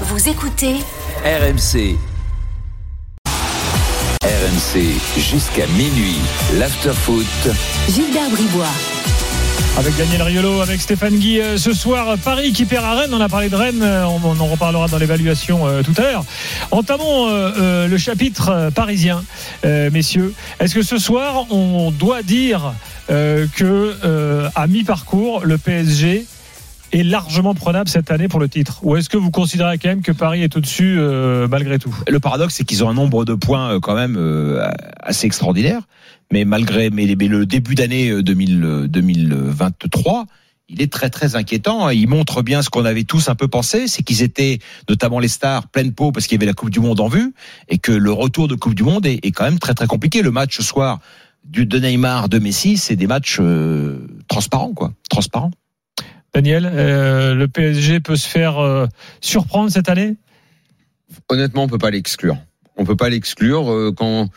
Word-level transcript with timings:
Vous 0.00 0.28
écoutez 0.28 0.74
RMC. 1.24 1.96
RMC 4.22 4.80
jusqu'à 5.18 5.66
minuit. 5.68 6.16
L'afterfoot. 6.58 7.24
Gilbert 7.88 8.30
Bribois. 8.30 8.66
Avec 9.76 9.96
Daniel 9.96 10.22
Riolo, 10.22 10.60
avec 10.60 10.80
Stéphane 10.80 11.16
Guy. 11.16 11.40
Euh, 11.40 11.56
ce 11.58 11.72
soir, 11.72 12.16
Paris 12.24 12.52
qui 12.52 12.64
perd 12.64 12.84
à 12.84 12.94
Rennes. 12.94 13.10
On 13.12 13.20
a 13.20 13.28
parlé 13.28 13.48
de 13.48 13.56
Rennes. 13.56 13.82
euh, 13.82 14.04
On, 14.04 14.20
on 14.24 14.38
en 14.40 14.46
reparlera 14.46 14.86
dans 14.88 14.98
l'évaluation 14.98 15.66
euh, 15.66 15.82
tout 15.82 15.94
à 15.96 16.02
l'heure. 16.02 16.24
Entamons 16.70 17.28
euh, 17.28 17.52
euh, 17.58 17.88
le 17.88 17.98
chapitre 17.98 18.50
euh, 18.50 18.70
parisien, 18.70 19.24
euh, 19.64 19.90
messieurs. 19.92 20.32
Est-ce 20.60 20.74
que 20.74 20.82
ce 20.82 20.98
soir, 20.98 21.46
on 21.50 21.90
doit 21.90 22.22
dire 22.22 22.72
euh, 23.10 23.46
que 23.56 23.96
euh, 24.04 24.48
à 24.54 24.66
mi-parcours, 24.68 25.44
le 25.44 25.58
PSG 25.58 26.24
est 26.94 27.02
largement 27.02 27.54
prenable 27.54 27.88
cette 27.88 28.10
année 28.10 28.28
pour 28.28 28.40
le 28.40 28.48
titre 28.48 28.80
Ou 28.82 28.96
est-ce 28.96 29.08
que 29.08 29.16
vous 29.16 29.30
considérez 29.30 29.78
quand 29.78 29.88
même 29.88 30.02
que 30.02 30.12
Paris 30.12 30.42
est 30.42 30.56
au-dessus 30.56 30.96
euh, 30.98 31.48
malgré 31.48 31.78
tout? 31.78 31.94
Le 32.08 32.20
paradoxe, 32.20 32.54
c'est 32.54 32.64
qu'ils 32.64 32.84
ont 32.84 32.88
un 32.88 32.94
nombre 32.94 33.24
de 33.24 33.34
points 33.34 33.74
euh, 33.74 33.80
quand 33.80 33.94
même 33.94 34.16
euh, 34.16 34.68
assez 35.00 35.26
extraordinaire. 35.26 35.82
Mais 36.32 36.44
malgré 36.44 36.90
mais, 36.90 37.06
le 37.06 37.46
début 37.46 37.74
d'année 37.74 38.10
euh, 38.10 38.22
2000, 38.22 38.64
euh, 38.64 38.88
2023, 38.88 40.26
il 40.68 40.80
est 40.80 40.90
très 40.90 41.10
très 41.10 41.36
inquiétant. 41.36 41.90
Il 41.90 42.08
montre 42.08 42.42
bien 42.42 42.62
ce 42.62 42.70
qu'on 42.70 42.84
avait 42.84 43.04
tous 43.04 43.28
un 43.28 43.34
peu 43.34 43.48
pensé, 43.48 43.86
c'est 43.86 44.02
qu'ils 44.02 44.22
étaient 44.22 44.58
notamment 44.88 45.18
les 45.18 45.28
stars 45.28 45.68
pleine 45.68 45.92
peau 45.92 46.10
parce 46.10 46.26
qu'il 46.26 46.36
y 46.36 46.38
avait 46.38 46.46
la 46.46 46.54
Coupe 46.54 46.70
du 46.70 46.80
Monde 46.80 47.00
en 47.00 47.08
vue 47.08 47.34
et 47.68 47.78
que 47.78 47.92
le 47.92 48.12
retour 48.12 48.48
de 48.48 48.54
Coupe 48.54 48.74
du 48.74 48.82
Monde 48.82 49.04
est, 49.04 49.24
est 49.24 49.32
quand 49.32 49.44
même 49.44 49.58
très 49.58 49.74
très 49.74 49.86
compliqué. 49.86 50.22
Le 50.22 50.30
match 50.30 50.56
ce 50.56 50.62
soir 50.62 51.00
du 51.44 51.66
de 51.66 51.78
Neymar, 51.78 52.28
de 52.28 52.38
Messi, 52.38 52.76
c'est 52.76 52.96
des 52.96 53.06
matchs 53.06 53.38
euh, 53.40 54.06
transparents 54.28 54.72
quoi, 54.72 54.92
transparents. 55.10 55.50
Daniel, 56.34 56.68
euh, 56.72 57.34
le 57.34 57.46
PSG 57.46 58.00
peut 58.00 58.16
se 58.16 58.26
faire 58.26 58.58
euh, 58.58 58.86
surprendre 59.20 59.70
cette 59.70 59.88
année? 59.88 60.16
Honnêtement, 61.28 61.62
on 61.62 61.68
peut 61.68 61.78
pas 61.78 61.90
l'exclure. 61.90 62.36
On 62.76 62.84
peut 62.84 62.96
pas 62.96 63.08
l'exclure 63.08 63.70
euh, 63.70 63.92
quand 63.96 64.30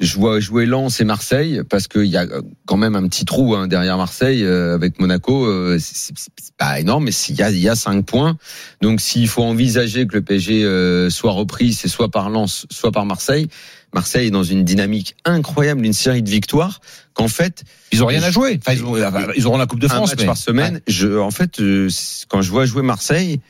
je 0.00 0.16
vois 0.16 0.40
jouer 0.40 0.66
Lens 0.66 1.00
et 1.00 1.04
Marseille 1.04 1.62
parce 1.70 1.86
qu'il 1.86 2.06
y 2.06 2.16
a 2.16 2.26
quand 2.66 2.76
même 2.76 2.96
un 2.96 3.06
petit 3.06 3.24
trou 3.24 3.54
hein, 3.54 3.68
derrière 3.68 3.96
Marseille 3.96 4.44
avec 4.44 4.98
Monaco. 4.98 5.78
c'est 5.78 6.12
pas 6.58 6.80
énorme, 6.80 7.04
mais 7.04 7.12
s'il 7.12 7.36
y 7.36 7.42
a, 7.42 7.50
il 7.52 7.60
y 7.60 7.68
a 7.68 7.76
cinq 7.76 8.04
points. 8.04 8.36
Donc 8.80 9.00
s'il 9.00 9.28
faut 9.28 9.44
envisager 9.44 10.08
que 10.08 10.14
le 10.14 10.22
PSG 10.22 11.10
soit 11.10 11.30
repris, 11.30 11.74
c'est 11.74 11.86
soit 11.86 12.10
par 12.10 12.28
Lens, 12.28 12.66
soit 12.72 12.90
par 12.90 13.06
Marseille. 13.06 13.46
Marseille 13.94 14.26
est 14.26 14.30
dans 14.30 14.42
une 14.42 14.64
dynamique 14.64 15.14
incroyable, 15.24 15.86
une 15.86 15.92
série 15.94 16.22
de 16.22 16.28
victoires 16.28 16.80
qu'en 17.14 17.28
fait 17.28 17.62
Ils 17.92 18.02
ont 18.02 18.06
rien 18.06 18.22
à 18.22 18.30
jouer. 18.30 18.58
Enfin, 18.60 18.72
ils, 18.76 18.84
ont- 18.84 18.96
ils 19.36 19.46
auront 19.46 19.56
la 19.56 19.66
Coupe 19.66 19.78
de 19.80 19.86
un 19.86 19.88
France 19.88 20.10
match 20.10 20.18
mais- 20.20 20.26
par 20.26 20.36
semaine. 20.36 20.80
Je, 20.88 21.16
en 21.18 21.30
fait, 21.30 21.60
euh, 21.60 21.88
quand 22.28 22.42
je 22.42 22.50
vois 22.50 22.66
jouer 22.66 22.82
Marseille, 22.82 23.40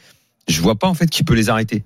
je 0.47 0.61
vois 0.61 0.75
pas 0.77 0.87
en 0.87 0.95
fait 0.95 1.09
qui 1.09 1.25
peut 1.25 1.35
les 1.35 1.49
arrêter. 1.49 1.83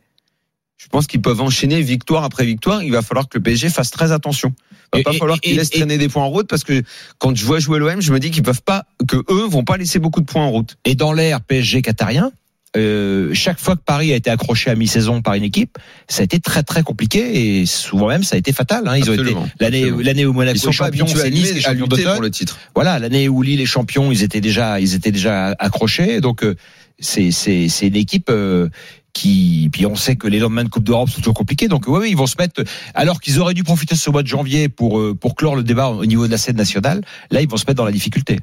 Je 0.77 0.87
pense 0.89 1.07
qu'ils 1.07 1.23
peuvent 1.23 1.41
enchaîner 1.41 1.81
victoire 1.83 2.25
après 2.25 2.45
victoire. 2.45 2.83
Il 2.83 2.93
va 2.93 3.03
falloir 3.03 3.29
que 3.29 3.39
le 3.39 3.43
PSG 3.43 3.69
fasse 3.69 3.91
très 3.91 4.13
attention. 4.13 4.53
Il 4.95 4.97
va 4.97 5.01
Et- 5.01 5.03
pas 5.05 5.13
et- 5.13 5.19
falloir 5.19 5.41
qu'ils 5.41 5.57
laissent 5.57 5.71
et- 5.73 5.79
traîner 5.79 5.99
des 5.99 6.09
points 6.09 6.23
en 6.25 6.29
route 6.29 6.49
parce 6.49 6.65
que 6.65 6.83
quand 7.19 7.37
je 7.37 7.45
vois 7.45 7.59
jouer 7.61 7.79
l'OM, 7.79 8.01
je 8.01 8.13
me 8.13 8.19
dis 8.21 8.31
qu'ils 8.31 8.43
peuvent 8.45 8.63
pas, 8.63 8.87
que 9.07 9.17
eux 9.31 9.47
vont 9.49 9.65
pas 9.65 9.77
laisser 9.77 9.99
beaucoup 9.99 10.21
de 10.21 10.27
points 10.27 10.45
en 10.45 10.51
route. 10.51 10.77
Et 10.85 10.95
dans 10.95 11.13
l'ère 11.13 11.41
PSG 11.41 11.83
qatarien, 11.83 12.31
euh, 12.77 13.31
chaque 13.33 13.59
fois 13.59 13.77
que 13.77 13.81
Paris 13.85 14.13
a 14.13 14.17
été 14.17 14.29
accroché 14.31 14.71
à 14.71 14.75
mi-saison 14.75 15.23
par 15.23 15.35
une 15.35 15.43
équipe, 15.45 15.79
ça 16.09 16.21
a 16.21 16.25
été 16.25 16.39
très 16.39 16.63
très 16.63 16.83
compliqué 16.83 17.61
et 17.61 17.67
souvent 17.67 18.09
même 18.09 18.23
ça 18.23 18.37
a 18.37 18.39
été 18.39 18.53
fatal. 18.53 18.87
Hein. 18.87 18.97
Ils 18.99 19.11
ont 19.11 19.15
été 19.15 19.35
l'année 19.61 20.27
où 20.27 20.33
Monaco 20.35 20.57
Ils 20.57 20.61
sont 20.61 20.71
est 20.71 20.77
pas 20.79 20.85
champion, 20.87 21.05
habitués 21.07 21.21
à, 21.21 21.25
c'est 21.25 21.31
Nice 21.31 21.43
qui 21.43 21.49
est 21.49 21.53
lutter- 21.55 21.59
à 21.67 21.71
champion 21.71 21.85
lutter 21.85 21.97
d'automne. 21.97 22.13
pour 22.15 22.23
le 22.23 22.31
titre. 22.31 22.59
Voilà, 22.75 22.99
l'année 22.99 23.29
où 23.29 23.41
Lille 23.43 23.61
est 23.61 23.67
champion, 23.67 24.13
ils 24.13 24.23
étaient 24.23 24.41
déjà 24.43 24.81
ils 24.81 24.95
étaient 24.95 25.13
déjà 25.13 25.49
accrochés. 25.59 26.21
Donc 26.21 26.45
euh, 26.45 26.57
c'est 26.99 27.31
c'est 27.31 27.69
c'est 27.69 27.87
une 27.89 27.97
équipe. 27.97 28.29
euh, 28.31 28.69
qui, 29.15 29.69
puis 29.73 29.85
on 29.85 29.97
sait 29.97 30.15
que 30.15 30.29
les 30.29 30.39
lendemains 30.39 30.63
de 30.63 30.69
Coupe 30.69 30.85
d'Europe 30.85 31.09
sont 31.11 31.19
toujours 31.19 31.35
compliqués, 31.35 31.67
donc 31.67 31.89
ouais, 31.89 32.09
ils 32.09 32.17
vont 32.17 32.29
se 32.29 32.37
mettre. 32.39 32.63
Alors 32.95 33.21
qu'ils 33.21 33.41
auraient 33.41 33.55
dû 33.55 33.65
profiter 33.65 33.97
de 33.97 33.99
ce 33.99 34.11
mois 34.11 34.23
de 34.23 34.29
janvier 34.29 34.69
pour 34.69 35.03
pour 35.19 35.35
clore 35.35 35.57
le 35.57 35.65
débat 35.65 35.89
au 35.89 36.05
niveau 36.07 36.27
de 36.27 36.31
la 36.31 36.39
scène 36.39 36.55
nationale, 36.57 37.01
là 37.33 37.41
ils 37.41 37.49
vont 37.49 37.57
se 37.57 37.65
mettre 37.65 37.79
dans 37.79 37.85
la 37.87 37.91
difficulté. 37.91 38.39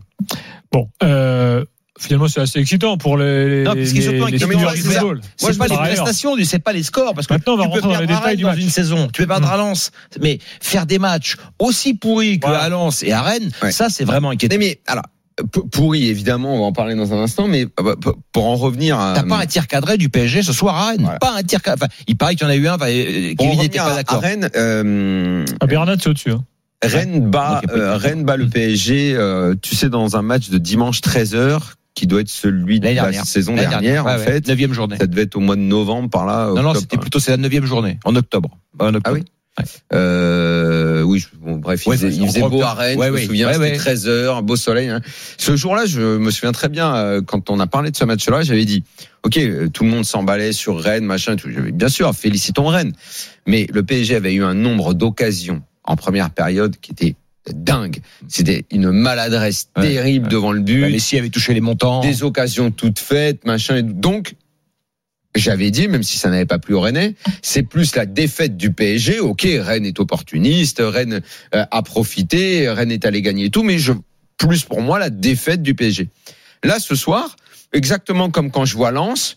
Bon, 0.74 0.90
euh, 1.03 1.63
finalement, 2.00 2.28
c'est 2.28 2.41
assez 2.41 2.59
excitant 2.59 2.97
pour 2.97 3.17
les, 3.17 3.63
Non, 3.63 3.73
parce 3.75 3.91
qu'ils 3.91 4.03
sont 4.03 4.11
les, 4.11 4.19
pas 4.19 4.29
les 4.29 4.38
figures 4.39 4.72
c'est 4.72 4.75
du 4.75 4.81
ça. 4.83 5.00
football. 5.00 5.22
C'est 5.38 5.57
pas 5.57 5.63
les 5.66 5.69
par 5.75 5.81
ailleurs. 5.83 5.95
prestations, 6.03 6.35
c'est 6.44 6.59
pas 6.59 6.73
les 6.73 6.83
scores, 6.83 7.13
parce 7.13 7.28
que 7.28 7.33
Maintenant, 7.33 7.53
on 7.53 7.57
va 7.57 7.63
tu 7.66 7.69
peux 7.69 7.75
rentrer 7.75 7.94
dans 7.95 8.00
les 8.01 8.07
perdre 8.07 8.13
à 8.13 8.22
détails 8.29 8.38
du 8.38 8.45
Rennes 8.45 8.51
match. 8.53 8.59
dans 8.59 8.66
une 8.66 8.72
saison, 8.72 9.07
tu 9.13 9.22
peux 9.22 9.28
perdre 9.28 9.47
Mm. 9.47 9.51
à 9.51 9.57
Lens, 9.57 9.91
mais 10.22 10.39
faire 10.61 10.85
des 10.85 11.00
matchs 11.00 11.38
aussi 11.59 11.94
pourris 11.94 12.39
que 12.39 12.47
Voilà. 12.47 12.63
à 12.63 12.69
Lens 12.69 13.03
et 13.03 13.11
à 13.11 13.22
Rennes, 13.22 13.50
Ouais. 13.63 13.72
ça 13.72 13.89
c'est 13.89 14.03
vraiment 14.06 14.29
inquiétant. 14.31 14.56
Mais, 14.59 14.66
mais 14.66 14.79
alors 14.88 15.03
pourri 15.72 16.07
évidemment, 16.09 16.56
on 16.56 16.59
va 16.59 16.63
en 16.66 16.72
parler 16.72 16.95
dans 16.95 17.13
un 17.13 17.17
instant, 17.17 17.47
mais 17.50 17.67
euh, 17.81 17.95
p- 17.97 18.09
pour 18.31 18.45
en 18.45 18.56
revenir 18.56 18.97
à 18.97 19.13
T'as 19.16 19.23
pas 19.23 19.38
un 19.38 19.45
tir 19.45 19.67
cadré 19.67 19.97
du 19.97 20.07
PSG 20.07 20.44
ce 20.44 20.53
soir 20.53 20.75
à 20.77 20.88
Rennes, 20.91 21.01
Voilà. 21.01 21.19
pas 21.19 21.33
un 21.38 21.44
tir 21.44 21.62
cadré. 21.62 21.88
Enfin, 21.89 21.94
il 22.07 22.16
paraît 22.16 22.35
qu'il 22.35 22.44
y 22.47 22.50
en 22.50 22.53
a 22.53 22.56
eu 22.56 22.67
un, 22.69 22.75
enfin, 22.75 22.85
Kevin 22.88 23.59
n'était 23.59 23.79
pas 23.79 23.85
à, 23.85 23.91
à 23.91 23.95
d'accord. 23.95 24.22
Rennes, 24.22 24.50
euh, 24.56 25.45
Ah, 25.59 25.66
Bernat, 25.67 25.95
c'est 26.00 26.07
au-dessus. 26.09 26.31
hein. 26.31 26.44
Rennes 26.83 27.29
bat, 27.31 27.62
euh. 27.69 27.97
Rennes 27.97 28.23
bat 28.23 28.38
le 28.38 28.47
PSG, 28.47 29.13
euh, 29.16 29.56
tu 29.62 29.75
sais, 29.75 29.89
dans 29.89 30.16
un 30.17 30.22
match 30.22 30.50
de 30.50 30.57
dimanche 30.57 31.01
13h, 31.01 31.73
qui 31.95 32.06
doit 32.07 32.22
être 32.22 32.29
celui 32.29 32.79
de 32.79 32.85
la 32.85 32.94
dernière. 32.94 33.25
saison 33.25 33.56
L'année 33.56 33.69
dernière, 33.69 34.06
en 34.06 34.17
fait. 34.19 34.47
Neuvième 34.47 34.73
journée. 34.73 34.97
Ça 34.97 35.07
devait 35.07 35.23
être 35.23 35.35
au 35.35 35.39
mois 35.39 35.56
de 35.56 35.61
novembre, 35.61 36.09
par 36.09 36.25
là. 36.25 36.51
Non, 36.53 36.61
non, 36.61 36.73
c'était 36.75 36.97
plutôt 36.97 37.19
c'est 37.19 37.31
la 37.31 37.38
neuvième 37.38 37.66
journée, 37.66 37.97
en 38.06 38.16
octobre. 38.16 38.57
En 38.79 38.94
octobre. 38.94 39.01
Ah 39.06 39.13
oui 39.13 39.23
Euh, 39.94 41.01
oui, 41.03 41.19
je- 41.19 41.28
bon, 41.39 41.56
bref, 41.56 41.85
il 41.85 41.89
Ouais, 41.89 41.95
faisait, 41.97 42.09
il 42.13 42.50
beau 42.50 42.61
à 42.61 42.73
Rennes, 42.73 42.97
ouais, 43.00 43.07
je 43.07 43.11
me 43.11 43.16
ouais, 43.17 43.25
souviens, 43.25 43.47
ouais, 43.47 43.53
c'était 43.53 43.66
ouais. 43.72 43.78
13 43.78 44.07
heures, 44.09 44.44
beau 44.44 44.56
soleil. 44.57 44.89
hein. 44.89 45.00
Ce 45.38 45.56
jour-là, 45.56 45.85
je 45.85 46.17
me 46.17 46.29
souviens 46.31 46.51
très 46.51 46.67
bien, 46.67 46.94
euh, 46.95 47.22
quand 47.22 47.50
on 47.50 47.59
a 47.61 47.67
parlé 47.67 47.91
de 47.91 47.95
ce 47.95 48.03
match-là, 48.03 48.41
j'avais 48.41 48.66
dit, 48.66 48.83
ok, 49.23 49.38
euh, 49.38 49.69
tout 49.69 49.83
le 49.85 49.89
monde 49.89 50.03
s'emballait 50.03 50.51
sur 50.51 50.77
Rennes, 50.79 51.06
machin, 51.06 51.38
tout. 51.38 51.47
Bien 51.72 51.88
sûr, 51.89 52.13
félicitons 52.13 52.66
Rennes. 52.67 52.94
Mais 53.47 53.67
le 53.72 53.83
PSG 53.83 54.16
avait 54.16 54.33
eu 54.33 54.44
un 54.44 54.53
nombre 54.56 54.94
d'occasions 54.94 55.62
en 55.85 55.95
première 55.95 56.31
période 56.31 56.75
qui 56.81 56.91
était 56.91 57.16
dingue. 57.53 58.00
C'était 58.28 58.66
une 58.72 58.91
maladresse 58.91 59.69
Ouais, 59.78 59.83
terrible 59.94 60.25
ouais. 60.25 60.31
devant 60.31 60.51
le 60.51 60.61
but 60.61 60.81
Bah, 60.81 60.89
Messi 60.89 61.17
avait 61.17 61.29
touché 61.29 61.53
les 61.53 61.61
montants. 61.61 62.01
des 62.01 62.23
occasions 62.23 62.72
toutes 62.72 63.00
faites, 63.00 63.45
machin. 63.45 63.78
et- 63.78 63.83
Donc, 63.83 64.35
j'avais 65.35 65.69
dit, 65.69 65.88
même 65.88 66.03
si 66.03 66.17
ça 66.17 66.29
n'avait 66.29 66.45
pas 66.45 66.59
plu 66.59 66.73
au 66.75 66.79
Rennais, 66.81 67.13
c'est 67.41 67.63
plus 67.63 67.95
la 67.95 68.06
défaite 68.06 68.56
du 68.56 68.72
PSG. 68.72 69.19
Ok, 69.19 69.45
Rennes 69.45 69.85
est 69.85 70.00
opportuniste, 70.00 70.81
Rennes 70.83 71.22
euh, 71.53 71.66
a 71.69 71.83
profité, 71.83 72.69
Rennes 72.69 72.91
est 72.91 73.06
allé 73.06 73.22
gagner 73.22 73.45
et 73.45 73.50
tout, 73.50 73.63
mais 73.63 73.77
je, 73.77 73.91
plus 74.38 74.63
pour 74.63 74.81
moi 74.81 74.97
la 74.97 75.09
défaite 75.09 75.62
du 75.62 75.75
PSG. 75.75 76.07
Là, 76.63 76.79
ce 76.79 76.95
soir, 76.95 77.35
exactement 77.73 78.29
comme 78.31 78.50
quand 78.50 78.63
je 78.66 78.75
vois 78.75 78.91
Lens, 78.91 79.35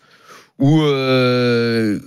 où 0.61 0.83
euh, 0.83 1.99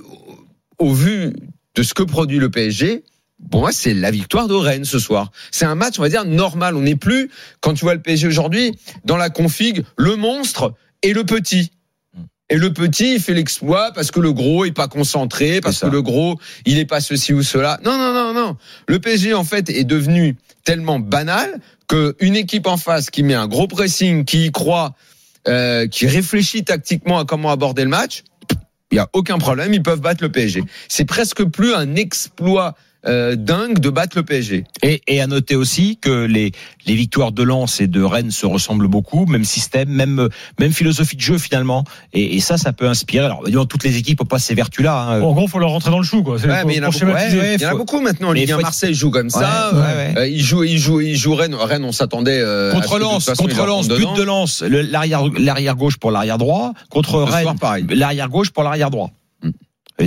au 0.79 0.93
vu 0.93 1.33
de 1.75 1.83
ce 1.83 1.93
que 1.93 2.03
produit 2.03 2.39
le 2.39 2.49
PSG, 2.49 3.03
pour 3.49 3.61
moi, 3.61 3.71
c'est 3.71 3.93
la 3.93 4.11
victoire 4.11 4.47
de 4.47 4.53
Rennes 4.53 4.85
ce 4.85 4.99
soir. 4.99 5.31
C'est 5.51 5.65
un 5.65 5.75
match, 5.75 5.99
on 5.99 6.01
va 6.01 6.09
dire, 6.09 6.25
normal. 6.25 6.75
On 6.75 6.81
n'est 6.81 6.95
plus, 6.95 7.29
quand 7.59 7.73
tu 7.73 7.85
vois 7.85 7.95
le 7.95 8.01
PSG 8.01 8.27
aujourd'hui, 8.27 8.73
dans 9.05 9.17
la 9.17 9.29
config, 9.29 9.83
le 9.97 10.15
monstre 10.15 10.73
et 11.01 11.13
le 11.13 11.23
petit. 11.23 11.71
Et 12.49 12.57
le 12.57 12.73
petit, 12.73 13.15
il 13.15 13.21
fait 13.21 13.33
l'exploit 13.33 13.91
parce 13.93 14.11
que 14.11 14.19
le 14.19 14.33
gros 14.33 14.65
est 14.65 14.73
pas 14.73 14.89
concentré, 14.89 15.61
parce 15.61 15.79
que 15.79 15.87
le 15.87 16.01
gros, 16.01 16.37
il 16.65 16.77
est 16.79 16.85
pas 16.85 16.99
ceci 16.99 17.33
ou 17.33 17.43
cela. 17.43 17.79
Non, 17.83 17.97
non, 17.97 18.13
non, 18.13 18.33
non. 18.33 18.57
Le 18.87 18.99
PSG, 18.99 19.33
en 19.33 19.45
fait, 19.45 19.69
est 19.69 19.85
devenu 19.85 20.35
tellement 20.65 20.99
banal 20.99 21.59
que 21.87 22.15
une 22.19 22.35
équipe 22.35 22.67
en 22.67 22.77
face 22.77 23.09
qui 23.09 23.23
met 23.23 23.33
un 23.33 23.47
gros 23.47 23.67
pressing, 23.67 24.25
qui 24.25 24.47
y 24.47 24.51
croit, 24.51 24.95
euh, 25.47 25.87
qui 25.87 26.07
réfléchit 26.07 26.63
tactiquement 26.63 27.19
à 27.19 27.25
comment 27.25 27.51
aborder 27.51 27.83
le 27.83 27.89
match, 27.89 28.23
il 28.91 28.95
y 28.95 28.99
a 28.99 29.09
aucun 29.13 29.37
problème, 29.37 29.73
ils 29.73 29.81
peuvent 29.81 30.01
battre 30.01 30.21
le 30.21 30.31
PSG. 30.31 30.63
C'est 30.89 31.05
presque 31.05 31.43
plus 31.45 31.73
un 31.73 31.95
exploit 31.95 32.75
euh, 33.07 33.35
dingue 33.35 33.79
de 33.79 33.89
battre 33.89 34.17
le 34.17 34.23
PSG. 34.23 34.63
Et, 34.83 35.01
et 35.07 35.21
à 35.21 35.27
noter 35.27 35.55
aussi 35.55 35.97
que 35.97 36.25
les, 36.25 36.51
les 36.85 36.95
victoires 36.95 37.31
de 37.31 37.43
Lens 37.43 37.81
et 37.81 37.87
de 37.87 38.01
Rennes 38.03 38.31
se 38.31 38.45
ressemblent 38.45 38.87
beaucoup, 38.87 39.25
même 39.25 39.43
système, 39.43 39.89
même, 39.89 40.29
même 40.59 40.71
philosophie 40.71 41.15
de 41.15 41.21
jeu 41.21 41.37
finalement. 41.37 41.83
Et, 42.13 42.35
et 42.35 42.39
ça, 42.39 42.57
ça 42.57 42.73
peut 42.73 42.87
inspirer. 42.87 43.25
Alors, 43.25 43.41
évidemment, 43.43 43.65
toutes 43.65 43.83
les 43.83 43.97
équipes 43.97 44.19
n'ont 44.19 44.25
pas 44.27 44.39
ces 44.39 44.53
vertus-là. 44.55 44.95
hein. 45.01 45.21
En 45.21 45.33
gros, 45.33 45.47
faut 45.47 45.59
leur 45.59 45.69
rentrer 45.71 45.89
dans 45.91 45.97
le 45.99 46.03
chou, 46.03 46.23
quoi. 46.23 46.35
Ouais, 46.37 46.65
mais 46.65 46.75
il 46.75 46.77
y 46.77 46.79
en 46.79 46.83
a 46.83 46.85
beaucoup. 46.87 46.99
schématiser. 46.99 47.37
Ouais, 47.37 47.43
ouais. 47.43 47.55
Il 47.55 47.61
y 47.61 47.65
en 47.65 47.69
a 47.69 47.75
beaucoup 47.75 48.01
maintenant. 48.01 48.29
En 48.29 48.33
Mais 48.33 48.41
Ligue 48.41 48.51
1, 48.51 48.53
faut 48.55 48.59
être- 48.59 48.65
Marseille 48.65 48.93
joue 48.93 49.11
comme 49.11 49.29
ça. 49.29 49.71
Ouais, 49.73 49.79
ouais, 49.79 49.83
ouais. 49.85 50.13
Euh, 50.17 50.27
il 50.27 50.41
joue, 50.41 50.63
il 50.63 50.77
joue, 50.77 51.01
il 51.01 51.15
joue 51.17 51.33
Rennes. 51.35 51.55
Rennes, 51.55 51.83
on 51.85 51.91
s'attendait. 51.91 52.39
euh, 52.39 52.71
Contre 52.71 52.99
Lens, 52.99 53.29
contre 53.37 53.65
Lens, 53.65 53.87
but 53.87 53.95
dedans. 53.99 54.13
de 54.15 54.23
Lens, 54.23 54.61
le- 54.61 54.81
l'arrière, 54.81 55.23
l'arrière 55.37 55.75
gauche 55.75 55.97
pour 55.97 56.11
l'arrière 56.11 56.37
droit. 56.37 56.73
Contre 56.89 57.25
Ce 57.25 57.31
soir, 57.31 57.33
Rennes, 57.33 57.59
pareil. 57.59 57.85
l'arrière 57.89 58.29
gauche 58.29 58.51
pour 58.51 58.63
l'arrière 58.63 58.89
droit. 58.91 59.09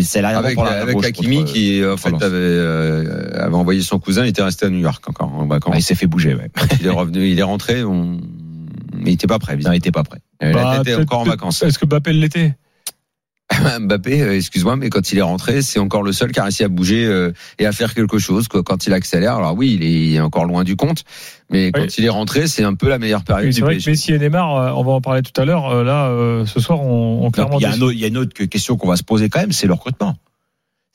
C'est 0.03 0.19
Avec, 0.25 0.57
l'arrière 0.57 0.83
avec. 0.83 1.05
Hakimi 1.05 1.39
contre- 1.39 1.53
qui 1.53 1.85
en 1.87 1.97
fait 1.97 2.11
Lens. 2.11 2.23
avait, 2.23 2.35
euh, 2.37 3.45
avait 3.45 3.55
envoyé 3.55 3.81
son 3.83 3.99
cousin, 3.99 4.25
il 4.25 4.29
était 4.29 4.43
resté 4.43 4.67
à 4.67 4.71
New 4.71 4.79
York 4.81 5.03
encore 5.09 5.33
en 5.35 5.43
Ah, 5.45 5.55
vacances. 5.55 5.75
il 5.79 5.83
s'est 5.83 5.95
fait 5.95 6.07
bouger, 6.07 6.35
ouais. 6.35 6.51
il 6.81 6.87
est 6.87 6.91
revenu, 6.91 7.29
il 7.29 7.39
est 7.39 7.43
rentré, 7.43 7.85
on... 7.85 8.19
mais 8.95 9.11
il 9.11 9.15
était 9.15 9.27
pas 9.27 9.39
prêt. 9.39 9.53
Il 9.55 9.57
visiblement. 9.59 9.75
n'était 9.75 9.93
pas 9.93 10.03
prêt. 10.05 10.19
La 10.41 10.53
Bah, 10.53 10.73
tête 10.79 10.81
est 10.89 10.97
peut-être- 10.97 11.03
encore 11.03 11.21
en 11.21 11.25
vacances. 11.25 11.63
Est-ce 11.63 11.79
que 11.79 11.87
Mbappé 11.87 12.13
l'était? 12.13 12.57
Mbappé, 13.81 14.23
euh, 14.23 14.35
excuse-moi, 14.37 14.77
mais 14.77 14.91
quand 14.91 15.13
il 15.13 15.19
est 15.19 15.23
rentré, 15.23 15.63
c'est 15.63 15.79
encore 15.79 16.03
le 16.03 16.13
seul 16.13 16.33
qui 16.33 16.41
a 16.41 16.45
réussi 16.45 16.65
à 16.65 16.69
bouger 16.69 17.05
euh, 17.07 17.33
et 17.59 17.67
à 17.67 17.73
faire 17.73 17.95
quelque 17.95 18.19
chose. 18.19 18.49
Quoi. 18.49 18.63
Quand 18.63 18.87
il 18.87 18.93
accélère, 18.93 19.37
alors 19.37 19.55
oui, 19.57 19.75
il 19.75 19.85
est, 19.85 19.91
il 20.07 20.15
est 20.15 20.21
encore 20.21 20.45
loin 20.45 20.65
du 20.65 20.77
compte, 20.77 21.05
mais 21.51 21.73
quand 21.73 21.81
Oui. 21.83 21.89
il 21.99 22.05
est 22.05 22.09
rentré, 22.11 22.47
c'est 22.47 22.65
un 22.65 22.75
peu 22.75 22.89
la 22.89 22.99
meilleure 22.99 23.25
période 23.25 23.47
Oui, 23.47 23.53
c'est 23.53 23.61
du 23.61 23.65
vrai 23.65 23.75
que 23.75 23.79
PSG. 23.79 23.91
Messi 23.91 24.13
et 24.13 24.19
Neymar, 24.19 24.57
euh, 24.57 24.71
on 24.75 24.85
va 24.85 24.93
en 24.93 25.01
parler 25.01 25.23
tout 25.23 25.39
à 25.41 25.45
l'heure. 25.45 25.83
Là, 25.85 26.07
euh, 26.09 26.47
ce 26.47 26.61
soir, 26.61 26.81
on, 26.81 27.25
on 27.25 27.31
clairement. 27.31 27.59
Il 27.59 27.63
y, 27.63 27.67
a 27.67 27.69
un 27.69 27.73
déçu. 27.73 27.83
autre- 27.85 27.93
il 27.95 28.01
y 28.01 28.05
a 28.05 28.09
une 28.09 28.19
autre 28.19 28.45
question 28.45 28.77
qu'on 28.77 28.89
va 28.89 28.97
se 28.97 29.05
poser 29.05 29.29
quand 29.29 29.41
même, 29.41 29.53
c'est 29.53 29.67
le 29.67 29.73
recrutement. 29.75 30.17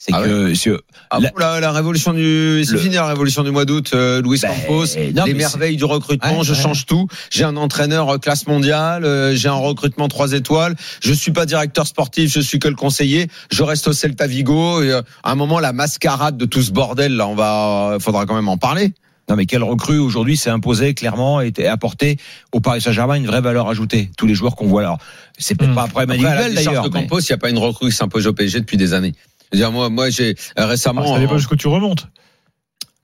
C'est 0.02 0.14
Ah 0.16 0.22
que 0.24 0.54
c'est- 0.56 0.72
Ah 1.10 1.20
La- 1.20 1.30
bon, 1.30 1.40
la, 1.40 1.60
la 1.60 1.72
révolution 1.74 2.14
du, 2.14 2.64
c'est 2.64 2.78
fini 2.78 2.96
la 2.96 3.06
révolution 3.06 3.44
du 3.44 3.52
mois 3.52 3.66
d'août, 3.66 3.92
euh, 3.94 4.22
Louis 4.22 4.40
Ben, 4.42 4.48
Campos, 4.48 4.86
non, 5.14 5.26
les 5.26 5.34
mais 5.34 5.40
merveilles 5.40 5.76
du 5.76 5.84
recrutement, 5.84 6.38
Ouais, 6.40 6.44
je 6.46 6.54
ouais. 6.54 6.58
change 6.62 6.86
tout. 6.86 7.08
J'ai 7.30 7.44
un 7.44 7.58
entraîneur 7.58 8.10
euh, 8.10 8.18
classe 8.18 8.48
mondiale, 8.48 9.04
euh, 9.04 9.36
j'ai 9.36 9.50
un 9.50 9.54
recrutement 9.56 10.08
trois 10.08 10.32
étoiles. 10.32 10.78
Je 11.02 11.12
suis 11.12 11.32
pas 11.32 11.46
directeur 11.46 11.86
sportif, 11.86 12.32
je 12.32 12.40
suis 12.40 12.60
que 12.60 12.70
le 12.70 12.76
conseiller. 12.76 13.28
Je 13.52 13.62
reste 13.62 13.90
au 13.90 13.94
Celta 13.94 14.26
Vigo. 14.26 14.82
Et, 14.82 14.90
euh, 14.90 15.02
à 15.24 15.32
un 15.34 15.36
moment, 15.36 15.60
la 15.60 15.74
mascarade 15.74 16.38
de 16.38 16.46
tout 16.46 16.62
ce 16.62 16.72
bordel 16.72 17.18
là, 17.18 17.28
on 17.28 17.36
va, 17.36 17.98
faudra 18.00 18.26
quand 18.26 18.36
même 18.36 18.48
en 18.48 18.58
parler. 18.58 18.94
Non, 19.30 19.36
mais 19.36 19.46
quelle 19.46 19.64
recrue 19.64 20.00
aujourd'hui 20.00 20.38
s'est 20.38 20.50
imposée 20.50 20.94
clairement 20.96 21.40
et 21.42 21.52
a 21.68 21.72
apporté 21.74 22.18
au 22.54 22.62
Paris 22.62 22.82
Saint-Germain 22.82 23.16
une 23.16 23.28
vraie 23.28 23.42
valeur 23.42 23.68
ajoutée. 23.70 24.10
Tous 24.18 24.26
les 24.26 24.34
joueurs 24.34 24.56
qu'on 24.56 24.66
voit 24.68 24.82
là. 24.82 24.98
C'est 25.38 25.56
peut-être 25.56 25.72
Hmm. 25.72 25.76
pas 25.76 25.84
un 25.84 25.88
problème 25.88 26.12
individuel 26.12 26.54
d'ailleurs. 26.56 26.90
de 26.90 26.94
mais- 26.94 27.02
Campos, 27.04 27.20
il 27.20 27.28
n'y 27.30 27.34
a 27.34 27.38
pas 27.38 27.50
une 27.50 27.60
recrue 27.60 27.90
qui 27.90 27.96
s'impose 27.96 28.26
au 28.28 28.34
PSG 28.34 28.60
depuis 28.62 28.78
des 28.78 28.94
années. 28.94 29.14
Je 29.52 29.58
veux 29.58 29.64
dire, 29.64 29.72
moi, 29.72 29.90
moi, 29.90 30.10
j'ai 30.10 30.36
euh, 30.58 30.66
récemment. 30.66 31.02
Ah, 31.06 31.14
ça 31.16 31.20
dépend 31.20 31.34
en- 31.36 31.38
jusqu'où 31.38 31.56
tu 31.56 31.68
remontes. 31.68 32.08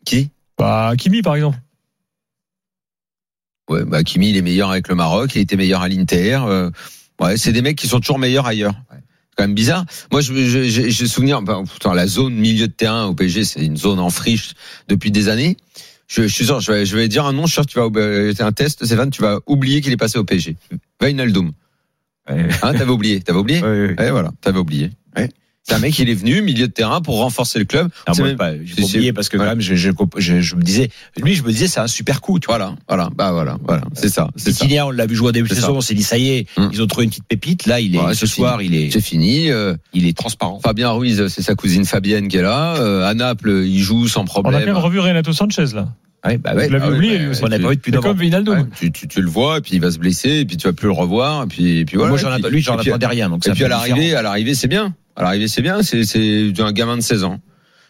Qui? 0.05 0.29
Bah, 0.57 0.93
Kimi, 0.97 1.21
par 1.21 1.35
exemple. 1.35 1.57
Ouais, 3.69 3.83
bah 3.83 4.03
Kimi, 4.03 4.29
il 4.29 4.37
est 4.37 4.41
meilleur 4.43 4.69
avec 4.69 4.87
le 4.87 4.95
Maroc, 4.95 5.31
il 5.35 5.41
était 5.41 5.55
meilleur 5.55 5.81
à 5.81 5.89
l'Inter. 5.89 6.39
euh, 6.47 6.69
ouais, 7.19 7.35
c'est 7.37 7.51
des 7.51 7.63
mecs 7.63 7.77
qui 7.77 7.87
sont 7.87 7.99
toujours 7.99 8.19
meilleurs 8.19 8.45
ailleurs. 8.45 8.75
C'est 8.91 9.35
quand 9.37 9.43
même 9.43 9.55
bizarre. 9.55 9.85
Moi, 10.11 10.21
je, 10.21 10.33
je, 10.33 10.63
je, 10.69 10.89
je 10.89 11.05
souvenir, 11.07 11.41
bah, 11.41 11.61
putain, 11.71 11.93
la 11.95 12.05
zone 12.05 12.35
milieu 12.35 12.67
de 12.67 12.73
terrain 12.73 13.05
au 13.07 13.15
PSG, 13.15 13.43
c'est 13.43 13.65
une 13.65 13.75
zone 13.75 13.99
en 13.99 14.11
friche 14.11 14.53
depuis 14.87 15.09
des 15.09 15.29
années. 15.29 15.57
Je, 16.07 16.21
je 16.23 16.27
suis 16.27 16.45
sûr, 16.45 16.59
je 16.59 16.71
vais, 16.71 16.85
je 16.85 16.95
vais 16.95 17.07
dire 17.07 17.25
un 17.25 17.33
nom, 17.33 17.47
je 17.47 17.53
suis 17.53 17.53
sûr 17.55 17.65
que 17.65 17.71
tu 17.71 17.79
vas, 17.79 17.89
euh, 17.99 18.33
c'est 18.37 18.43
un 18.43 18.51
test, 18.51 18.85
Stéphane, 18.85 19.09
tu 19.09 19.23
vas 19.23 19.39
oublier 19.47 19.81
qu'il 19.81 19.91
est 19.91 19.97
passé 19.97 20.19
au 20.19 20.23
PSG. 20.23 20.55
Wijnaldum. 21.01 21.51
Ouais. 22.29 22.47
Hein, 22.61 22.73
t'avais 22.73 22.91
oublié, 22.91 23.19
t'avais 23.21 23.39
oublié? 23.39 23.61
Ouais, 23.63 23.87
ouais. 23.87 23.95
Ouais, 23.99 24.11
voilà, 24.11 24.31
t'avais 24.41 24.59
oublié. 24.59 24.91
Ouais. 25.17 25.29
C'est 25.67 25.73
un 25.73 25.79
mec, 25.79 25.97
il 25.97 26.07
est 26.11 26.13
venu 26.13 26.43
milieu 26.43 26.67
de 26.67 26.71
terrain 26.71 27.01
pour 27.01 27.17
renforcer 27.17 27.57
le 27.57 27.65
club. 27.65 27.87
Non, 28.07 28.13
C'est 28.13 28.21
moi, 28.21 28.27
même- 28.29 28.37
pas- 28.37 28.51
j'ai 28.63 28.83
oublié 28.83 29.13
parce 29.13 29.29
que 29.29 29.37
ouais. 29.37 29.43
quand 29.43 29.49
même, 29.49 29.61
je, 29.61 29.73
je, 29.73 29.89
je, 30.17 30.39
je 30.41 30.55
me 30.55 30.61
disais, 30.61 30.89
lui, 31.23 31.33
je 31.33 31.41
me 31.41 31.47
disais, 31.51 31.67
c'est 31.67 31.79
un 31.79 31.87
super 31.87 32.21
coup. 32.21 32.37
Tu 32.39 32.45
vois. 32.45 32.57
Voilà, 32.57 32.75
voilà, 32.87 33.09
bah 33.15 33.31
voilà, 33.31 33.57
voilà, 33.65 33.81
c'est 33.93 34.09
ça, 34.09 34.29
c'est 34.35 34.51
ça. 34.53 34.65
On 34.85 34.91
l'a 34.91 35.07
vu 35.07 35.15
jouer 35.15 35.29
au 35.29 35.31
début 35.31 35.49
de 35.49 35.55
saison, 35.55 35.77
on 35.77 35.81
s'est 35.81 35.95
dit, 35.95 36.03
ça 36.03 36.19
y 36.19 36.29
est, 36.29 36.45
Hum. 36.57 36.69
ils 36.71 36.83
ont 36.83 36.87
trouvé 36.87 37.05
une 37.05 37.09
petite 37.09 37.25
pépite. 37.27 37.65
Là, 37.65 37.79
il 37.79 37.95
est, 37.95 37.99
Ouais, 37.99 38.13
ce 38.13 38.27
soir, 38.27 38.61
il 38.61 38.75
est, 38.75 38.91
C'est 38.91 39.01
fini. 39.01 39.49
euh, 39.49 39.75
il 39.93 40.05
est 40.07 40.15
transparent. 40.15 40.59
Fabien 40.63 40.91
Ruiz, 40.91 41.27
c'est 41.29 41.41
sa 41.41 41.55
cousine 41.55 41.85
Fabienne 41.85 42.27
qui 42.27 42.37
est 42.37 42.41
là. 42.43 42.75
Euh, 42.75 43.03
à 43.03 43.15
Naples, 43.15 43.63
il 43.65 43.79
joue 43.81 44.07
sans 44.07 44.21
On 44.21 44.23
a 44.25 44.27
problème. 44.27 44.63
bien 44.65 44.73
revu 44.75 44.99
Renato 44.99 45.33
Sanchez, 45.33 45.65
là. 45.73 45.87
Ouais, 46.25 46.37
bah, 46.37 46.53
Ouais, 46.55 46.69
ah 46.71 46.89
oui, 46.89 46.95
oublié, 46.95 47.17
bah, 47.17 47.23
lui 47.23 47.29
aussi. 47.31 47.43
on 47.43 47.47
n'a 47.47 47.57
pas 47.59 47.69
vu 47.69 47.75
depuis 47.75 47.91
comme 47.91 48.17
Vinaldoom. 48.17 48.57
Ouais, 48.59 48.65
tu, 48.79 48.91
tu, 48.91 49.07
tu 49.07 49.21
le 49.21 49.29
vois, 49.29 49.57
et 49.57 49.61
puis 49.61 49.71
il 49.73 49.81
va 49.81 49.89
se 49.91 49.97
blesser, 49.97 50.29
et 50.41 50.45
puis 50.45 50.57
tu 50.57 50.67
vas 50.67 50.73
plus 50.73 50.87
le 50.87 50.93
revoir, 50.93 51.43
et 51.43 51.47
puis, 51.47 51.77
et 51.79 51.85
puis 51.85 51.97
voilà. 51.97 52.09
Moi, 52.11 52.19
j'en 52.19 52.35
ai- 52.35 52.49
lui, 52.51 52.61
j'en 52.61 52.77
attendais 52.77 53.05
rien. 53.07 53.29
Donc, 53.29 53.47
Et 53.47 53.51
puis 53.51 53.63
à 53.63 53.67
l'arrivée, 53.67 54.13
à 54.15 54.21
l'arrivée, 54.21 54.53
c'est 54.55 54.67
bien. 54.67 54.93
L'arrivée, 55.17 55.47
c'est 55.47 55.61
bien. 55.61 55.81
C'est, 55.83 56.03
c'est 56.03 56.51
un 56.59 56.71
gamin 56.71 56.97
de 56.97 57.01
16 57.01 57.23
ans. 57.23 57.39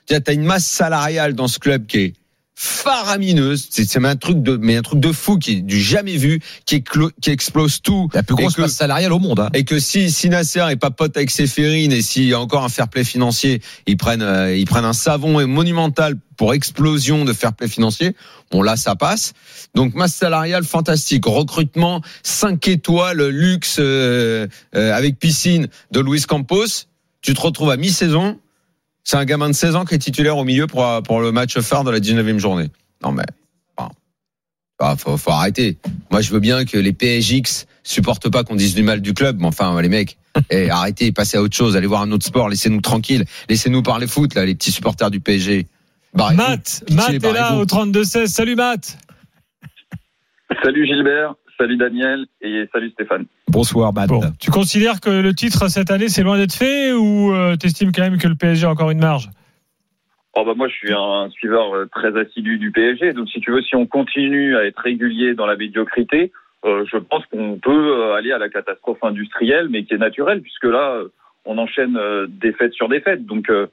Tu 0.08 0.14
as 0.16 0.32
une 0.34 0.44
masse 0.44 0.66
salariale 0.66 1.34
dans 1.34 1.48
ce 1.48 1.58
club 1.60 1.88
qui 1.88 1.98
est 1.98 2.14
faramineuse. 2.58 3.68
C'est, 3.70 3.98
un 4.04 4.16
truc 4.16 4.42
de, 4.42 4.58
mais 4.58 4.78
un 4.78 4.82
truc 4.82 5.00
de 5.00 5.12
fou 5.12 5.38
qui 5.38 5.54
est 5.54 5.62
du 5.62 5.80
jamais 5.82 6.16
vu, 6.18 6.40
qui, 6.66 6.78
éclo- 6.78 7.12
qui 7.22 7.30
explose 7.32 7.82
tout. 7.82 8.10
la 8.14 8.24
plus 8.24 8.36
grosse 8.36 8.56
que- 8.56 8.62
masse 8.62 8.74
salariale 8.76 9.12
au 9.12 9.20
monde. 9.20 9.40
Hein. 9.40 9.50
Et 9.54 9.64
que 9.66 9.80
si, 9.80 10.12
si 10.12 10.30
Nasser 10.30 10.64
est 10.70 10.76
pas 10.78 10.92
pote 10.92 11.18
avec 11.18 11.32
Séphérine 11.32 11.92
et 11.92 12.02
s'il 12.02 12.26
y 12.26 12.34
a 12.34 12.40
encore 12.40 12.64
un 12.64 12.70
fair 12.70 12.88
play 12.88 13.04
financier, 13.04 13.62
ils 13.88 13.98
prennent, 13.98 14.22
euh, 14.22 14.56
ils 14.56 14.66
prennent 14.66 14.86
un 14.86 14.94
savon 14.94 15.46
monumental 15.48 16.16
pour 16.38 16.54
explosion 16.54 17.26
de 17.26 17.34
fair 17.34 17.54
play 17.54 17.68
financier. 17.68 18.16
Bon, 18.52 18.62
là, 18.62 18.78
ça 18.78 18.96
passe. 18.96 19.34
Donc, 19.74 19.94
masse 19.96 20.16
salariale 20.16 20.64
fantastique. 20.64 21.26
Recrutement 21.26 22.02
5 22.24 22.68
étoiles, 22.68 23.28
luxe, 23.30 23.78
euh, 23.80 24.48
euh, 24.76 24.94
avec 24.94 25.20
piscine 25.20 25.68
de 25.92 26.00
Luis 26.00 26.22
Campos. 26.22 26.86
Tu 27.26 27.34
te 27.34 27.42
retrouves 27.42 27.72
à 27.72 27.78
mi-saison. 27.78 28.40
C'est 29.04 29.18
un 29.18 29.26
gamin 29.26 29.50
de 29.50 29.56
16 29.56 29.76
ans 29.76 29.86
qui 29.86 29.96
est 29.96 30.00
titulaire 30.00 30.38
au 30.38 30.44
milieu 30.44 30.68
pour, 30.68 30.86
pour 31.04 31.22
le 31.22 31.32
match 31.32 31.60
phare 31.60 31.84
de 31.84 31.90
la 31.90 32.00
19e 32.00 32.38
journée. 32.38 32.70
Non, 33.04 33.12
mais, 33.12 33.26
bon. 33.76 33.90
Ah, 34.78 34.96
faut, 34.96 35.18
faut 35.18 35.32
arrêter. 35.32 35.80
Moi, 36.12 36.22
je 36.22 36.32
veux 36.32 36.40
bien 36.40 36.66
que 36.66 36.78
les 36.78 36.94
PSX 36.94 37.66
supportent 37.82 38.30
pas 38.30 38.44
qu'on 38.44 38.56
dise 38.56 38.76
du 38.76 38.84
mal 38.84 39.02
du 39.02 39.16
club, 39.16 39.38
mais 39.40 39.48
enfin, 39.48 39.82
les 39.82 39.90
mecs, 39.90 40.20
eh, 40.52 40.70
arrêtez, 40.70 41.12
passez 41.12 41.38
à 41.38 41.42
autre 41.42 41.56
chose, 41.56 41.76
allez 41.76 41.88
voir 41.88 42.04
un 42.04 42.12
autre 42.12 42.28
sport, 42.28 42.48
laissez-nous 42.48 42.82
tranquilles, 42.82 43.26
laissez-nous 43.50 43.82
parler 43.82 44.06
foot, 44.06 44.36
là, 44.36 44.46
les 44.46 44.54
petits 44.54 44.72
supporters 44.72 45.10
du 45.10 45.20
PSG. 45.20 45.66
Barrez-vous. 46.14 46.44
Matt, 46.44 46.84
Pitié, 46.86 46.96
Matt 46.96 47.24
est 47.24 47.34
là 47.34 47.56
au 47.56 47.66
32-16. 47.66 48.28
Salut 48.28 48.56
Matt. 48.56 49.00
Salut 50.64 50.86
Gilbert, 50.86 51.34
salut 51.58 51.78
Daniel 51.78 52.26
et 52.42 52.66
salut 52.72 52.90
Stéphane. 52.92 53.26
Bonsoir, 53.48 53.94
Matt. 53.94 54.10
Bon, 54.10 54.22
tu 54.40 54.52
considères 54.52 55.00
que 55.00 55.10
le 55.10 55.34
titre 55.34 55.68
cette 55.70 55.92
année 55.92 56.10
c'est 56.10 56.24
loin 56.24 56.38
d'être 56.38 56.54
fait 56.54 56.92
ou 56.94 57.34
euh, 57.34 57.56
t'estimes 57.56 57.92
quand 57.92 58.04
même 58.04 58.18
que 58.18 58.28
le 58.28 58.36
PSG 58.36 58.66
a 58.66 58.70
encore 58.70 58.92
une 58.92 59.00
marge? 59.00 59.30
Oh 60.38 60.44
bah 60.46 60.54
moi 60.56 60.68
je 60.68 60.74
suis 60.74 60.94
un 60.94 61.30
suiveur 61.30 61.74
euh, 61.74 61.86
très 61.86 62.18
assidu 62.20 62.58
du 62.58 62.72
PSG, 62.72 63.14
donc 63.14 63.30
si 63.30 63.40
tu 63.40 63.52
veux, 63.52 63.62
si 63.62 63.76
on 63.76 63.86
continue 63.86 64.58
à 64.58 64.66
être 64.66 64.80
régulier 64.80 65.34
dans 65.34 65.46
la 65.46 65.56
médiocrité, 65.56 66.34
euh, 66.66 66.84
je 66.92 66.98
pense 66.98 67.26
qu'on 67.28 67.58
peut 67.58 68.14
aller 68.14 68.34
à 68.34 68.38
la 68.38 68.50
catastrophe 68.50 69.02
industrielle, 69.04 69.70
mais 69.70 69.86
qui 69.86 69.94
est 69.94 69.98
naturelle, 69.98 70.42
puisque 70.42 70.66
là 70.66 71.02
on 71.46 71.58
enchaîne 71.58 71.96
euh, 71.98 72.28
défaite 72.30 72.74
sur 72.74 72.90
défaite. 72.90 73.26
Donc 73.26 73.50
euh, 73.50 73.68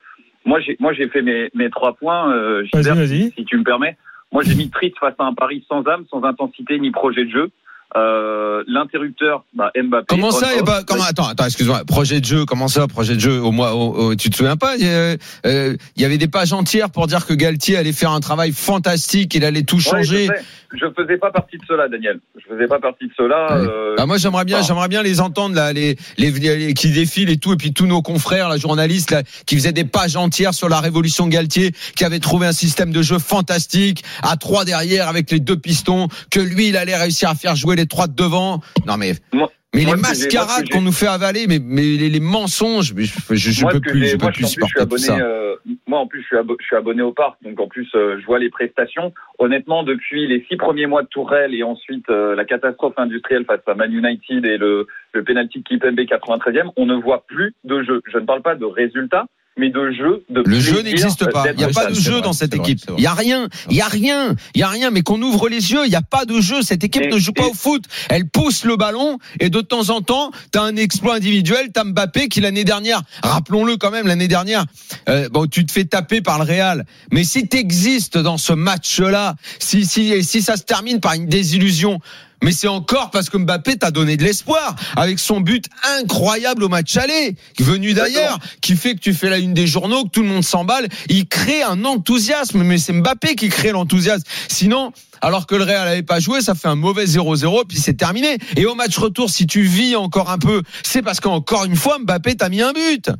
moi 0.45 0.61
j'ai 0.61 0.77
moi 0.79 0.93
j'ai 0.93 1.09
fait 1.09 1.23
mes, 1.23 1.51
mes 1.55 1.71
trois 1.71 1.95
points, 1.95 2.33
euh, 2.33 2.63
Vas-y, 2.73 2.83
Gilbert, 2.83 2.95
vas-y. 2.97 3.31
si 3.33 3.45
tu 3.45 3.57
me 3.59 3.65
permets. 3.65 3.97
Moi 4.31 4.43
j'ai 4.45 4.55
mis 4.55 4.71
triste 4.71 4.99
face 4.99 5.15
à 5.19 5.25
un 5.25 5.35
Paris 5.35 5.65
sans 5.69 5.87
âme, 5.87 6.05
sans 6.11 6.23
intensité 6.25 6.79
ni 6.79 6.91
projet 6.91 7.25
de 7.25 7.31
jeu. 7.31 7.51
Euh, 7.97 8.63
L'interrupteur, 8.69 9.45
bah, 9.55 9.71
Mbappé. 9.77 10.07
Comment 10.09 10.31
ça, 10.31 10.47
on-off. 10.49 10.57
y 10.57 10.61
a 10.61 10.63
pas, 10.63 10.83
comment, 10.85 11.03
attends, 11.03 11.27
attends, 11.27 11.47
excuse-moi, 11.47 11.83
projet 11.85 12.21
de 12.21 12.25
jeu, 12.25 12.45
comment 12.45 12.69
ça, 12.69 12.87
projet 12.87 13.15
de 13.17 13.21
jeu, 13.21 13.41
au 13.41 13.51
mois, 13.51 13.75
au- 13.75 13.93
au- 14.11 14.15
tu 14.15 14.31
te 14.31 14.37
souviens 14.37 14.57
pas, 14.57 14.77
il 14.77 14.85
y, 14.85 14.89
a- 14.89 15.17
euh, 15.47 15.77
il 15.97 16.03
y 16.03 16.05
avait 16.05 16.17
des 16.19 16.29
pages 16.29 16.53
entières 16.53 16.91
pour 16.91 17.07
dire 17.07 17.27
que 17.27 17.35
Galtier 17.35 17.77
allait 17.77 17.93
faire 17.93 18.13
un 18.13 18.21
travail 18.21 18.53
fantastique, 18.53 19.35
il 19.35 19.45
allait 19.45 19.65
tout 19.65 19.77
Ouais, 19.77 19.83
changer. 19.83 20.29
je, 20.73 20.79
je 20.79 20.87
faisais 20.97 21.19
pas 21.19 21.31
partie 21.33 21.57
de 21.59 21.63
cela, 21.67 21.89
Daniel. 21.89 22.21
Je 22.37 22.55
faisais 22.55 22.67
pas 22.69 22.79
partie 22.79 23.07
de 23.07 23.13
cela. 23.17 23.57
Ouais. 23.59 23.67
euh, 23.69 23.97
Ah, 23.99 24.07
moi 24.07 24.17
j'aimerais 24.17 24.45
bien, 24.45 24.63
j'aimerais 24.63 24.89
bien 24.89 25.03
les 25.03 25.21
entendre 25.21 25.55
là, 25.57 25.73
les, 25.73 25.97
les, 26.19 26.31
les- 26.31 26.75
qui 26.75 26.93
défilent 26.93 27.31
et 27.31 27.37
tout, 27.39 27.53
et 27.53 27.57
puis 27.57 27.73
tous 27.73 27.87
nos 27.87 28.01
confrères, 28.01 28.49
la 28.49 28.57
journaliste 28.59 29.11
là, 29.11 29.23
qui 29.45 29.57
faisaient 29.57 29.73
des 29.73 29.85
pages 29.85 30.17
entières 30.17 30.55
sur 30.55 30.69
la 30.69 30.81
révolution 30.81 31.27
Galtier, 31.27 31.73
qui 31.97 32.05
avait 32.05 32.21
trouvé 32.21 32.47
un 32.47 32.53
système 32.53 32.93
de 32.93 33.03
jeu 33.03 33.19
fantastique 33.19 34.05
à 34.23 34.37
trois 34.37 34.65
derrière 34.65 35.09
avec 35.09 35.31
les 35.31 35.41
deux 35.41 35.57
pistons, 35.57 36.09
que 36.31 36.41
lui 36.41 36.69
il 36.69 36.77
allait 36.77 36.97
réussir 36.97 37.29
à 37.29 37.35
faire 37.35 37.57
jouer 37.57 37.75
les 37.77 37.82
trois 37.87 38.07
de 38.07 38.15
devant. 38.15 38.61
Non 38.87 38.97
mais. 38.97 39.13
Moi- 39.33 39.51
mais 39.75 39.85
moi, 39.87 39.97
les 39.97 40.03
mascarades 40.03 40.69
qu'on 40.69 40.83
nous 40.83 40.93
fait 40.93 41.07
avaler, 41.07 41.47
mais, 41.49 41.59
mais 41.59 41.81
les, 41.81 42.11
les 42.11 42.21
mensonges, 42.21 42.93
je, 42.95 43.35
je, 43.35 43.51
je 43.51 43.63
moi, 43.63 43.73
peux 43.73 43.81
plus, 43.81 44.05
je 44.07 44.17
peux 44.19 44.31
plus 44.31 44.47
supporter 44.47 44.87
tout 44.87 44.99
ça. 44.99 45.17
euh, 45.19 45.57
moi, 45.87 46.01
en 46.01 46.07
plus, 46.07 46.21
je 46.21 46.27
suis, 46.27 46.37
abo- 46.37 46.59
je 46.61 46.67
suis 46.67 46.77
abonné 46.77 47.01
au 47.01 47.13
parc, 47.15 47.43
donc 47.43 47.59
en 47.59 47.69
plus, 47.69 47.89
euh, 47.95 48.19
je 48.21 48.27
vois 48.27 48.39
les 48.39 48.51
prestations. 48.51 49.15
Honnêtement, 49.39 49.83
depuis 49.83 50.27
les 50.27 50.45
six 50.47 50.59
premiers 50.59 50.85
mois 50.87 51.01
de 51.03 51.09
Tourelle 51.09 51.55
et 51.55 51.63
ensuite 51.63 52.05
euh, 52.11 52.35
la 52.37 52.45
catastrophe 52.45 52.99
industrielle 52.99 53.47
face 53.47 53.63
à 53.67 53.73
Man 53.75 53.91
United 53.95 54.45
et 54.45 54.59
le, 54.59 54.87
le 55.15 55.25
penalty 55.25 55.61
de 55.61 55.65
Kipembe 55.65 55.99
93e, 56.01 56.69
on 56.77 56.85
ne 56.85 56.95
voit 56.97 57.25
plus 57.27 57.55
de 57.65 57.83
jeu. 57.83 58.03
Je 58.13 58.19
ne 58.19 58.27
parle 58.27 58.43
pas 58.43 58.57
de 58.57 58.67
résultats, 58.67 59.25
mais 59.59 59.71
de 59.71 59.93
jeu. 59.93 60.25
De 60.31 60.43
Le 60.47 60.61
jeu 60.61 60.81
n'existe 60.83 61.31
pas. 61.31 61.45
Il 61.53 61.59
n'y 61.59 61.65
a 61.65 61.69
pas 61.69 61.87
de 61.87 61.95
jeu 61.95 62.13
vrai, 62.13 62.23
dans 62.23 62.33
cette 62.33 62.55
équipe. 62.55 62.81
Il 62.97 63.05
y 63.05 63.07
a 63.07 63.15
rien. 63.15 63.49
Il 63.69 63.77
y 63.77 63.81
a 63.83 63.87
rien. 63.89 64.35
Il 64.55 64.61
y 64.61 64.65
a 64.65 64.69
rien. 64.69 64.91
Mais 64.91 65.03
qu'on 65.03 65.21
ouvre 65.21 65.49
les 65.49 65.73
yeux, 65.73 65.81
il 65.85 65.91
n'y 65.91 65.97
a 65.97 66.03
pas 66.03 66.25
de 66.25 66.41
jeu. 66.41 66.63
Cette 66.63 66.85
équipe 66.85 67.03
Et- 67.03 67.09
ne 67.09 67.19
joue 67.19 67.33
pas 67.33 67.45
et- 67.45 67.51
au 67.51 67.55
foot. 67.55 67.85
Elle 68.09 68.27
pousse 68.29 68.65
le 68.65 68.77
ballon 68.77 69.19
et 69.41 69.51
de 69.51 69.61
temps 69.61 69.91
en 69.91 70.01
temps, 70.01 70.31
t'as 70.51 70.63
un 70.63 70.77
exploit 70.77 71.17
individuel. 71.17 71.69
T'as 71.73 71.85
Mbappé 71.85 72.29
qui 72.29 72.41
l'année 72.41 72.65
dernière, 72.65 73.03
rappelons-le 73.23 73.77
quand 73.77 73.91
même, 73.91 74.07
l'année 74.07 74.29
dernière, 74.29 74.65
euh, 75.09 75.29
bon, 75.29 75.47
tu 75.47 75.67
te 75.67 75.73
fais 75.73 75.85
taper 75.85 76.21
par 76.23 76.39
le 76.39 76.45
Real. 76.45 76.87
Mais 77.11 77.25
si 77.25 77.47
t'existes 77.49 78.17
dans 78.19 78.39
ce 78.39 78.53
match-là, 78.53 79.35
si 79.59 79.85
si 79.85 80.25
si 80.25 80.43
ça 80.43 80.57
se 80.57 80.63
termine 80.63 81.01
par 81.01 81.13
une 81.15 81.27
désillusion. 81.27 82.01
Mais 82.43 82.53
c'est 82.53 82.69
encore 82.69 83.11
parce 83.11 83.31
que 83.31 83.39
Mbappé 83.39 83.77
t'a 83.77 83.91
donné 83.91 84.17
de 84.17 84.25
l'espoir 84.25 84.75
avec 84.97 85.19
son 85.19 85.41
but 85.41 85.67
incroyable 85.99 86.65
au 86.65 86.69
match 86.69 86.97
aller, 86.97 87.37
venu 87.59 87.95
d'ailleurs, 87.95 88.39
qui 88.61 88.77
fait 88.77 88.95
que 88.95 89.01
tu 89.01 89.15
fais 89.15 89.31
la 89.31 89.39
une 89.39 89.55
des 89.55 89.67
journaux, 89.67 90.05
que 90.05 90.11
tout 90.11 90.23
le 90.23 90.29
monde 90.29 90.45
s'emballe. 90.45 90.89
Il 91.09 91.27
crée 91.29 91.63
un 91.63 91.85
enthousiasme, 91.85 92.63
mais 92.63 92.79
c'est 92.79 92.93
Mbappé 92.93 93.37
qui 93.37 93.49
crée 93.49 93.71
l'enthousiasme. 93.71 94.25
Sinon, 94.49 94.93
alors 95.21 95.47
que 95.47 95.55
le 95.55 95.63
Real 95.63 95.87
n'avait 95.87 96.03
pas 96.03 96.19
joué, 96.19 96.41
ça 96.41 96.55
fait 96.55 96.69
un 96.69 96.75
mauvais 96.75 97.05
0-0, 97.05 97.65
puis 97.69 97.79
c'est 97.79 97.95
terminé. 97.95 98.39
Et 98.57 98.67
au 98.67 98.75
match 98.75 98.99
retour, 98.99 99.31
si 99.31 99.47
tu 99.47 99.63
vis 99.63 99.95
encore 99.95 100.31
un 100.31 100.39
peu, 100.39 100.63
c'est 100.83 101.03
parce 101.03 101.21
qu'encore 101.21 101.65
une 101.65 101.77
fois, 101.77 101.99
Mbappé 102.01 102.35
t'a 102.35 102.49
mis 102.49 102.61
un 102.61 102.73
but. 102.73 103.11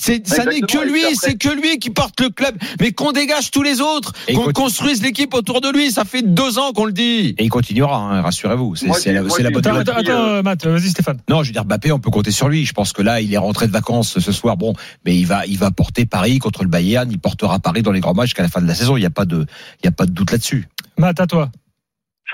C'est, 0.00 0.26
ça 0.26 0.44
n'est 0.44 0.60
que 0.60 0.78
lui, 0.78 1.02
c'est 1.20 1.36
que 1.36 1.48
lui 1.48 1.78
qui 1.78 1.90
porte 1.90 2.20
le 2.20 2.30
club. 2.30 2.56
Mais 2.80 2.92
qu'on 2.92 3.12
dégage 3.12 3.50
tous 3.50 3.62
les 3.62 3.80
autres, 3.80 4.12
Et 4.28 4.32
qu'on 4.32 4.44
continue. 4.44 4.52
construise 4.54 5.02
l'équipe 5.02 5.34
autour 5.34 5.60
de 5.60 5.68
lui. 5.70 5.90
Ça 5.90 6.04
fait 6.04 6.22
deux 6.22 6.58
ans 6.58 6.72
qu'on 6.72 6.84
le 6.84 6.92
dit. 6.92 7.34
Et 7.36 7.44
il 7.44 7.48
continuera, 7.50 7.96
hein, 7.96 8.22
rassurez-vous. 8.22 8.76
C'est 8.76 8.86
Moi, 8.86 8.96
c'est 8.98 9.12
la, 9.12 9.22
moi, 9.22 9.30
c'est 9.36 9.42
la 9.42 9.50
bonne 9.50 9.66
attends, 9.66 9.92
attends, 9.92 10.10
euh, 10.10 10.42
Matt, 10.42 10.64
vas-y 10.64 10.90
Stéphane. 10.90 11.18
Non, 11.28 11.42
je 11.42 11.48
veux 11.48 11.52
dire, 11.52 11.64
Mbappé, 11.64 11.90
on 11.90 11.98
peut 11.98 12.10
compter 12.10 12.30
sur 12.30 12.48
lui. 12.48 12.64
Je 12.64 12.72
pense 12.72 12.92
que 12.92 13.02
là, 13.02 13.20
il 13.20 13.34
est 13.34 13.38
rentré 13.38 13.66
de 13.66 13.72
vacances 13.72 14.18
ce 14.20 14.32
soir. 14.32 14.56
Bon, 14.56 14.72
mais 15.04 15.16
il 15.16 15.26
va, 15.26 15.44
il 15.46 15.58
va 15.58 15.70
porter 15.72 16.06
Paris 16.06 16.38
contre 16.38 16.62
le 16.62 16.68
Bayern. 16.68 17.10
Il 17.10 17.18
portera 17.18 17.58
Paris 17.58 17.82
dans 17.82 17.92
les 17.92 18.00
grands 18.00 18.14
matchs 18.14 18.28
jusqu'à 18.28 18.44
la 18.44 18.48
fin 18.48 18.62
de 18.62 18.68
la 18.68 18.74
saison. 18.74 18.96
Il 18.96 19.00
n'y 19.00 19.06
a 19.06 19.10
pas 19.10 19.24
de, 19.24 19.46
il 19.82 19.86
y 19.86 19.88
a 19.88 19.92
pas 19.92 20.06
de 20.06 20.12
doute 20.12 20.30
là-dessus. 20.30 20.68
Matt, 20.96 21.18
à 21.20 21.26
toi. 21.26 21.50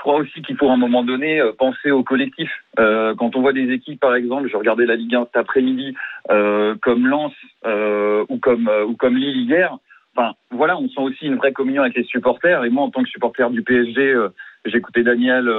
Je 0.05 0.11
crois 0.11 0.21
aussi 0.21 0.43
qu'il 0.43 0.55
faut 0.55 0.69
à 0.69 0.73
un 0.73 0.77
moment 0.77 1.03
donné 1.03 1.41
euh, 1.41 1.51
penser 1.57 1.89
au 1.89 2.03
collectif. 2.03 2.51
Euh, 2.77 3.15
quand 3.15 3.35
on 3.35 3.41
voit 3.41 3.53
des 3.53 3.71
équipes, 3.71 3.99
par 3.99 4.13
exemple, 4.13 4.47
je 4.51 4.55
regardais 4.55 4.85
la 4.85 4.95
Ligue 4.95 5.15
1 5.15 5.25
cet 5.25 5.37
après-midi, 5.37 5.95
euh, 6.29 6.75
comme 6.83 7.07
Lens 7.07 7.33
ou 8.29 8.37
comme 8.37 8.69
ou 8.87 8.93
comme 8.93 9.17
Lille 9.17 9.49
hier. 9.49 9.75
Enfin, 10.15 10.33
voilà, 10.51 10.77
on 10.77 10.87
sent 10.89 11.01
aussi 11.01 11.25
une 11.25 11.37
vraie 11.37 11.53
communion 11.53 11.81
avec 11.81 11.95
les 11.95 12.03
supporters. 12.03 12.63
Et 12.63 12.69
moi, 12.69 12.83
en 12.83 12.91
tant 12.91 13.01
que 13.01 13.09
supporter 13.09 13.49
du 13.49 13.63
PSG, 13.63 14.15
écouté 14.65 15.01
Daniel 15.01 15.51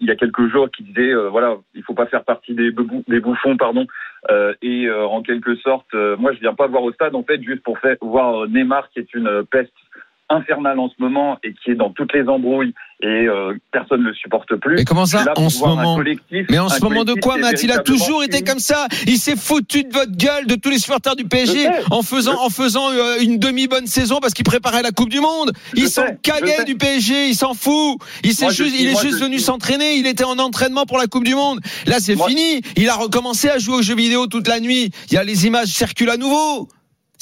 il 0.00 0.08
y 0.08 0.10
a 0.10 0.16
quelques 0.16 0.48
jours 0.48 0.70
qui 0.70 0.84
disait, 0.84 1.12
voilà, 1.30 1.56
il 1.74 1.82
faut 1.82 1.92
pas 1.92 2.06
faire 2.06 2.24
partie 2.24 2.54
des, 2.54 2.72
des 3.08 3.20
bouffons, 3.20 3.58
pardon. 3.58 3.86
Et 4.62 4.90
en 4.90 5.20
quelque 5.20 5.54
sorte, 5.56 5.92
moi, 6.18 6.32
je 6.32 6.40
viens 6.40 6.54
pas 6.54 6.66
voir 6.66 6.82
au 6.82 6.92
stade 6.92 7.14
en 7.14 7.24
fait 7.24 7.42
juste 7.42 7.62
pour 7.62 7.76
voir 8.00 8.48
Neymar 8.48 8.88
qui 8.88 9.00
est 9.00 9.12
une 9.12 9.44
peste 9.50 9.74
infernale 10.32 10.78
en 10.78 10.88
ce 10.88 10.94
moment 10.98 11.38
et 11.44 11.52
qui 11.52 11.70
est 11.70 11.74
dans 11.74 11.90
toutes 11.90 12.12
les 12.12 12.26
embrouilles 12.28 12.74
et 13.02 13.26
euh, 13.26 13.54
personne 13.72 14.00
ne 14.00 14.08
le 14.08 14.14
supporte 14.14 14.54
plus. 14.56 14.76
Mais 14.76 14.84
comment 14.84 15.06
ça, 15.06 15.24
en 15.36 15.50
ce 15.50 15.58
moment 15.60 15.96
collectif, 15.96 16.46
Mais 16.50 16.60
en 16.60 16.68
ce 16.68 16.80
moment 16.80 17.04
de 17.04 17.14
quoi, 17.14 17.36
Matt? 17.36 17.60
Il 17.62 17.72
a 17.72 17.78
toujours 17.78 18.22
été 18.22 18.42
comme 18.42 18.60
ça. 18.60 18.86
Il 19.06 19.18
s'est 19.18 19.36
foutu 19.36 19.82
de 19.82 19.92
votre 19.92 20.12
gueule, 20.12 20.46
de 20.46 20.54
tous 20.54 20.70
les 20.70 20.78
supporters 20.78 21.16
du 21.16 21.24
PSG, 21.24 21.68
en 21.90 22.02
faisant, 22.02 22.40
en 22.40 22.48
faisant 22.48 22.90
euh, 22.90 23.16
une 23.20 23.38
demi-bonne 23.38 23.86
saison 23.86 24.20
parce 24.20 24.34
qu'il 24.34 24.44
préparait 24.44 24.82
la 24.82 24.92
Coupe 24.92 25.08
du 25.08 25.20
Monde. 25.20 25.52
Il 25.74 25.88
s'en 25.88 26.04
caguait 26.22 26.64
du 26.64 26.76
PSG, 26.76 27.28
il 27.28 27.34
s'en 27.34 27.54
fout. 27.54 27.98
Il, 28.22 28.34
s'est 28.34 28.50
juste, 28.50 28.74
il 28.78 28.86
est 28.86 29.00
juste 29.00 29.20
venu 29.20 29.40
s'entraîner. 29.40 29.94
Il 29.96 30.06
était 30.06 30.24
en 30.24 30.38
entraînement 30.38 30.86
pour 30.86 30.98
la 30.98 31.06
Coupe 31.06 31.24
du 31.24 31.34
Monde. 31.34 31.60
Là, 31.86 31.98
c'est 31.98 32.16
fini. 32.16 32.62
Il 32.76 32.88
a 32.88 32.94
recommencé 32.94 33.48
à 33.48 33.58
jouer 33.58 33.76
aux 33.76 33.82
jeux 33.82 33.96
vidéo 33.96 34.28
toute 34.28 34.46
la 34.46 34.60
nuit. 34.60 34.92
Il 35.10 35.14
y 35.14 35.16
a 35.16 35.24
les 35.24 35.46
images 35.46 35.68
circulent 35.68 36.10
à 36.10 36.16
nouveau. 36.16 36.68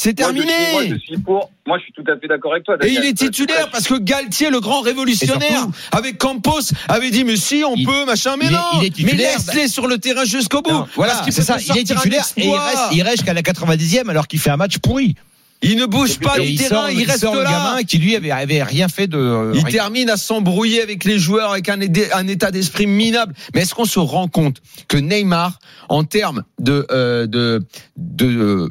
C'est 0.02 0.18
Moi, 0.18 0.28
je 0.30 0.32
terminé. 0.34 0.52
suis- 0.64 0.72
Moi, 0.72 0.84
je 0.88 0.94
suis 1.04 1.18
pour. 1.18 1.50
Moi, 1.66 1.76
je 1.78 1.82
suis 1.84 1.92
tout 1.92 2.10
à 2.10 2.18
fait 2.18 2.26
d'accord 2.26 2.52
avec 2.52 2.64
toi. 2.64 2.76
Et 2.82 2.88
il 2.90 3.04
est 3.04 3.12
titulaire 3.12 3.68
parce 3.70 3.86
que 3.86 3.98
Galtier, 3.98 4.48
le 4.48 4.58
grand 4.60 4.80
révolutionnaire, 4.80 5.50
surtout- 5.60 5.72
avec 5.92 6.16
Campos, 6.16 6.60
avait 6.88 7.10
dit 7.10 7.22
mais 7.22 7.36
si 7.36 7.62
on 7.66 7.74
Il- 7.76 7.84
peut 7.84 8.06
machin, 8.06 8.36
mais 8.38 8.46
il 8.46 8.52
est- 8.52 8.54
non, 8.54 8.80
il 8.80 8.86
est 8.86 9.02
mais 9.04 9.12
laisse-les 9.12 9.68
sur 9.68 9.86
le 9.86 9.98
terrain 9.98 10.24
jusqu'au 10.24 10.62
bout. 10.62 10.70
Non, 10.70 10.86
voilà, 10.96 11.22
c'est 11.28 11.42
ça. 11.42 11.58
Il 11.60 11.76
est 11.76 11.84
titulaire 11.84 12.24
et 12.38 12.46
il 12.46 12.54
reste, 12.54 12.82
il 12.92 13.02
reste 13.02 13.16
jusqu'à 13.18 13.34
la 13.34 13.42
90e 13.42 14.08
alors 14.08 14.26
qu'il 14.26 14.40
fait 14.40 14.48
un 14.50 14.56
match 14.56 14.78
pourri. 14.78 15.16
Il 15.62 15.76
ne 15.76 15.84
bouge 15.84 16.18
pas 16.18 16.38
du 16.38 16.46
il 16.46 16.56
terrain, 16.56 16.86
sort, 16.86 16.90
il 16.90 17.04
reste 17.04 17.20
sort 17.20 17.34
le 17.34 17.42
là. 17.42 17.50
gamin 17.50 17.82
qui 17.82 17.98
lui 17.98 18.16
avait, 18.16 18.30
avait 18.30 18.62
rien 18.62 18.88
fait 18.88 19.06
de. 19.06 19.52
Il 19.54 19.60
rien- 19.60 19.70
termine 19.70 20.08
à 20.08 20.16
s'embrouiller 20.16 20.80
avec 20.80 21.04
les 21.04 21.18
joueurs 21.18 21.50
avec 21.52 21.68
un 21.68 21.78
état 22.26 22.50
d'esprit 22.50 22.86
minable. 22.86 23.34
Mais 23.54 23.60
est-ce 23.60 23.74
qu'on 23.74 23.84
se 23.84 23.98
rend 23.98 24.28
compte 24.28 24.62
que 24.88 24.96
Neymar, 24.96 25.58
en 25.90 26.04
termes 26.04 26.44
de, 26.58 26.86
euh, 26.90 27.26
de, 27.26 27.62
de 27.98 28.26
euh, 28.26 28.68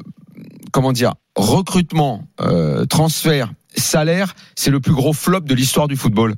comment 0.71 0.91
dire, 0.91 1.13
recrutement, 1.35 2.27
euh, 2.41 2.85
transfert, 2.85 3.51
salaire, 3.75 4.35
c'est 4.55 4.71
le 4.71 4.79
plus 4.79 4.93
gros 4.93 5.13
flop 5.13 5.41
de 5.41 5.53
l'histoire 5.55 5.87
du 5.87 5.95
football 5.95 6.35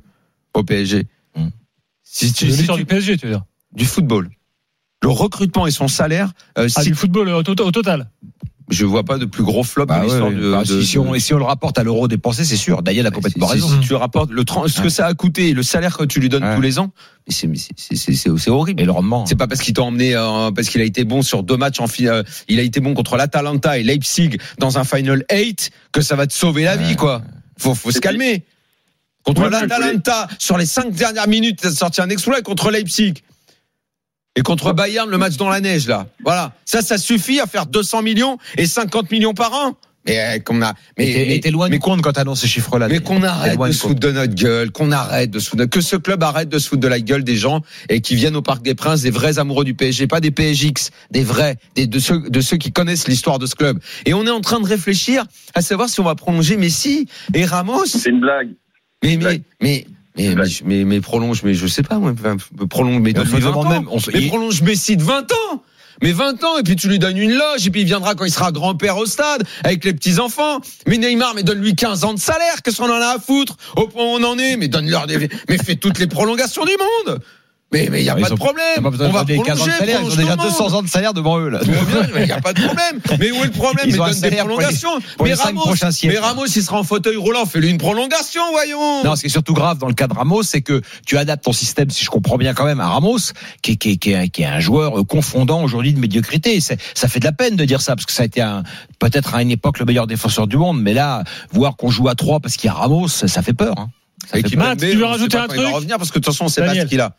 au 0.54 0.62
PSG. 0.62 1.06
Si 2.04 2.32
tu, 2.32 2.46
De 2.46 2.50
si 2.50 2.56
l'histoire 2.58 2.76
tu- 2.76 2.82
du 2.84 2.86
PSG, 2.86 3.16
tu 3.16 3.26
veux 3.26 3.32
dire? 3.32 3.44
du 3.74 3.84
football. 3.86 4.28
Le 5.02 5.08
recrutement 5.08 5.66
et 5.66 5.70
son 5.70 5.88
salaire, 5.88 6.32
euh, 6.58 6.68
Ah, 6.76 6.82
si- 6.82 6.88
du 6.90 6.94
football 6.94 7.28
au, 7.30 7.42
to- 7.42 7.64
au 7.64 7.70
total? 7.72 8.10
Je 8.70 8.84
vois 8.86 9.04
pas 9.04 9.18
de 9.18 9.24
plus 9.24 9.42
gros 9.42 9.62
flop 9.64 9.86
Bah 9.86 9.98
de 9.98 10.04
l'histoire 10.04 10.28
ouais, 10.28 10.34
de, 10.34 10.50
bah, 10.52 10.62
de- 10.64 10.80
si, 10.80 10.86
si 10.86 10.98
on, 10.98 11.14
et 11.14 11.20
si 11.20 11.34
on 11.34 11.38
le 11.38 11.44
rapporte 11.44 11.78
à 11.78 11.82
l'euro 11.82 12.08
dépensé, 12.08 12.44
c'est 12.44 12.56
sûr. 12.56 12.82
Daniel 12.82 13.06
a 13.06 13.10
complètement 13.10 13.46
Si- 13.46 13.52
raison. 13.54 13.68
Si, 13.68 13.80
tu 13.86 13.94
rapportes 13.94 14.30
le 14.30 14.44
ce 14.68 14.80
que 14.80 14.88
ça 14.88 15.06
a 15.06 15.14
coûté, 15.14 15.48
et 15.48 15.52
le 15.54 15.62
salaire 15.62 15.96
que 15.96 16.04
tu 16.04 16.20
lui 16.20 16.28
donnes 16.28 16.44
Ouais. 16.44 16.54
tous 16.54 16.60
les 16.60 16.78
ans, 16.78 16.92
mais 17.26 17.56
c'est 17.56 18.50
horrible. 18.50 18.80
Et 18.82 18.84
le 18.84 18.92
rendement. 18.92 19.26
C'est 19.26 19.36
pas 19.36 19.46
parce 19.46 19.60
qu'il 19.60 19.74
t'a 19.74 19.82
emmené, 19.82 20.14
euh, 20.14 20.50
parce 20.50 20.68
qu'il 20.68 20.80
a 20.80 20.84
été 20.84 21.04
bon 21.04 21.22
sur 21.22 21.42
deux 21.42 21.56
matchs 21.56 21.80
en 21.80 21.86
fi- 21.86 22.08
euh, 22.08 22.22
il 22.48 22.58
a 22.58 22.62
été 22.62 22.80
bon 22.80 22.94
contre 22.94 23.16
l'Atalanta 23.16 23.78
et 23.78 23.82
Leipzig 23.82 24.38
dans 24.58 24.78
un 24.78 24.84
final 24.84 25.24
8 25.30 25.70
que 25.92 26.00
ça 26.00 26.16
va 26.16 26.26
te 26.26 26.32
sauver 26.32 26.64
la 26.64 26.76
vie, 26.76 26.96
quoi. 26.96 27.22
Faut, 27.58 27.74
faut 27.74 27.90
se 27.90 28.00
calmer. 28.00 28.44
Contre 29.24 29.48
l'Atalanta, 29.48 30.26
sur 30.38 30.58
les 30.58 30.66
cinq 30.66 30.90
dernières 30.92 31.28
minutes, 31.28 31.60
t'as 31.62 31.70
sorti 31.70 32.00
un 32.00 32.08
exploit 32.08 32.42
contre 32.42 32.70
Leipzig. 32.72 33.14
Et 34.36 34.42
contre 34.42 34.72
Bayern, 34.72 35.10
le 35.10 35.18
match 35.18 35.36
dans 35.36 35.50
la 35.50 35.60
neige, 35.60 35.86
là. 35.86 36.06
Voilà. 36.24 36.54
Ça, 36.64 36.80
ça 36.80 36.96
suffit 36.96 37.38
à 37.40 37.46
faire 37.46 37.66
200 37.66 38.02
millions 38.02 38.38
et 38.56 38.66
50 38.66 39.10
millions 39.10 39.34
par 39.34 39.52
an. 39.52 39.76
Mais 40.04 40.18
euh, 40.18 40.38
qu'on 40.40 40.60
a, 40.62 40.72
mais, 40.98 41.06
Mais 41.14 41.24
mais- 41.28 41.40
t'es 41.40 41.52
loin 41.52 41.68
mais 41.68 41.78
compte 41.78 42.02
quand 42.02 42.12
t'annonces 42.12 42.40
ces 42.40 42.48
chiffres-là. 42.48 42.88
mais 42.88 42.98
qu'on 42.98 43.22
arrête 43.22 43.56
de 43.56 43.70
se 43.70 43.78
foutre 43.86 44.00
de 44.00 44.10
notre 44.10 44.34
gueule, 44.34 44.72
qu'on 44.72 44.90
arrête 44.90 45.30
de 45.30 45.38
se 45.38 45.50
foutre 45.50 45.68
que 45.70 45.80
ce 45.80 45.94
club 45.94 46.24
arrête 46.24 46.48
de 46.48 46.58
se 46.58 46.68
foutre 46.68 46.80
de 46.80 46.88
la 46.88 46.98
gueule 46.98 47.22
des 47.22 47.36
gens 47.36 47.60
et 47.88 48.00
qui 48.00 48.16
viennent 48.16 48.34
au 48.34 48.42
Parc 48.42 48.62
des 48.62 48.74
Princes, 48.74 49.02
des 49.02 49.10
vrais 49.10 49.38
amoureux 49.38 49.64
du 49.64 49.74
PSG, 49.74 50.08
pas 50.08 50.18
des 50.20 50.32
PSX, 50.32 50.90
des 51.12 51.22
vrais, 51.22 51.56
des, 51.76 51.86
de 51.86 52.00
ceux, 52.00 52.18
de 52.28 52.40
ceux 52.40 52.56
qui 52.56 52.72
connaissent 52.72 53.06
l'histoire 53.06 53.38
de 53.38 53.46
ce 53.46 53.54
club. 53.54 53.78
Et 54.04 54.12
on 54.12 54.26
est 54.26 54.30
en 54.30 54.40
train 54.40 54.58
de 54.58 54.66
réfléchir 54.66 55.24
à 55.54 55.62
savoir 55.62 55.88
si 55.88 56.00
on 56.00 56.04
va 56.04 56.16
prolonger 56.16 56.56
Messi 56.56 57.06
et 57.32 57.44
Ramos. 57.44 57.84
C'est 57.86 58.08
une 58.10 58.18
blague. 58.20 58.48
Mais, 59.04 59.10
mais, 59.10 59.16
blague. 59.18 59.42
mais, 59.60 59.86
mais, 60.16 60.34
mais, 60.34 60.44
mais, 60.64 60.84
mais 60.84 61.00
prolonge, 61.00 61.42
mais 61.42 61.54
je 61.54 61.66
sais 61.66 61.82
pas, 61.82 61.98
moi, 61.98 62.14
prolonge, 62.68 63.00
mais 63.00 63.12
Mais 63.12 63.18
on 63.20 63.22
depuis 63.24 63.36
se 63.38 63.44
20 63.44 63.50
demande 63.50 63.66
ans. 63.66 63.70
même, 63.70 63.88
on 63.90 63.98
se- 63.98 64.10
mais 64.10 64.26
prolonge 64.26 64.62
Messi 64.62 64.96
de 64.96 65.02
20 65.02 65.30
ans. 65.32 65.62
Mais 66.02 66.10
20 66.12 66.42
ans, 66.42 66.58
et 66.58 66.62
puis 66.64 66.74
tu 66.74 66.88
lui 66.88 66.98
donnes 66.98 67.16
une 67.18 67.32
loge, 67.32 67.66
et 67.66 67.70
puis 67.70 67.82
il 67.82 67.86
viendra 67.86 68.14
quand 68.14 68.24
il 68.24 68.32
sera 68.32 68.50
grand-père 68.50 68.96
au 68.96 69.06
stade, 69.06 69.44
avec 69.62 69.84
les 69.84 69.92
petits-enfants. 69.92 70.58
Mais 70.88 70.98
Neymar, 70.98 71.34
mais 71.34 71.42
donne-lui 71.44 71.76
15 71.76 72.02
ans 72.04 72.14
de 72.14 72.18
salaire, 72.18 72.62
qu'est-ce 72.64 72.78
qu'on 72.78 72.90
en 72.90 73.00
a 73.00 73.14
à 73.14 73.18
foutre? 73.20 73.56
Au 73.76 73.86
point 73.86 74.02
où 74.02 74.06
on 74.18 74.24
en 74.24 74.36
est, 74.38 74.56
mais 74.56 74.66
donne-leur 74.68 75.06
des... 75.06 75.28
Mais 75.48 75.58
fais 75.58 75.76
toutes 75.76 75.98
les 76.00 76.06
prolongations 76.08 76.64
du 76.64 76.72
monde 77.06 77.20
Mais 77.72 77.86
il 77.86 78.04
y 78.04 78.10
a 78.10 78.14
ils 78.18 78.22
pas 78.22 78.28
de 78.28 78.34
problème 78.34 78.82
pas 78.82 78.88
On 78.88 78.90
de 78.90 78.96
va 78.96 79.06
demander 79.24 79.36
15 79.38 79.44
ans 79.60 79.64
de 79.64 79.70
prolonger, 79.70 79.78
salaire, 79.78 80.00
ils 80.02 80.06
ont 80.12 80.16
déjà 80.16 80.36
tout 80.36 80.42
le 80.42 80.48
200 80.50 80.64
monde. 80.64 80.74
ans 80.74 80.82
de 80.82 80.88
salaire 80.88 81.14
devant 81.14 81.38
eux, 81.40 81.48
là. 81.48 81.60
Il 82.16 82.24
n'y 82.24 82.30
a 82.30 82.40
pas 82.40 82.52
de 82.52 82.60
problème. 82.62 83.00
Mais 83.18 83.30
où 83.30 83.36
est 83.42 83.44
le 83.46 83.50
problème? 83.50 83.86
Ils 83.88 83.92
Mais 83.94 84.00
ont 84.00 84.02
un 84.04 84.06
donne 84.08 84.14
des 84.14 84.20
salaire 84.20 84.44
pour 84.46 84.50
les- 84.50 84.56
prolongations. 84.56 85.00
pour 85.16 85.26
mais, 85.26 85.34
Ramos, 85.34 85.62
mais 86.44 86.50
il 86.54 86.62
sera 86.62 86.78
en 86.78 86.84
fauteuil 86.84 87.16
roulant, 87.16 87.46
fais-lui 87.46 87.70
une 87.70 87.78
prolongation, 87.78 88.42
voyons 88.52 89.04
Non, 89.04 89.16
ce 89.16 89.22
qui 89.22 89.26
est 89.28 89.30
surtout 89.30 89.54
grave 89.54 89.78
dans 89.78 89.88
le 89.88 89.94
cas 89.94 90.06
de 90.06 90.12
Ramos, 90.14 90.42
c'est 90.42 90.60
que 90.60 90.82
tu 91.06 91.16
adaptes 91.16 91.44
ton 91.44 91.52
système, 91.52 91.88
si 91.90 92.04
je 92.04 92.10
comprends 92.10 92.36
bien 92.36 92.52
quand 92.54 92.64
même, 92.66 92.80
à 92.80 92.88
Ramos, 92.88 93.18
qui 93.62 93.72
est, 93.72 93.76
qui 93.76 93.92
est, 93.92 93.96
qui 93.96 94.12
est, 94.12 94.28
qui 94.28 94.42
est 94.42 94.46
un 94.46 94.60
joueur 94.60 94.98
euh, 95.00 95.04
confondant 95.04 95.62
aujourd'hui 95.62 95.92
de 95.94 95.98
médiocrité. 95.98 96.60
Ça 96.60 96.76
fait 97.08 97.20
de 97.20 97.24
la 97.24 97.32
peine 97.32 97.56
de 97.56 97.64
dire 97.64 97.80
ça, 97.80 97.94
parce 97.96 98.06
que 98.06 98.12
ça 98.12 98.22
a 98.24 98.26
été 98.26 98.44
peut-être 98.98 99.34
à 99.34 99.42
une 99.42 99.50
époque 99.50 99.78
le 99.78 99.86
meilleur 99.86 100.06
défenseur 100.06 100.46
du 100.46 100.56
monde, 100.56 100.80
mais 100.80 100.92
là, 100.94 101.24
voir 101.52 101.76
qu'on 101.76 101.90
joue 101.90 102.08
à 102.08 102.14
trois 102.14 102.40
parce 102.40 102.56
qu'il 102.56 102.68
y 102.68 102.70
a 102.70 102.74
Ramos, 102.74 103.08
ça 103.08 103.42
fait 103.42 103.54
peur. 103.54 103.74
Hein. 103.78 103.88
Ça 104.26 104.36
fait 104.36 104.42
Kimpembe, 104.42 104.58
Matt, 104.68 104.78
tu 104.78 104.96
veux 104.96 105.04
rajouter 105.04 105.36
pas 105.36 105.44
un 105.44 105.46
quand 105.48 105.54
il 105.54 105.58
va 105.58 105.62
truc 105.64 105.74
revenir 105.76 105.98
parce 105.98 106.10
que 106.10 106.18
de 106.18 106.24
toute 106.24 106.32
façon, 106.32 106.44
on 106.44 106.48
sait 106.48 106.60
pas 106.60 106.68
Daniel. 106.68 106.84
ce 106.84 106.88
qu'il 106.90 107.00
a. 107.00 107.14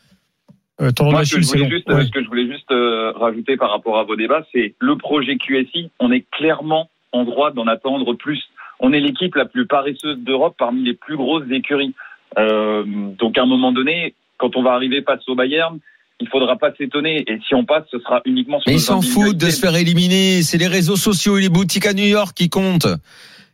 Euh, 0.82 0.92
Moi, 1.02 1.24
ce 1.24 1.36
que 1.36 1.42
je 1.42 1.48
voulais 1.48 1.70
juste, 1.70 1.88
Ouais. 1.90 2.06
ce 2.06 2.10
que 2.12 2.24
je 2.24 2.28
voulais 2.28 2.48
juste 2.52 2.72
euh, 2.72 3.12
rajouter 3.12 3.58
par 3.58 3.70
rapport 3.72 4.00
à 4.00 4.04
vos 4.04 4.16
débats, 4.16 4.44
c'est 4.52 4.74
le 4.80 4.98
projet 4.98 5.38
QSI. 5.38 5.92
On 6.00 6.12
est 6.12 6.26
clairement 6.32 6.90
en 7.12 7.24
droit 7.26 7.52
d'en 7.52 7.68
attendre 7.68 8.14
plus. 8.16 8.42
On 8.80 8.92
est 8.92 9.00
l'équipe 9.00 9.36
la 9.36 9.46
plus 9.46 9.68
paresseuse 9.68 10.18
d'Europe 10.18 10.56
parmi 10.58 10.84
les 10.84 10.96
plus 10.96 11.16
grosses 11.16 11.44
écuries. 11.52 11.94
Euh, 12.40 12.84
donc, 13.20 13.38
à 13.38 13.44
un 13.44 13.46
moment 13.46 13.72
donné, 13.72 14.16
quand 14.38 14.56
on 14.56 14.64
va 14.64 14.72
arriver 14.74 15.04
face 15.04 15.22
au 15.28 15.36
Bayern, 15.36 15.78
il 16.20 16.28
faudra 16.28 16.56
pas 16.58 16.74
s'étonner. 16.76 17.24
Et 17.28 17.40
si 17.48 17.54
on 17.54 17.66
passe, 17.66 17.84
ce 17.92 18.00
sera 18.00 18.22
uniquement 18.26 18.60
sur 18.60 18.70
Mais 18.72 18.78
ils 18.78 18.82
s'en 18.82 19.02
foutent 19.02 19.38
de 19.38 19.50
se 19.52 19.60
faire 19.60 19.76
éliminer. 19.76 20.42
C'est 20.42 20.58
les 20.58 20.68
réseaux 20.68 20.96
sociaux 20.96 21.38
et 21.38 21.42
les 21.42 21.50
boutiques 21.50 21.86
à 21.86 21.94
New 21.94 22.06
York 22.06 22.36
qui 22.36 22.50
comptent. 22.50 22.88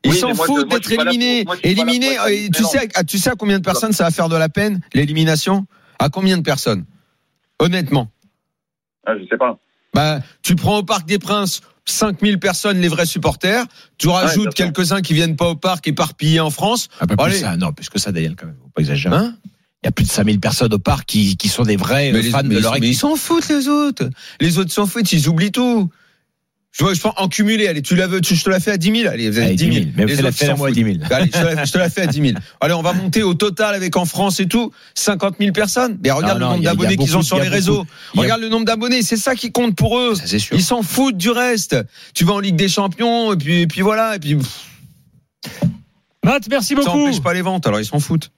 Ils 0.06 0.12
Oui, 0.12 0.18
s'en 0.18 0.34
foutent 0.34 0.70
d'être 0.70 0.90
pour- 0.96 1.06
éliminés. 1.08 1.44
moi, 1.46 1.56
pour 1.58 1.66
Éliminés. 1.70 2.16
sais, 2.54 2.88
tu 3.06 3.18
sais 3.18 3.32
à 3.32 3.36
combien 3.36 3.60
de 3.60 3.64
personnes 3.64 3.92
ça 3.92 4.06
va 4.06 4.12
faire 4.12 4.30
de 4.30 4.38
la 4.38 4.48
peine, 4.48 4.80
l'élimination? 4.94 5.66
À 6.00 6.08
combien 6.08 6.38
de 6.38 6.44
personnes? 6.44 6.86
Honnêtement. 7.60 8.12
Ah, 9.06 9.14
je 9.20 9.26
sais 9.30 9.38
pas. 9.38 9.60
Bah, 9.94 10.20
tu 10.44 10.56
prends 10.56 10.78
au 10.80 10.84
Parc 10.84 11.08
des 11.08 11.20
Princes 11.20 11.62
5000 11.86 12.40
personnes, 12.40 12.80
les 12.80 12.88
vrais 12.88 13.06
supporters. 13.08 13.66
Tu 13.98 14.08
rajoutes 14.10 14.54
quelques-uns 14.54 15.02
qui 15.02 15.14
viennent 15.16 15.36
pas 15.36 15.50
au 15.50 15.56
parc 15.56 15.88
éparpillés 15.88 16.40
en 16.40 16.52
France. 16.52 16.88
Un 17.02 17.08
peu 17.08 17.16
plus 17.16 17.40
ça, 17.40 17.58
non, 17.58 17.74
plus 17.74 17.90
que 17.90 17.98
ça, 17.98 18.12
Daniel, 18.12 18.36
quand 18.36 18.46
même. 18.46 18.56
Faut 18.62 18.70
pas 18.70 18.82
exagérer. 18.82 19.16
Hein 19.16 19.36
Il 19.84 19.88
y 19.88 19.90
a 19.90 19.92
plus 19.92 20.04
de 20.06 20.10
5000 20.10 20.40
personnes 20.40 20.74
au 20.74 20.78
parc 20.80 21.06
qui, 21.08 21.36
qui 21.38 21.48
sont 21.50 21.64
des 21.64 21.78
vrais 21.78 22.12
mais 22.12 22.20
euh, 22.20 22.22
les- 22.22 22.30
fans 22.30 22.44
de 22.44 22.60
leur 22.60 22.74
mais 22.74 22.80
ils 22.80 22.86
équipe. 22.90 23.00
s'en 23.00 23.16
foutent 23.16 23.50
les 23.50 23.68
autres. 23.68 24.08
Les 24.40 24.60
autres 24.60 24.72
s'en 24.72 24.86
foutent, 24.86 25.12
ils 25.12 25.28
oublient 25.28 25.52
tout. 25.52 25.90
Je 26.72 26.84
vois, 26.84 26.94
je 26.94 27.00
prends 27.00 27.14
en 27.18 27.28
cumulé. 27.28 27.68
Allez, 27.68 27.82
tu 27.82 27.96
la 27.96 28.06
veux, 28.06 28.22
tu- 28.22 28.36
je 28.36 28.44
te 28.44 28.50
la 28.50 28.60
fais 28.60 28.72
à 28.72 28.78
10 28.78 28.96
000. 29.02 29.12
Allez, 29.12 29.28
vous 29.30 29.38
avez 29.38 29.48
Allez, 29.48 29.56
10 29.56 29.74
000. 29.74 29.86
Mais 29.96 30.06
Les 30.06 30.16
fais-la 30.16 30.30
autres 30.30 30.38
fais-la 30.38 30.52
s'en 30.54 30.58
moi 30.60 30.68
à 30.68 30.70
foutent. 30.70 30.84
10 30.84 31.00
000. 31.00 31.14
Allez, 31.14 31.26
je 31.26 31.32
te, 31.40 31.44
la, 31.56 31.66
je 31.66 31.72
te 31.72 31.78
la 31.80 31.90
fais 31.90 32.02
à 32.02 32.08
10 32.08 32.22
000. 32.22 32.34
Allez, 32.62 32.74
on 32.76 32.82
va 32.84 32.94
monter 32.94 33.24
au 33.24 33.34
total 33.34 33.74
avec 33.74 33.98
en 33.98 34.06
France 34.06 34.40
et 34.40 34.46
tout 34.46 34.72
50 34.94 35.38
000 35.40 35.52
personnes. 35.52 35.98
Mais 36.04 36.12
regarde 36.12 36.40
Non, 36.40 36.46
non, 36.46 36.52
le 36.52 36.56
nombre 36.58 36.64
d'abonnés 36.66 36.96
qu'ils 36.98 37.18
ont 37.18 37.24
sur 37.24 37.40
les 37.40 37.48
réseaux. 37.48 37.86
a- 38.16 38.22
Regarde 38.22 38.42
le 38.42 38.50
nombre 38.50 38.66
d'abonnés, 38.66 39.02
c'est 39.02 39.18
ça 39.18 39.34
qui 39.36 39.52
compte 39.52 39.76
pour 39.76 39.98
eux. 40.00 40.14
Ça, 40.16 40.24
c'est 40.28 40.38
sûr. 40.40 40.56
Ils 40.56 40.64
s'en 40.64 40.84
foutent 40.84 41.18
du 41.18 41.32
reste. 41.32 41.76
Tu 42.14 42.24
vas 42.24 42.34
en 42.34 42.40
Ligue 42.40 42.56
des 42.56 42.70
Champions 42.70 43.34
et 43.34 43.38
puis, 43.38 43.62
et 43.62 43.68
puis 43.68 43.82
voilà. 43.82 44.16
Et 44.16 44.20
puis 44.20 44.38
Matt, 46.24 46.48
merci 46.50 46.76
ça 46.76 46.82
beaucoup. 46.84 47.06
empêche 47.08 47.22
pas 47.22 47.34
les 47.34 47.42
ventes. 47.42 47.66
Alors 47.66 47.80
ils 47.80 47.86
s'en 47.86 48.00
foutent. 48.00 48.32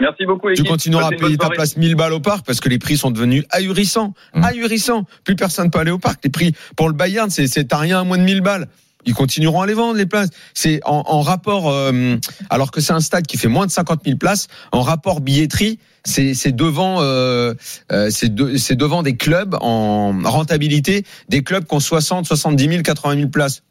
Merci 0.00 0.26
beaucoup, 0.26 0.48
Tu 0.54 0.64
continueras 0.64 1.06
à 1.06 1.10
payer 1.10 1.36
ta 1.36 1.44
soirée. 1.46 1.54
place 1.56 1.76
1000 1.76 1.94
balles 1.94 2.12
au 2.12 2.20
parc 2.20 2.44
parce 2.44 2.60
que 2.60 2.68
les 2.68 2.78
prix 2.78 2.96
sont 2.96 3.10
devenus 3.12 3.44
ahurissants. 3.50 4.12
Mmh. 4.34 4.42
Ahurissants. 4.44 5.04
Plus 5.24 5.36
personne 5.36 5.70
peut 5.70 5.78
aller 5.78 5.92
au 5.92 5.98
parc. 5.98 6.20
Les 6.24 6.30
prix 6.30 6.52
pour 6.76 6.88
le 6.88 6.94
Bayern, 6.94 7.30
c'est, 7.30 7.46
c'est, 7.46 7.64
t'as 7.64 7.78
rien 7.78 8.00
à 8.00 8.04
moins 8.04 8.18
de 8.18 8.24
1000 8.24 8.40
balles. 8.40 8.66
Ils 9.06 9.14
continueront 9.14 9.60
à 9.60 9.66
les 9.66 9.74
vendre 9.74 9.96
les 9.98 10.06
places. 10.06 10.30
C'est 10.54 10.80
en, 10.84 11.04
en 11.06 11.20
rapport, 11.20 11.70
euh, 11.70 12.16
alors 12.50 12.70
que 12.70 12.80
c'est 12.80 12.92
un 12.94 13.00
stade 13.00 13.26
qui 13.26 13.36
fait 13.36 13.48
moins 13.48 13.66
de 13.66 13.70
50 13.70 14.00
000 14.04 14.16
places, 14.16 14.48
en 14.72 14.80
rapport 14.80 15.20
billetterie, 15.20 15.78
c'est 16.04 16.32
c'est 16.34 16.52
devant, 16.52 17.02
euh, 17.02 17.52
euh, 17.92 18.08
c'est 18.10 18.34
de- 18.34 18.56
c'est 18.56 18.76
devant 18.76 19.02
des 19.02 19.16
clubs 19.16 19.56
en 19.60 20.18
rentabilité, 20.24 21.04
des 21.28 21.42
clubs 21.44 21.66
qui 21.66 21.74
ont 21.74 21.80
60, 21.80 22.24
70 22.26 22.66
000, 22.68 22.82
80 22.82 23.16
000 23.16 23.28
places. 23.28 23.62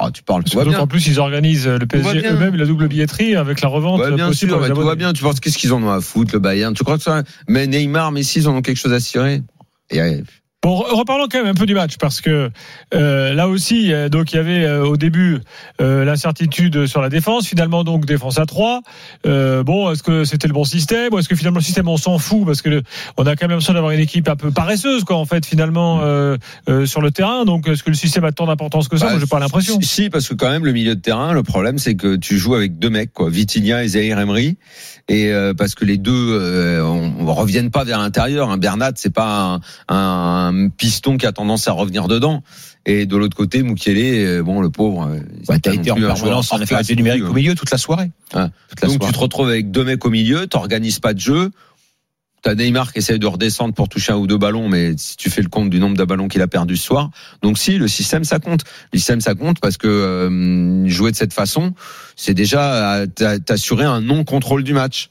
Oh, 0.00 0.10
tu 0.10 0.22
parles, 0.24 0.42
tout 0.42 0.50
va 0.56 0.62
Surtout 0.62 0.70
bien. 0.70 0.78
qu'en 0.80 0.86
plus, 0.88 1.06
ils 1.06 1.20
organisent 1.20 1.68
euh, 1.68 1.78
le 1.78 1.86
PSG 1.86 2.26
eux-mêmes 2.26 2.56
la 2.56 2.66
double 2.66 2.88
billetterie 2.88 3.36
avec 3.36 3.60
la 3.60 3.68
revente 3.68 4.00
Ouais, 4.00 4.12
bien 4.12 4.26
possible 4.28 4.50
sûr, 4.52 4.60
ouais, 4.60 4.68
tout 4.68 4.80
va 4.82 4.96
bien. 4.96 5.12
Tu 5.12 5.22
penses 5.22 5.38
qu'est-ce 5.38 5.56
qu'ils 5.56 5.72
en 5.72 5.82
ont 5.82 5.90
à 5.90 6.00
foutre, 6.00 6.34
le 6.34 6.40
Bayern 6.40 6.74
Tu 6.74 6.82
crois 6.82 6.96
que 6.96 7.04
ça 7.04 7.22
Mais 7.48 7.66
Neymar, 7.68 8.10
Messi, 8.10 8.40
ils 8.40 8.48
en 8.48 8.56
ont 8.56 8.62
quelque 8.62 8.78
chose 8.78 8.92
à 8.92 8.98
cirer? 9.00 9.42
Et, 9.90 10.00
euh, 10.00 10.20
Bon, 10.64 10.80
re- 10.80 10.94
reparlons 10.98 11.26
quand 11.30 11.36
même 11.38 11.46
un 11.50 11.54
peu 11.54 11.66
du 11.66 11.74
match 11.74 11.98
parce 11.98 12.22
que 12.22 12.50
euh, 12.94 13.34
là 13.34 13.48
aussi, 13.48 13.92
euh, 13.92 14.08
donc 14.08 14.32
il 14.32 14.36
y 14.36 14.38
avait 14.38 14.64
euh, 14.64 14.82
au 14.86 14.96
début 14.96 15.40
euh, 15.82 16.06
l'incertitude 16.06 16.86
sur 16.86 17.02
la 17.02 17.10
défense. 17.10 17.46
Finalement, 17.46 17.84
donc 17.84 18.06
défense 18.06 18.38
à 18.38 18.46
3 18.46 18.80
Euh, 19.26 19.62
bon, 19.62 19.90
est-ce 19.92 20.02
que 20.02 20.24
c'était 20.24 20.48
le 20.48 20.54
bon 20.54 20.64
système 20.64 21.12
ou 21.12 21.18
est-ce 21.18 21.28
que 21.28 21.36
finalement 21.36 21.58
le 21.58 21.64
système 21.64 21.86
on 21.88 21.98
s'en 21.98 22.16
fout 22.18 22.46
parce 22.46 22.62
que 22.62 22.70
le- 22.70 22.82
on 23.18 23.26
a 23.26 23.36
quand 23.36 23.42
même 23.44 23.50
l'impression 23.50 23.74
d'avoir 23.74 23.92
une 23.92 24.00
équipe 24.00 24.26
un 24.26 24.36
peu 24.36 24.50
paresseuse 24.50 25.04
quoi 25.04 25.16
en 25.16 25.26
fait 25.26 25.44
finalement 25.44 26.00
euh, 26.02 26.38
euh, 26.70 26.86
sur 26.86 27.02
le 27.02 27.10
terrain. 27.10 27.44
Donc 27.44 27.68
est-ce 27.68 27.82
que 27.82 27.90
le 27.90 27.96
système 27.96 28.24
a 28.24 28.32
tant 28.32 28.46
d'importance 28.46 28.88
que 28.88 28.96
ça? 28.96 29.04
Bah, 29.04 29.10
Moi, 29.12 29.20
j'ai 29.20 29.26
pas 29.26 29.40
l'impression. 29.40 29.78
Si, 29.82 29.86
si, 30.04 30.08
parce 30.10 30.26
que 30.28 30.32
quand 30.34 30.48
même 30.50 30.64
le 30.64 30.72
milieu 30.72 30.94
de 30.94 31.00
terrain, 31.00 31.34
le 31.34 31.42
problème 31.42 31.76
c'est 31.76 31.94
que 31.94 32.16
tu 32.16 32.38
joues 32.38 32.54
avec 32.54 32.78
deux 32.78 32.88
mecs, 32.90 33.12
quoi, 33.12 33.28
Vitinha 33.28 33.84
et 33.84 33.88
Zahir 33.88 34.18
Emery, 34.18 34.56
et 35.10 35.30
euh, 35.30 35.52
parce 35.52 35.74
que 35.74 35.84
les 35.84 35.98
deux 35.98 36.12
euh, 36.32 36.82
on, 36.82 37.26
on 37.28 37.34
reviennent 37.34 37.70
pas 37.70 37.84
vers 37.84 37.98
l'intérieur. 37.98 38.48
Un 38.50 38.56
Bernat, 38.56 38.92
c'est 38.96 39.12
pas 39.12 39.60
un, 39.88 39.94
un 39.94 40.53
piston 40.76 41.16
qui 41.16 41.26
a 41.26 41.32
tendance 41.32 41.68
à 41.68 41.72
revenir 41.72 42.08
dedans. 42.08 42.42
Et 42.86 43.06
de 43.06 43.16
l'autre 43.16 43.36
côté, 43.36 43.62
Mukele, 43.62 43.96
euh, 43.98 44.42
bon, 44.42 44.60
le 44.60 44.70
pauvre, 44.70 45.06
euh, 45.08 45.20
Bah, 45.48 45.58
t'as 45.58 45.72
été 45.74 45.90
en 45.90 45.94
permanence 45.96 46.52
en 46.52 46.60
infériorité 46.60 46.96
numérique 46.96 47.24
au 47.24 47.32
milieu 47.32 47.54
toute 47.54 47.70
la 47.70 47.78
soirée. 47.78 48.10
Ouais. 48.34 48.46
Toute 48.68 48.80
la 48.82 48.88
Donc 48.88 48.96
soirée. 48.98 49.12
tu 49.12 49.18
te 49.18 49.22
retrouves 49.22 49.48
avec 49.48 49.70
deux 49.70 49.84
mecs 49.84 50.04
au 50.04 50.10
milieu, 50.10 50.46
t'organises 50.46 50.98
pas 51.00 51.14
de 51.14 51.20
jeu. 51.20 51.50
T'as 52.42 52.54
Neymar 52.54 52.92
qui 52.92 52.98
essaye 52.98 53.18
de 53.18 53.26
redescendre 53.26 53.72
pour 53.72 53.88
toucher 53.88 54.12
un 54.12 54.16
ou 54.16 54.26
deux 54.26 54.36
ballons, 54.36 54.68
mais 54.68 54.92
si 54.98 55.16
tu 55.16 55.30
fais 55.30 55.40
le 55.40 55.48
compte 55.48 55.70
du 55.70 55.78
nombre 55.78 55.96
de 55.96 56.04
ballons 56.04 56.28
qu'il 56.28 56.42
a 56.42 56.46
perdu 56.46 56.76
ce 56.76 56.84
soir, 56.84 57.08
donc 57.40 57.56
si 57.56 57.78
le 57.78 57.88
système 57.88 58.22
ça 58.24 58.38
compte, 58.38 58.64
le 58.92 58.98
système 58.98 59.22
ça 59.22 59.34
compte 59.34 59.60
parce 59.60 59.78
que 59.78 59.88
euh, 59.88 60.86
jouer 60.86 61.10
de 61.10 61.16
cette 61.16 61.32
façon, 61.32 61.72
c'est 62.16 62.34
déjà 62.34 63.06
t'a- 63.14 63.38
t'assurer 63.38 63.86
un 63.86 64.02
non 64.02 64.24
contrôle 64.24 64.62
du 64.62 64.74
match. 64.74 65.08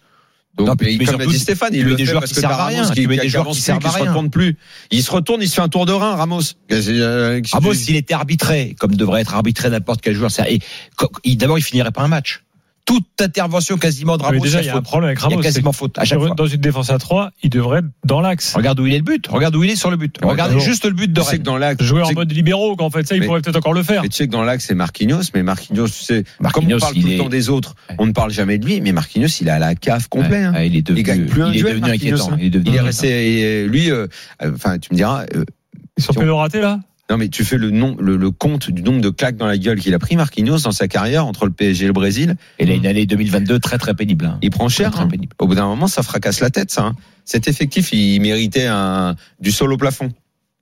Donc, 0.56 0.68
Non, 0.68 0.76
mais 0.80 0.98
comme 1.06 1.20
l'a 1.20 1.26
dit 1.26 1.40
Stéphane, 1.40 1.74
il 1.74 1.84
le 1.84 1.96
des 1.96 2.06
fait 2.06 2.12
joueurs 2.12 2.22
parce 2.22 2.32
qui 2.34 2.40
servent 2.40 2.52
à 2.54 2.66
rien, 2.68 2.88
qui, 2.92 3.08
mets 3.08 3.18
des 3.18 3.28
joueurs 3.30 3.48
qui 3.48 3.62
servent 3.62 3.80
qui 3.80 3.88
à 3.88 3.90
se 3.92 3.96
rien. 3.98 4.06
retourne 4.12 4.30
plus. 4.30 4.56
Il 4.92 5.02
se 5.02 5.10
retourne, 5.10 5.42
il 5.42 5.50
se 5.50 5.56
fait 5.56 5.62
un 5.62 5.68
tour 5.70 5.86
de 5.88 5.92
rein, 5.94 6.16
Ramos. 6.16 6.42
Ramos, 7.52 7.74
s'il 7.74 7.96
était 7.96 8.14
arbitré, 8.14 8.76
comme 8.80 8.96
devrait 8.96 9.22
être 9.22 9.34
arbitré 9.34 9.70
n'importe 9.72 10.02
quel 10.02 10.14
joueur, 10.16 10.30
ça, 10.30 10.48
et, 10.50 10.60
co- 10.96 11.12
il- 11.24 11.38
d'abord, 11.38 11.58
il 11.58 11.64
finirait 11.64 11.92
pas 11.92 12.04
un 12.04 12.08
match. 12.08 12.44
Toute 12.86 13.06
intervention 13.22 13.78
quasiment 13.78 14.18
de 14.18 14.24
Mais 14.24 14.28
Ramos, 14.28 14.44
déjà, 14.44 14.62
il 14.62 14.66
y 14.66 14.70
a 14.70 14.76
un 14.76 14.82
problème 14.82 15.08
avec 15.08 15.20
Il 15.20 15.22
y 15.22 15.26
a 15.26 15.30
Ramos. 15.30 15.42
quasiment 15.42 15.72
faute 15.72 15.98
à 15.98 16.02
que 16.02 16.08
chaque 16.08 16.20
fois. 16.20 16.32
Dans 16.36 16.48
une 16.48 16.60
défense 16.60 16.90
à 16.90 16.98
3 16.98 17.32
il 17.42 17.50
devrait 17.50 17.80
être 17.80 17.86
dans 18.04 18.20
l'axe. 18.20 18.54
Regarde 18.56 18.78
où 18.82 18.86
il 18.86 18.94
est 18.94 18.98
le 18.98 19.04
but. 19.04 19.26
Regarde 19.28 19.56
où 19.56 19.64
il 19.64 19.70
est 19.70 19.78
sur 19.78 19.90
le 19.90 19.96
but. 19.96 20.18
Regardez 20.22 20.56
bon. 20.56 20.60
juste 20.60 20.84
le 20.84 20.92
but 20.92 21.12
de 21.12 21.22
Tu 21.22 21.26
sais 21.28 21.38
que 21.38 21.44
dans 21.44 21.58
l'axe, 21.58 21.82
Jouer 21.82 22.02
en 22.02 22.12
mode 22.12 22.30
libéraux, 22.34 22.76
qu'en 22.76 22.90
fait, 22.90 23.08
ça, 23.08 23.16
il 23.16 23.22
Mais- 23.22 23.26
pourrait 23.28 23.42
peut-être 23.42 23.56
encore 23.56 23.74
le 23.74 23.84
faire. 23.84 24.02
Mais 24.02 24.10
tu 24.10 24.18
sais 24.18 24.28
que 24.28 24.32
dans 24.34 24.44
l'axe, 24.44 24.66
c'est 24.66 24.76
Marquinhos, 24.76 25.22
mais 25.34 25.44
Marquinhos, 25.44 25.88
tu 25.88 25.94
sais, 26.04 26.24
comme 26.24 26.66
Marquinhos, 26.66 26.76
on 26.76 26.80
parle 26.82 26.98
il 26.98 27.02
tout 27.04 27.08
le 27.08 27.14
est- 27.14 27.18
temps 27.20 27.30
des 27.30 27.50
autres, 27.50 27.76
Ouais. 27.90 27.96
on 28.00 28.06
ne 28.06 28.12
parle 28.12 28.32
jamais 28.32 28.58
de 28.58 28.66
lui, 28.66 28.82
mais 28.82 28.92
Marquinhos, 28.92 29.28
il 29.40 29.48
est 29.48 29.52
à 29.52 29.60
la 29.60 29.76
cave 29.76 30.10
complet. 30.10 30.30
Ouais, 30.40 30.44
hein. 30.44 30.54
ouais, 30.54 30.68
il 30.68 30.76
est 30.76 30.82
devenu, 30.82 31.00
Il 31.00 31.04
gagne 31.04 31.26
plus 31.26 31.42
un 31.42 31.52
il 31.54 31.60
est 31.60 31.64
devenu 31.64 31.90
inquiétant. 31.90 32.32
hein. 32.34 32.38
Il 32.38 32.46
est 32.48 32.50
devenu 32.50 32.70
Il 32.70 32.76
est 32.76 32.80
inquiétant. 32.80 32.86
resté, 32.86 33.62
et 33.62 33.66
lui, 33.68 33.92
euh, 33.92 34.08
enfin, 34.44 34.78
tu 34.78 34.90
me 34.92 34.98
diras, 34.98 35.24
euh, 35.36 35.46
Ils 35.98 36.04
sont 36.04 36.12
on- 36.18 36.20
pénoratés, 36.20 36.60
là? 36.60 36.80
Non 37.10 37.18
mais 37.18 37.28
tu 37.28 37.44
fais 37.44 37.58
le 37.58 37.70
nom, 37.70 37.96
le, 38.00 38.16
le 38.16 38.32
compte 38.32 38.72
du 38.72 38.82
nombre 38.82 39.02
de 39.02 39.10
claques 39.10 39.36
dans 39.36 39.46
la 39.46 39.58
gueule 39.58 39.80
qu'il 39.80 39.94
a 39.94 40.00
pris 40.00 40.16
Marquinhos 40.16 40.60
dans 40.60 40.72
sa 40.72 40.88
carrière 40.88 41.26
entre 41.26 41.46
le 41.46 41.52
PSG 41.52 41.84
et 41.84 41.88
le 41.88 41.94
Brésil. 41.94 42.36
Et 42.60 42.66
là, 42.66 42.74
une 42.74 42.86
année 42.88 43.06
2022 43.06 43.60
très 43.60 43.78
très 43.78 43.94
pénible. 43.94 44.26
hein. 44.26 44.40
Il 44.42 44.50
prend 44.52 44.70
cher. 44.70 44.90
Très, 44.90 44.98
très 45.00 45.06
hein. 45.06 45.10
pénible. 45.10 45.34
Au 45.40 45.48
bout 45.48 45.56
d'un 45.56 45.68
moment, 45.68 45.88
ça 45.88 46.02
fracasse 46.02 46.40
la 46.40 46.50
tête, 46.50 46.72
ça. 46.72 46.84
hein. 46.86 46.96
Cet 47.26 47.48
effectif, 47.48 47.92
il 47.94 48.20
méritait 48.22 48.68
un 48.68 49.16
du 49.40 49.52
sol 49.52 49.74
au 49.74 49.78
plafond. 49.78 50.10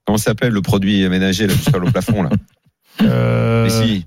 Comment 0.06 0.18
s'appelle 0.18 0.52
le 0.52 0.62
produit 0.62 1.08
ménager, 1.10 1.46
là, 1.48 1.54
du 1.54 1.62
sol 1.62 1.86
au 1.86 1.92
plafond, 1.92 2.24
là 2.24 2.30
Euh, 3.02 3.64
Mais 3.64 3.70
si. 3.70 4.06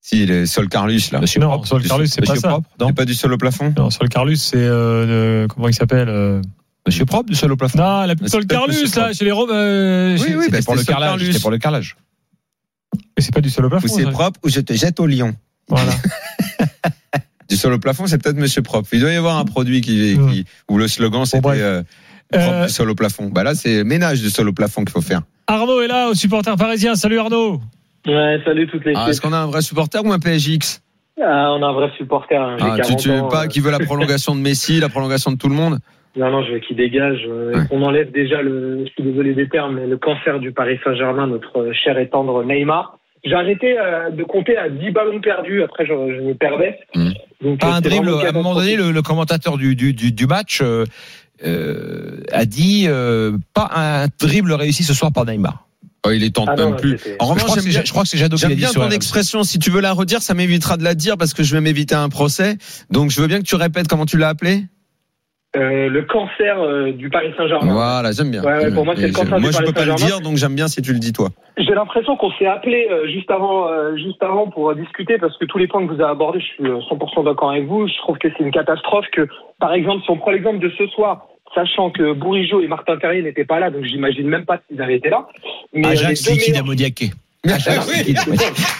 Si, 0.00 0.24
le 0.24 0.46
sol 0.46 0.68
Carlus, 0.68 1.00
là. 1.10 1.20
Monsieur 1.20 1.40
Non, 1.40 1.48
Propre, 1.48 1.78
le 1.78 1.88
Carlus, 1.88 2.06
c'est 2.06 2.24
pas 2.24 2.36
ça. 2.36 2.48
Propre, 2.48 2.68
non 2.78 2.92
pas 2.92 3.04
du 3.04 3.14
sol 3.14 3.32
au 3.32 3.38
plafond 3.38 3.74
Non, 3.76 3.88
le 4.00 4.08
Carlus, 4.08 4.36
c'est. 4.36 4.56
euh, 4.58 5.48
comment 5.48 5.68
il 5.68 5.74
s'appelle 5.74 6.08
euh, 6.08 6.40
Monsieur 6.86 7.04
Propre 7.04 7.28
du 7.28 7.34
sol 7.34 7.50
au 7.52 7.56
plafond. 7.56 7.78
Non, 7.78 8.02
la 8.06 8.14
pub 8.14 8.22
Mais 8.22 8.28
sur 8.28 8.38
le 8.38 8.42
c'est 8.42 8.48
peut-être 8.48 8.66
Carlus, 8.66 8.96
là, 8.96 9.12
chez 9.12 9.24
les 9.24 9.32
Roms. 9.32 9.50
euh, 9.50 10.12
Oui, 10.12 10.18
chez- 10.24 10.36
oui, 10.36 10.44
C'était 10.44 10.58
bah, 10.58 10.64
pour 10.64 10.74
le 10.76 10.84
carrelage. 10.84 11.08
Carlus. 11.10 11.26
C'était 11.26 11.38
pour 11.40 11.50
le 11.50 11.58
carrelage. 11.58 11.96
Mais 13.16 13.22
c'est 13.22 13.34
pas 13.34 13.40
du 13.40 13.50
sol 13.50 13.64
au 13.66 13.68
plafond. 13.70 13.86
Ou 13.86 13.96
c'est 13.96 14.04
ça. 14.04 14.10
propre 14.10 14.40
ou 14.44 14.48
je 14.48 14.60
te 14.60 14.72
jette 14.72 15.00
au 15.00 15.06
lion. 15.06 15.34
Voilà. 15.68 15.92
Du 17.48 17.56
sol 17.56 17.72
au 17.72 17.78
plafond, 17.78 18.08
c'est 18.08 18.20
peut-être 18.20 18.36
Monsieur 18.36 18.60
Propre. 18.62 18.88
Il 18.92 18.98
doit 19.00 19.12
y 19.12 19.14
avoir 19.14 19.36
un 19.38 19.44
produit 19.44 19.80
qui, 19.80 20.16
Mm. 20.18 20.30
qui 20.32 20.44
où 20.68 20.78
le 20.78 20.88
slogan 20.88 21.24
c'était 21.24 21.40
bref. 21.40 21.58
euh, 21.60 21.82
propre 22.32 22.48
Euh, 22.54 22.66
du 22.66 22.72
sol 22.72 22.90
au 22.90 22.96
plafond. 22.96 23.28
Bah 23.28 23.44
là, 23.44 23.54
c'est 23.54 23.84
ménage 23.84 24.20
du 24.20 24.30
sol 24.30 24.48
au 24.48 24.52
plafond 24.52 24.82
qu'il 24.82 24.90
faut 24.90 25.00
faire. 25.00 25.22
Arnaud 25.46 25.80
est 25.80 25.86
là, 25.86 26.08
au 26.08 26.14
supporter 26.14 26.56
parisien. 26.56 26.96
Salut 26.96 27.20
Arnaud. 27.20 27.60
Ouais, 28.04 28.40
salut 28.44 28.66
toutes 28.68 28.84
les 28.84 28.94
Ah, 28.96 29.02
filles. 29.02 29.10
Est-ce 29.12 29.20
qu'on 29.20 29.32
a 29.32 29.38
un 29.38 29.46
vrai 29.46 29.62
supporter 29.62 30.04
ou 30.04 30.12
un 30.12 30.18
PSGX 30.18 30.80
Ah, 31.24 31.52
on 31.56 31.62
a 31.62 31.66
un 31.68 31.72
vrai 31.72 31.92
supporter. 31.96 32.34
hein. 32.36 32.56
J'ai 32.58 32.64
ah, 32.66 32.74
Tu 32.78 32.82
40 32.82 32.98
tu 33.00 33.08
veux 33.10 33.20
ans, 33.20 33.28
pas 33.28 33.44
euh, 33.44 33.46
qui 33.46 33.60
veut 33.60 33.70
la 33.70 33.78
prolongation 33.78 34.34
de 34.34 34.40
Messi, 34.40 34.80
la 34.80 34.88
prolongation 34.88 35.30
de 35.30 35.36
tout 35.36 35.48
le 35.48 35.54
monde? 35.54 35.78
Non, 36.16 36.30
non, 36.30 36.42
je 36.44 36.52
veux 36.52 36.58
qu'il 36.60 36.76
dégage. 36.76 37.20
euh, 37.28 37.52
Ouais. 37.54 37.66
Qu'on 37.68 37.82
enlève 37.82 38.10
déjà 38.10 38.40
le, 38.42 38.84
je 38.86 38.90
suis 38.92 39.02
désolé 39.02 39.34
des 39.34 39.48
termes, 39.48 39.74
mais 39.76 39.86
le 39.86 39.98
cancer 39.98 40.38
du 40.40 40.52
Paris 40.52 40.78
Saint-Germain, 40.84 41.26
notre 41.26 41.58
euh, 41.58 41.72
cher 41.72 41.98
et 41.98 42.08
tendre 42.08 42.42
Neymar. 42.44 42.98
J'ai 43.24 43.34
arrêté 43.34 43.76
euh, 43.78 44.10
de 44.10 44.22
compter 44.22 44.56
à 44.56 44.68
10 44.68 44.90
ballons 44.92 45.20
perdus. 45.20 45.62
Après, 45.62 45.84
je, 45.84 45.92
je 45.92 46.20
me 46.22 46.34
perdais. 46.34 46.78
Mhm. 46.94 47.12
Donc, 47.42 47.60
Pas 47.60 47.66
euh, 47.66 47.70
un 47.70 47.74
c'est 47.82 47.88
dribble. 47.90 48.08
À 48.24 48.28
un 48.28 48.32
moment 48.32 48.54
donné, 48.54 48.76
le, 48.76 48.92
le 48.92 49.02
commentateur 49.02 49.56
du, 49.58 49.74
du, 49.76 49.92
du, 49.94 50.12
du 50.12 50.26
match 50.26 50.60
euh, 50.62 50.84
euh, 51.44 52.20
a 52.32 52.44
dit 52.44 52.86
euh, 52.88 53.36
pas 53.54 53.68
un 53.74 54.06
dribble 54.20 54.52
réussi 54.52 54.84
ce 54.84 54.94
soir 54.94 55.12
par 55.12 55.24
Neymar. 55.26 55.66
oh, 56.06 56.10
Il 56.12 56.20
les 56.20 56.30
tente 56.30 56.48
Ah 56.50 56.56
même 56.56 56.70
non, 56.70 56.76
plus. 56.76 56.96
En 57.18 57.34
Je 57.36 57.44
revanche, 57.44 57.64
bien, 57.64 57.82
je 57.84 57.90
crois 57.90 58.04
que 58.04 58.08
c'est 58.08 58.18
Jadot 58.18 58.36
qui 58.36 58.42
l'a 58.44 58.48
dit 58.50 58.54
bien 58.56 58.70
ton 58.72 58.90
expression. 58.90 59.42
Si 59.42 59.58
tu 59.58 59.70
veux 59.70 59.80
la 59.80 59.92
redire, 59.92 60.22
ça 60.22 60.34
m'évitera 60.34 60.76
de 60.76 60.84
la 60.84 60.94
dire 60.94 61.16
parce 61.18 61.34
que 61.34 61.42
je 61.42 61.54
vais 61.54 61.60
m'éviter 61.60 61.94
un 61.94 62.08
procès. 62.08 62.56
Donc, 62.90 63.10
je 63.10 63.20
veux 63.20 63.26
bien 63.26 63.38
que 63.38 63.44
tu 63.46 63.56
répètes 63.56 63.88
comment 63.88 64.06
tu 64.06 64.16
l'as 64.18 64.28
appelé? 64.28 64.62
Euh, 65.56 65.88
le 65.88 66.02
cancer 66.02 66.60
euh, 66.60 66.92
du 66.92 67.08
Paris 67.08 67.32
Saint-Germain. 67.36 67.72
Voilà, 67.72 68.12
j'aime 68.12 68.30
bien. 68.30 68.42
Ouais, 68.42 68.52
ouais, 68.52 68.60
J'aime 68.62 68.74
pour 68.74 68.84
moi, 68.84 68.94
c'est 68.94 69.06
le 69.06 69.12
cancer 69.14 69.36
du 69.36 69.42
Moi, 69.42 69.50
je 69.50 69.56
Paris 69.56 69.72
peux 69.72 69.72
pas 69.72 69.86
le 69.86 69.94
dire, 69.94 70.20
donc 70.20 70.36
j'aime 70.36 70.54
bien 70.54 70.68
si 70.68 70.82
tu 70.82 70.92
le 70.92 70.98
dis 70.98 71.12
toi. 71.12 71.30
J'ai 71.56 71.72
l'impression 71.72 72.16
qu'on 72.16 72.30
s'est 72.32 72.46
appelé 72.46 72.88
euh, 72.90 73.06
juste 73.08 73.30
avant, 73.30 73.68
euh, 73.68 73.96
juste 73.96 74.22
avant 74.22 74.48
pour 74.48 74.74
discuter 74.74 75.16
parce 75.16 75.36
que 75.38 75.46
tous 75.46 75.56
les 75.56 75.66
points 75.66 75.86
que 75.86 75.92
vous 75.92 76.00
avez 76.00 76.10
abordés, 76.10 76.40
je 76.40 76.44
suis 76.44 76.64
euh, 76.64 76.80
100% 76.90 77.24
d'accord 77.24 77.52
avec 77.52 77.66
vous. 77.66 77.88
Je 77.88 77.96
trouve 77.98 78.18
que 78.18 78.28
c'est 78.36 78.44
une 78.44 78.50
catastrophe 78.50 79.06
que, 79.12 79.26
par 79.58 79.72
exemple, 79.72 80.02
si 80.04 80.10
on 80.10 80.18
prend 80.18 80.32
l'exemple 80.32 80.58
de 80.58 80.70
ce 80.76 80.86
soir, 80.88 81.26
sachant 81.54 81.90
que 81.90 82.12
Bourigeau 82.12 82.60
et 82.60 82.68
Martin 82.68 82.98
Terrier 82.98 83.22
n'étaient 83.22 83.46
pas 83.46 83.58
là, 83.58 83.70
donc 83.70 83.84
j'imagine 83.84 84.28
même 84.28 84.44
pas 84.44 84.60
s'ils 84.68 84.82
avaient 84.82 84.96
été 84.96 85.08
là. 85.08 85.26
Mais 85.72 85.86
Ajax 85.86 86.28
liquide 86.28 86.62
meilleurs-. 86.62 87.14
Ah 87.66 87.84
oui. 87.88 88.14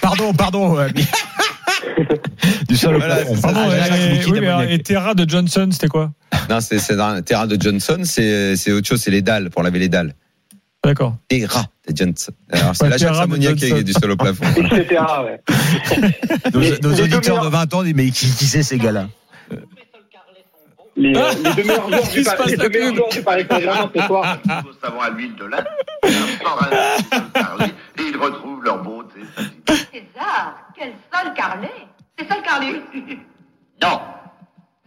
Pardon, 0.03 0.33
pardon. 0.35 0.79
euh, 0.79 0.89
du 2.69 2.77
sol 2.77 2.97
au 2.97 2.99
plafond. 2.99 3.35
Ajax 3.49 3.97
et, 4.27 4.31
oui, 4.31 4.83
Terra 4.83 5.15
de 5.15 5.29
Johnson, 5.29 5.69
c'était 5.73 5.89
quoi 5.89 6.11
Non, 6.51 6.61
c'est 6.61 6.79
c'est 6.79 6.97
dans 6.97 7.15
le 7.15 7.23
terrain 7.23 7.47
de 7.47 7.61
Johnson, 7.61 8.01
c'est 8.05 8.57
c'est 8.57 8.73
autre 8.73 8.87
chose, 8.87 9.01
c'est 9.01 9.11
les 9.11 9.23
dalles 9.23 9.51
pour 9.51 9.63
laver 9.63 9.79
les 9.79 9.89
dalles. 9.89 10.15
D'accord. 10.85 11.17
Terra 11.29 11.65
de 11.89 11.97
Johnson. 11.97 12.33
Alors 12.53 12.77
c'est 12.77 12.85
Ouais, 12.85 12.91
la 12.91 12.99
Terra 12.99 13.23
ammoniaque 13.23 13.57
qui 13.57 13.65
est 13.67 13.83
du 13.83 13.93
sol 13.93 14.11
au 14.13 14.17
plafond. 14.17 14.45
Ouais. 14.57 15.41
Nos, 16.53 16.61
Les- 16.61 16.71
nos 16.71 16.71
les 16.71 16.79
deux 16.79 17.03
auditeurs 17.03 17.43
de 17.45 17.49
20 17.49 17.75
ans 17.75 17.83
disent 17.83 17.95
mais 17.95 18.11
qui, 18.11 18.31
qui 18.31 18.45
c'est 18.47 18.63
ces 18.63 18.79
gars-là 18.79 19.09
Les, 20.97 21.15
euh, 21.17 21.23
les 21.45 21.55
deux 21.55 21.63
meilleurs 21.65 21.89
joueurs 21.89 22.01
Il 22.07 22.13
du, 22.13 22.25
se 22.25 22.25
Paris- 22.25 22.37
passe 22.39 22.47
les 22.51 22.57
la 22.57 22.69
deux 22.69 22.79
meilleurs 22.79 22.89
pub. 22.93 22.97
joueurs 22.97 23.09
du 23.11 23.23
Paris 23.23 23.47
Saint-Germain 23.51 23.91
ce 23.95 24.03
soir. 24.07 24.39
Au 24.47 24.87
savon 24.87 25.01
à 25.01 25.11
l'huile 25.11 25.35
de 25.37 25.45
lin, 25.45 25.65
un 26.05 26.09
fort 26.45 26.69
parler, 27.35 27.67
et 27.99 28.03
ils 28.11 28.17
retrouvent 28.17 28.63
leur 28.65 28.83
beauté. 28.83 29.21
César, 29.67 30.57
quel 30.79 30.89
sol 31.12 31.33
carrelé 31.35 31.69
C'est 32.19 32.29
sol 32.29 32.43
carrelé 32.43 32.81
Non, 33.83 34.01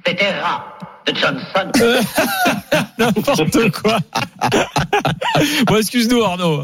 c'était 0.05 0.31
rat 0.39 0.77
de 1.05 1.15
Johnson. 1.15 1.71
N'importe 2.97 3.71
quoi. 3.81 3.97
bon, 5.67 5.75
excuse-nous, 5.77 6.23
Arnaud. 6.23 6.63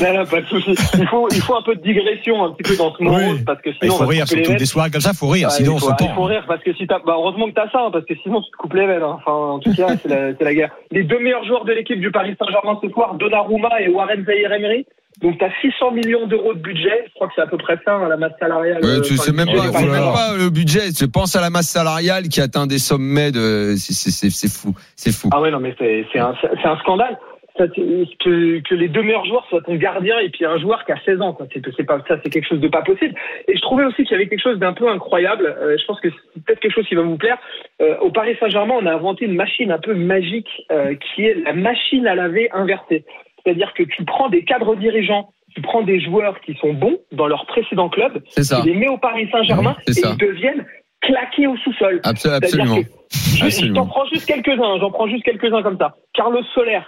Non, 0.00 0.14
non, 0.14 0.26
pas 0.26 0.40
de 0.42 0.46
souci. 0.46 0.74
Il 0.98 1.06
faut, 1.08 1.26
il 1.30 1.40
faut 1.40 1.56
un 1.56 1.62
peu 1.62 1.74
de 1.74 1.80
digression 1.82 2.44
un 2.44 2.52
petit 2.52 2.62
peu 2.70 2.76
dans 2.76 2.94
ce 2.94 3.02
moment 3.02 3.16
Oui. 3.16 3.42
parce 3.44 3.60
que 3.62 3.70
Il 3.70 3.76
sinon 3.80 3.94
on 3.94 3.98
faut 3.98 4.06
rire, 4.06 4.28
surtout 4.28 4.54
des 4.54 4.66
soirées 4.66 4.90
comme 4.90 5.00
ça, 5.00 5.10
il 5.12 5.16
faut 5.16 5.28
rire, 5.28 5.48
Ah, 5.50 5.54
sinon 5.54 5.72
il 5.72 5.74
on 5.76 5.78
faut, 5.78 5.88
se 5.98 6.04
il 6.04 6.14
faut 6.14 6.22
rire 6.24 6.44
parce 6.46 6.62
que 6.62 6.72
si 6.74 6.86
t'as, 6.86 6.98
bah, 7.00 7.14
heureusement 7.16 7.46
que 7.48 7.54
t'as 7.54 7.70
ça, 7.70 7.80
hein, 7.86 7.90
parce 7.90 8.04
que 8.04 8.14
sinon 8.22 8.42
tu 8.42 8.50
te 8.50 8.56
coupes 8.56 8.74
les 8.74 8.86
veines. 8.86 9.02
hein. 9.02 9.16
Enfin, 9.20 9.32
en 9.32 9.58
tout 9.58 9.74
cas, 9.74 9.88
c'est 10.00 10.08
la, 10.08 10.36
c'est 10.36 10.44
la 10.44 10.54
guerre. 10.54 10.70
Les 10.90 11.02
deux 11.02 11.18
meilleurs 11.18 11.44
joueurs 11.44 11.64
de 11.64 11.72
l'équipe 11.72 11.98
du 11.98 12.10
Paris 12.12 12.36
Saint-Germain 12.38 12.78
ce 12.82 12.88
soir, 12.90 13.14
Donnarumma 13.14 13.80
et 13.80 13.88
Warren 13.88 14.24
Zaïre-Emery. 14.24 14.86
Donc 15.20 15.38
t'as 15.38 15.50
600 15.60 15.92
millions 15.92 16.26
d'euros 16.26 16.54
de 16.54 16.58
budget. 16.58 17.04
Je 17.06 17.14
crois 17.14 17.28
que 17.28 17.34
c'est 17.36 17.42
à 17.42 17.46
peu 17.46 17.56
près 17.56 17.78
ça, 17.84 17.94
hein, 17.94 18.08
la 18.08 18.16
masse 18.16 18.32
salariale. 18.40 18.82
Ouais, 18.82 18.98
euh, 18.98 19.00
tu 19.00 19.14
enfin, 19.14 19.22
sais 19.22 19.32
même 19.32 19.46
budget 19.46 19.72
pas, 19.72 19.80
même 19.80 20.12
pas 20.12 20.36
le 20.36 20.50
budget. 20.50 20.92
Tu 20.92 21.08
penses 21.08 21.36
à 21.36 21.40
la 21.40 21.50
masse 21.50 21.68
salariale 21.68 22.24
qui 22.28 22.40
atteint 22.40 22.66
des 22.66 22.78
sommets 22.78 23.30
de, 23.30 23.74
c'est- 23.76 24.48
fou, 24.48 24.74
c'est 24.96 25.12
fou. 25.12 25.28
Ah 25.32 25.40
ouais, 25.40 25.50
non, 25.50 25.60
mais 25.60 25.74
c'est, 25.78 26.18
un, 26.18 26.34
scandale. 26.80 27.16
ça, 27.56 27.68
que, 27.68 28.60
que 28.60 28.74
les 28.74 28.88
deux 28.88 29.02
meilleurs 29.02 29.24
joueurs 29.24 29.46
soient 29.48 29.62
ton 29.62 29.76
gardien 29.76 30.18
et 30.18 30.30
puis 30.30 30.44
un 30.44 30.58
joueur 30.58 30.84
qui 30.84 30.90
a 30.92 30.98
16 31.04 31.20
ans. 31.20 31.32
Quoi. 31.32 31.46
C'est, 31.54 31.62
c'est 31.76 31.84
pas 31.84 32.00
ça, 32.08 32.16
c'est 32.22 32.30
quelque 32.30 32.48
chose 32.48 32.60
de 32.60 32.68
pas 32.68 32.82
possible. 32.82 33.14
Et 33.46 33.56
je 33.56 33.62
trouvais 33.62 33.84
aussi 33.84 34.02
qu'il 34.02 34.12
y 34.12 34.14
avait 34.16 34.26
quelque 34.26 34.42
chose 34.42 34.58
d'un 34.58 34.72
peu 34.72 34.88
incroyable. 34.88 35.46
Euh, 35.46 35.76
je 35.80 35.84
pense 35.86 36.00
que 36.00 36.08
c'est 36.10 36.42
peut-être 36.42 36.60
quelque 36.60 36.74
chose 36.74 36.88
qui 36.88 36.96
va 36.96 37.02
vous 37.02 37.16
plaire. 37.16 37.38
Euh, 37.80 37.96
au 38.00 38.10
Paris 38.10 38.36
Saint-Germain, 38.40 38.74
on 38.82 38.86
a 38.86 38.92
inventé 38.92 39.26
une 39.26 39.36
machine 39.36 39.70
un 39.70 39.78
peu 39.78 39.94
magique 39.94 40.50
euh, 40.72 40.94
qui 40.96 41.24
est 41.24 41.34
la 41.44 41.52
machine 41.52 42.06
à 42.08 42.16
laver 42.16 42.50
inversée. 42.52 43.04
C'est-à-dire 43.44 43.72
que 43.74 43.82
tu 43.82 44.04
prends 44.04 44.28
des 44.28 44.44
cadres 44.44 44.74
dirigeants, 44.76 45.30
tu 45.54 45.60
prends 45.62 45.82
des 45.82 46.00
joueurs 46.00 46.40
qui 46.40 46.54
sont 46.54 46.72
bons 46.72 46.98
dans 47.12 47.26
leur 47.26 47.46
précédent 47.46 47.88
club, 47.88 48.22
ça. 48.28 48.60
tu 48.62 48.68
les 48.68 48.74
mets 48.74 48.88
au 48.88 48.98
Paris 48.98 49.28
Saint-Germain 49.30 49.76
et 49.86 49.92
ça. 49.92 50.10
ils 50.12 50.16
deviennent 50.26 50.64
claquer 51.00 51.46
au 51.46 51.56
sous-sol. 51.58 52.00
Absol- 52.04 52.32
Absolument. 52.34 52.76
que 52.76 52.82
je- 53.12 53.36
je 53.36 53.44
Absolument. 53.44 53.82
t'en 53.82 53.86
prends 53.86 54.06
juste 54.06 54.26
quelques-uns, 54.26 54.78
j'en 54.80 54.90
prends 54.90 55.06
juste 55.08 55.24
quelques-uns 55.24 55.62
comme 55.62 55.76
ça. 55.78 55.94
Carlos 56.14 56.42
Soler. 56.54 56.80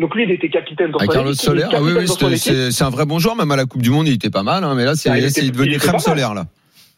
Donc 0.00 0.14
lui, 0.14 0.24
il 0.24 0.30
était 0.32 0.48
capitaine 0.48 0.90
dans 0.90 0.98
Ah, 1.00 1.06
Carlos 1.06 1.34
Soler, 1.34 1.64
ah 1.70 1.76
oui, 1.80 1.92
oui, 1.96 2.08
c'est- 2.38 2.82
un 2.84 2.90
vrai 2.90 3.04
bon 3.06 3.18
joueur, 3.18 3.36
même 3.36 3.50
à 3.52 3.56
la 3.56 3.66
Coupe 3.66 3.82
du 3.82 3.90
Monde, 3.90 4.08
il 4.08 4.14
était 4.14 4.30
pas 4.30 4.42
mal, 4.42 4.64
hein, 4.64 4.74
mais 4.74 4.84
là, 4.84 4.94
c'est 4.94 5.10
Ah, 5.10 5.14
devenu 5.20 5.76
crème 5.78 5.98
solaire, 5.98 6.34
là. 6.34 6.44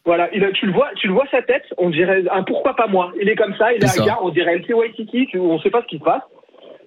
Voilà, 0.05 0.29
il 0.33 0.43
a- 0.43 0.51
tu 0.51 0.65
le 0.65 0.73
vois, 0.73 0.89
tu 0.97 1.07
le 1.07 1.13
vois 1.13 1.25
sa 1.31 1.41
tête, 1.41 1.63
on 1.77 1.89
dirait 1.89 2.23
un 2.31 2.43
pourquoi 2.43 2.75
pas 2.75 2.87
moi. 2.87 3.11
Il 3.21 3.29
est 3.29 3.35
comme 3.35 3.55
ça, 3.57 3.71
il 3.71 3.81
est 3.81 3.85
à 3.85 3.87
ça. 3.87 4.03
gare, 4.05 4.19
on 4.23 4.29
dirait 4.29 4.55
LC 4.55 4.73
Waititi, 4.73 5.27
tu- 5.27 5.39
on 5.39 5.59
sait 5.61 5.69
pas 5.69 5.81
ce 5.81 5.87
qui 5.87 5.97
se 5.99 6.03
passe. 6.03 6.23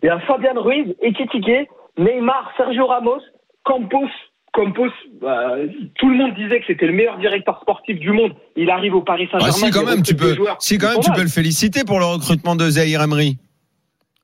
Il 0.02 0.06
y 0.06 0.08
a 0.10 0.18
Fabian 0.20 0.52
Ruiz, 0.60 0.94
Ekitike, 1.00 1.68
Neymar, 1.98 2.50
Sergio 2.56 2.86
Ramos, 2.86 3.20
Campos. 3.64 4.08
Campos, 4.52 4.88
bah, 5.20 5.52
tout 5.98 6.08
le 6.08 6.16
monde 6.16 6.34
disait 6.34 6.60
que 6.60 6.66
c'était 6.66 6.86
le 6.86 6.92
meilleur 6.94 7.18
directeur 7.18 7.60
sportif 7.60 7.98
du 7.98 8.10
monde. 8.12 8.32
Il 8.56 8.70
arrive 8.70 8.94
au 8.94 9.02
Paris 9.02 9.28
Ah, 9.32 9.38
Saint-Germain. 9.40 9.66
si, 9.66 9.70
quand 9.70 9.84
même, 9.84 10.02
tu 10.02 10.14
peux, 10.16 10.34
joueurs 10.34 10.56
si, 10.60 10.74
qui 10.74 10.80
quand 10.80 10.86
même, 10.86 10.96
sont 10.96 11.02
tu 11.02 11.10
là. 11.10 11.16
peux 11.16 11.22
le 11.22 11.28
féliciter 11.28 11.84
pour 11.84 11.98
le 11.98 12.06
recrutement 12.06 12.56
de 12.56 12.68
Zahir 12.70 13.02
Emery. 13.02 13.36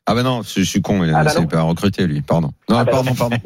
Ah, 0.07 0.15
ben 0.15 0.23
non, 0.23 0.41
je, 0.43 0.63
suis 0.63 0.81
con, 0.81 1.05
il 1.05 1.13
Ah, 1.15 1.23
bah 1.23 1.31
pas 1.51 1.63
recruté, 1.63 2.07
lui, 2.07 2.23
pardon. 2.23 2.49
Non, 2.71 2.79
Ah, 2.79 2.85
bah 2.85 2.93
pardon, 2.93 3.15
pardon. 3.15 3.37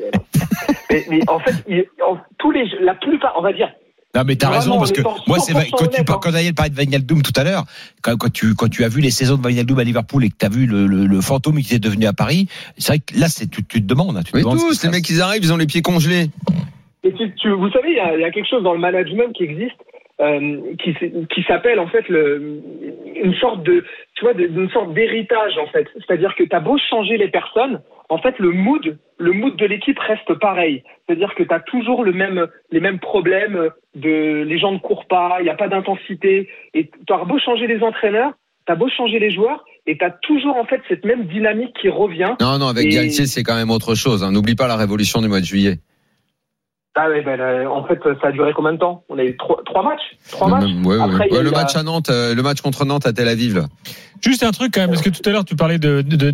mais, 0.91 1.05
mais 1.11 1.21
en 1.29 1.41
fait, 1.41 1.55
il- 1.69 1.87
en- 2.07 2.19
tous 2.39 2.53
les, 2.53 2.65
la 2.81 2.95
plupart, 2.95 3.35
on 3.37 3.43
va 3.43 3.53
dire, 3.53 3.71
Non, 4.14 4.23
mais 4.25 4.37
t'as 4.37 4.49
raison, 4.49 4.79
parce 4.79 4.92
que 4.92 5.03
moi, 5.27 5.38
c'est 5.38 5.53
vrai, 5.53 5.64
100% 5.64 5.71
quand 5.77 5.87
tu, 5.88 6.05
quand 6.05 6.31
Daniel 6.33 6.55
parlait 6.55 6.71
de 6.71 6.77
Wijnaldum 6.77 7.21
tout 7.23 7.33
à 7.37 7.45
l'heure, 7.45 7.64
quand, 8.03 8.16
quand 8.16 8.33
tu, 8.33 8.55
quand 8.55 8.69
tu 8.69 8.83
as 8.85 8.88
vu 8.88 9.01
les 9.03 9.11
saisons 9.11 9.37
de 9.37 9.47
Wijnaldum 9.47 9.79
à 9.79 9.85
Liverpool 9.85 10.25
et 10.25 10.31
que 10.31 10.37
tu 10.38 10.47
as 10.47 10.49
vu 10.49 10.66
le, 10.66 10.87
le, 10.87 11.07
le 11.07 11.21
fantôme 11.21 11.61
qui 11.61 11.75
est 11.75 11.79
devenu 11.79 12.07
à 12.07 12.14
Paris, 12.14 12.49
c'est 12.79 12.92
vrai 12.92 12.99
que 13.01 13.19
là, 13.19 13.29
c'est, 13.29 13.47
tu, 13.51 13.62
tu 13.64 13.83
te 13.83 13.87
demandes, 13.87 14.16
hein, 14.16 14.23
tu 14.25 14.33
te 14.33 14.37
Mais 14.37 14.42
demandes 14.42 14.59
tous, 14.59 14.83
les 14.85 14.88
mecs, 14.88 15.09
ils 15.11 15.21
arrivent, 15.21 15.42
ils 15.45 15.53
ont 15.53 15.59
les 15.59 15.66
pieds 15.66 15.83
congelés. 15.83 16.31
Et 17.05 17.12
tu, 17.12 17.35
tu- 17.37 17.51
vous 17.53 17.71
savez, 17.71 17.90
il 17.90 17.97
y, 17.97 18.01
a, 18.01 18.14
il 18.16 18.21
y 18.21 18.25
a 18.25 18.31
quelque 18.31 18.49
chose 18.49 18.62
dans 18.62 18.73
le 18.73 18.81
management 18.81 19.33
qui 19.37 19.45
existe, 19.45 19.77
euh, 20.21 20.61
qui, 20.83 21.43
s'appelle 21.43 21.79
en 21.79 21.89
fait 21.89 22.09
le, 22.09 22.61
une 23.23 23.35
sorte 23.35 23.63
de, 23.65 23.85
tu 24.15 24.25
vois, 24.25 24.33
d'une 24.35 24.71
sorte 24.71 24.95
d'héritage 24.95 25.59
en 25.59 25.67
fait. 25.67 25.87
C'est-à-dire 25.95 26.35
que 26.35 26.45
tu 26.45 26.57
as 26.57 26.61
beau 26.61 26.79
changer 26.91 27.19
les 27.19 27.29
personnes, 27.29 27.83
en 28.09 28.19
fait 28.19 28.39
le 28.39 28.51
mood, 28.51 28.97
le 29.19 29.33
mood 29.33 29.57
de 29.57 29.67
l'équipe 29.67 29.99
reste 29.99 30.33
pareil. 30.35 30.83
C'est-à-dire 31.07 31.35
que 31.35 31.43
tu 31.43 31.53
as 31.53 31.61
toujours 31.61 32.03
le 32.05 32.13
même, 32.13 32.47
les 32.71 32.81
mêmes 32.81 32.99
problèmes 32.99 33.71
de, 33.95 34.43
les 34.43 34.59
gens 34.59 34.73
ne 34.73 34.79
courent 34.79 35.07
pas, 35.07 35.37
il 35.41 35.45
n'y 35.45 35.51
a 35.51 35.55
pas 35.55 35.69
d'intensité. 35.69 36.49
Et 36.75 36.89
tu 37.07 37.13
as 37.13 37.25
beau 37.25 37.39
changer 37.39 37.67
les 37.67 37.83
entraîneurs, 37.83 38.33
tu 38.67 38.73
as 38.73 38.77
beau 38.77 38.89
changer 38.89 39.19
les 39.19 39.31
joueurs, 39.31 39.65
et 39.87 39.99
tu 39.99 40.05
as 40.05 40.11
toujours 40.11 40.57
en 40.57 40.65
fait 40.65 40.81
cette 40.89 41.05
même 41.05 41.27
dynamique 41.27 41.77
qui 41.81 41.89
revient. 41.89 42.35
Non, 42.41 42.59
non, 42.59 42.69
avec 42.69 42.87
Et- 42.87 42.89
Galtier, 42.89 43.27
c'est 43.27 43.43
quand 43.43 43.55
même 43.55 43.71
autre 43.71 43.95
chose. 43.95 44.25
hein. 44.25 44.33
N'oublie 44.33 44.57
pas 44.57 44.67
la 44.67 44.77
révolution 44.77 45.21
du 45.21 45.29
mois 45.29 45.41
de 45.41 45.45
juillet. 45.45 45.75
Ah 46.99 47.11
ouais, 47.11 47.21
ben, 47.21 47.39
euh, 47.39 47.67
en 47.69 47.85
fait, 47.85 48.01
ça 48.23 48.29
a 48.29 48.33
duré 48.33 48.55
combien 48.55 48.73
de 48.73 48.79
temps? 48.79 49.05
On 49.11 49.19
a 49.19 49.23
eu 49.23 49.37
trois, 49.37 49.61
trois 49.67 49.83
matchs, 49.83 50.17
trois 50.31 50.49
matchs? 50.49 50.65
ouais, 50.83 50.97
ouais. 50.97 51.03
Après, 51.03 51.31
Ouais, 51.31 51.43
le 51.43 51.51
eu 51.51 51.53
match 51.53 51.77
à 51.77 51.83
Nantes, 51.83 52.09
euh, 52.09 52.35
le 52.35 52.43
match 52.43 52.63
contre 52.63 52.87
Nantes 52.87 53.07
à 53.07 53.13
Tel 53.13 53.29
Aviv. 53.29 53.67
Juste 54.23 54.43
un 54.43 54.51
truc 54.51 54.73
quand 54.75 54.81
même, 54.81 54.91
parce 54.91 55.03
que 55.03 55.11
tout 55.11 55.23
à 55.29 55.31
l'heure 55.33 55.45
tu 55.45 55.57
parlais 55.57 55.79
de, 55.79 56.03
de, 56.03 56.17
de, 56.17 56.31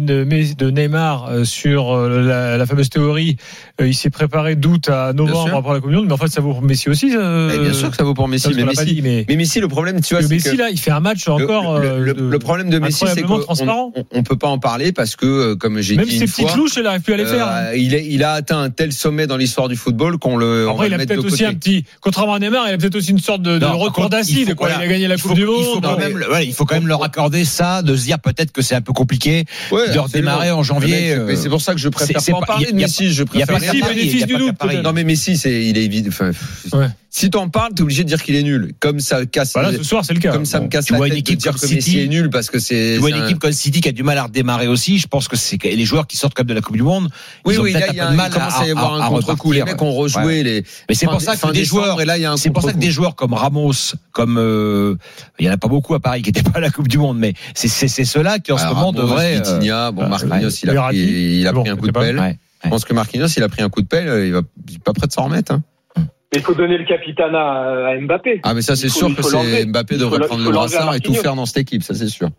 de 0.54 0.70
Neymar 0.70 1.26
euh, 1.28 1.44
sur 1.44 1.92
euh, 1.92 2.22
la, 2.22 2.56
la 2.56 2.66
fameuse 2.66 2.88
théorie. 2.90 3.36
Euh, 3.80 3.86
il 3.88 3.94
s'est 3.94 4.10
préparé 4.10 4.54
d'août 4.56 4.88
à 4.88 5.12
novembre 5.12 5.56
après 5.56 5.74
la 5.74 5.80
Coupe 5.80 5.90
du 5.90 5.96
Monde, 5.96 6.06
mais 6.06 6.12
en 6.12 6.16
fait 6.16 6.28
ça 6.28 6.40
vaut 6.40 6.52
pour 6.52 6.62
Messi 6.62 6.88
aussi. 6.88 7.10
euh, 7.14 7.62
bien 7.62 7.72
sûr 7.72 7.90
que 7.90 7.96
ça 7.96 8.04
vaut 8.04 8.14
pour 8.14 8.28
Messi, 8.28 8.50
mais 8.54 8.64
Messi, 8.64 8.84
dit, 8.86 9.02
mais, 9.02 9.24
mais 9.28 9.36
Messi, 9.36 9.60
le 9.60 9.68
problème, 9.68 10.00
tu 10.00 10.14
vois, 10.14 10.22
c'est 10.22 10.28
Messi 10.30 10.52
que 10.52 10.56
là, 10.56 10.70
il 10.70 10.78
fait 10.78 10.90
un 10.90 11.00
match 11.00 11.28
encore. 11.28 11.78
le, 11.78 12.02
le- 12.04 12.14
de- 12.14 12.22
le 12.22 12.38
problème 12.38 12.70
de 12.70 12.78
Messi, 12.78 13.04
c'est 13.12 13.22
qu'on 13.22 13.40
on, 13.48 13.92
on 14.12 14.22
peut 14.22 14.36
pas 14.36 14.48
en 14.48 14.58
parler 14.58 14.92
parce 14.92 15.16
que, 15.16 15.54
comme 15.54 15.80
j'ai 15.80 15.96
Même 15.96 16.06
dit 16.06 16.18
ses 16.18 16.24
une 16.24 16.30
petites 16.30 16.56
louches, 16.56 16.74
il 16.76 16.82
n'arrive 16.82 17.02
plus 17.02 17.14
à 17.14 17.16
les 17.16 17.26
faire. 17.26 17.46
hein. 17.48 17.72
il, 17.76 17.94
est, 17.94 18.06
il 18.06 18.22
a 18.24 18.32
atteint 18.32 18.60
un 18.60 18.70
tel 18.70 18.92
sommet 18.92 19.26
dans 19.26 19.36
l'histoire 19.36 19.68
du 19.68 19.76
football 19.76 20.18
qu'on 20.18 20.36
le. 20.36 20.64
on 20.64 20.66
va 20.66 20.72
Après, 20.72 20.86
il 20.88 20.94
a 20.94 20.98
peut-être 20.98 21.22
de 21.22 21.26
aussi 21.26 21.44
un 21.44 21.54
petit, 21.54 21.84
contrairement 22.00 22.34
à 22.34 22.38
Neymar, 22.38 22.66
il 22.68 22.74
a 22.74 22.78
peut-être 22.78 22.96
aussi 22.96 23.10
une 23.10 23.18
sorte 23.18 23.42
de, 23.42 23.58
de 23.58 23.64
Non, 23.64 23.78
recours 23.78 23.94
contre, 24.04 24.10
d'acide. 24.10 24.54
il 24.60 24.66
a 24.82 24.86
gagné 24.86 25.08
la 25.08 25.16
Coupe 25.16 25.34
du 25.34 25.46
Monde. 25.46 25.86
même, 25.98 26.24
il 26.42 26.52
faut 26.52 26.64
quand 26.64 26.74
même 26.74 26.86
leur 26.88 27.02
accorder 27.02 27.44
ça, 27.44 27.71
de 27.80 27.96
se 27.96 28.04
dire 28.04 28.18
peut-être 28.18 28.52
que 28.52 28.60
c'est 28.60 28.74
un 28.74 28.82
peu 28.82 28.92
compliqué 28.92 29.46
Ouais, 29.70 29.78
de 29.80 29.98
absolument. 29.98 30.02
redémarrer 30.04 30.50
en 30.50 30.62
janvier. 30.62 31.16
Mais 31.26 31.36
c'est 31.36 31.48
pour 31.48 31.62
ça 31.62 31.72
que 31.72 31.80
je 31.80 31.88
préfère 31.88 32.20
c'est- 32.20 32.26
c'est 32.26 32.32
pas 32.32 32.38
en 32.38 32.42
parler 32.42 32.70
de 32.72 32.76
Messi. 32.76 33.10
Je 33.12 33.24
Il 33.32 33.40
y 33.40 33.42
a 33.42 33.46
préfère. 33.46 33.72
Messi, 33.72 33.82
bénéfice 33.86 34.26
du 34.26 34.36
doute. 34.36 34.54
Non 34.84 34.92
mais 34.92 35.04
Messi, 35.04 35.38
c'est 35.38 35.64
il 35.64 35.78
est 35.78 35.84
évident. 35.84 36.08
Enfin, 36.10 36.32
Ouais. 36.76 36.88
si 37.08 37.30
t'en 37.30 37.48
parles, 37.48 37.72
t'es 37.74 37.82
obligé 37.82 38.02
de 38.04 38.08
dire 38.08 38.22
qu'il 38.22 38.34
est 38.34 38.42
nul. 38.42 38.72
Comme 38.80 39.00
ça 39.00 39.24
casse. 39.24 39.52
Voilà, 39.54 39.72
ce 39.72 39.82
soir, 39.82 40.04
c'est 40.04 40.12
le 40.14 40.20
cas. 40.20 40.32
comme 40.32 40.44
ça 40.44 40.60
me 40.60 40.68
casse 40.68 40.86
tu 40.86 40.92
la 40.92 40.98
vois 40.98 41.06
une 41.06 41.14
tête 41.14 41.24
de 41.24 41.30
équipe 41.30 41.40
dire 41.40 41.52
comme 41.52 41.68
que 41.70 41.74
Messi 41.74 41.98
est 42.00 42.08
nul 42.08 42.28
parce 42.30 42.50
que 42.50 42.58
c'est. 42.58 42.94
Tu 42.94 42.98
vois 43.00 43.10
une 43.10 43.16
un- 43.16 43.24
équipe 43.26 43.38
comme 43.38 43.52
City 43.52 43.80
qui 43.80 43.88
a 43.88 43.92
du 43.92 44.02
mal 44.02 44.18
à 44.18 44.24
redémarrer 44.24 44.66
aussi. 44.66 44.98
Je 44.98 45.06
pense 45.06 45.28
que 45.28 45.36
c'est 45.36 45.62
les 45.62 45.84
joueurs 45.84 46.06
qui 46.06 46.16
sortent 46.16 46.34
comme 46.34 46.46
de 46.46 46.54
la 46.54 46.60
Coupe 46.60 46.76
du 46.76 46.82
Monde. 46.82 47.08
Oui, 47.44 47.54
ils 47.54 47.60
ont 47.60 47.62
oui, 47.62 47.70
il 47.74 47.80
de 47.80 48.32
commence 48.34 48.54
à 48.60 48.66
y 48.66 48.70
avoir 48.70 49.00
à- 49.00 49.06
un 49.06 49.08
contre-coup. 49.08 49.52
Les 49.52 49.62
mecs 49.62 49.80
ont 49.80 49.92
rejoué 49.92 50.42
les. 50.42 50.64
Mais 50.88 50.94
c'est 50.94 51.06
pour 51.06 51.20
ça 51.20 51.36
que 51.36 51.52
des 51.52 51.64
joueurs, 51.64 52.00
et 52.00 52.04
là, 52.04 52.18
il 52.18 52.22
y 52.22 52.24
a 52.24 52.32
un 52.32 52.36
c'est 52.36 52.50
pour 52.50 52.62
ça 52.62 52.72
que 52.72 52.78
des 52.78 52.90
joueurs 52.90 53.14
comme 53.14 53.34
Ramos, 53.34 53.72
comme 54.12 54.36
euh, 54.38 54.96
il 55.38 55.46
y 55.46 55.48
en 55.48 55.52
a 55.52 55.56
pas 55.56 55.68
beaucoup 55.68 55.94
à 55.94 56.00
Paris 56.00 56.22
qui 56.22 56.28
n'étaient 56.30 56.42
pas 56.48 56.58
à 56.58 56.60
la 56.60 56.70
Coupe 56.70 56.88
du 56.88 56.98
Monde, 56.98 57.18
mais 57.18 57.34
c'est 57.68 58.04
ceux-là 58.04 58.38
qui 58.38 58.52
en 58.52 58.58
ce 58.58 58.66
moment 58.66 58.86
Ramos, 58.86 58.92
devraient. 58.92 59.36
euh, 59.36 59.58
Vitinha, 59.58 59.90
bon, 59.90 60.02
euh, 60.04 60.08
Marquinhos, 60.08 60.48
il 60.62 60.70
a 60.70 60.72
Verratti. 60.72 61.02
pris, 61.02 61.12
il 61.40 61.46
a 61.46 61.52
Bon, 61.52 61.62
pris 61.62 61.70
un 61.70 61.76
coup 61.76 61.86
de 61.86 61.92
pelle. 61.92 62.18
ouais. 62.18 62.38
Je 62.64 62.68
pense 62.70 62.84
que 62.84 62.94
Marquinhos, 62.94 63.26
il 63.36 63.42
a 63.42 63.48
pris 63.48 63.62
un 63.62 63.68
coup 63.68 63.82
de 63.82 63.88
pelle, 63.88 64.26
il 64.26 64.32
va, 64.32 64.42
il 64.70 64.78
pas 64.80 64.92
prêt 64.92 65.06
de 65.06 65.12
s'en 65.12 65.24
remettre. 65.24 65.52
hein. 65.52 65.62
Mais 65.96 66.38
il 66.38 66.42
faut 66.44 66.54
donner 66.54 66.78
le 66.78 66.84
capitana 66.86 67.88
à 67.90 67.98
Mbappé. 68.00 68.40
Ah, 68.42 68.54
mais 68.54 68.62
ça, 68.62 68.74
c'est 68.74 68.88
sûr 68.88 69.14
que 69.14 69.22
c'est 69.22 69.66
Mbappé 69.66 69.98
devrait 69.98 70.20
prendre 70.20 70.42
le 70.44 70.50
brassard 70.50 70.94
et 70.94 71.00
tout 71.00 71.12
faire 71.14 71.34
dans 71.36 71.44
cette 71.46 71.58
équipe, 71.58 71.82
ça 71.82 71.94
c'est 71.94 72.08
sûr. 72.08 72.30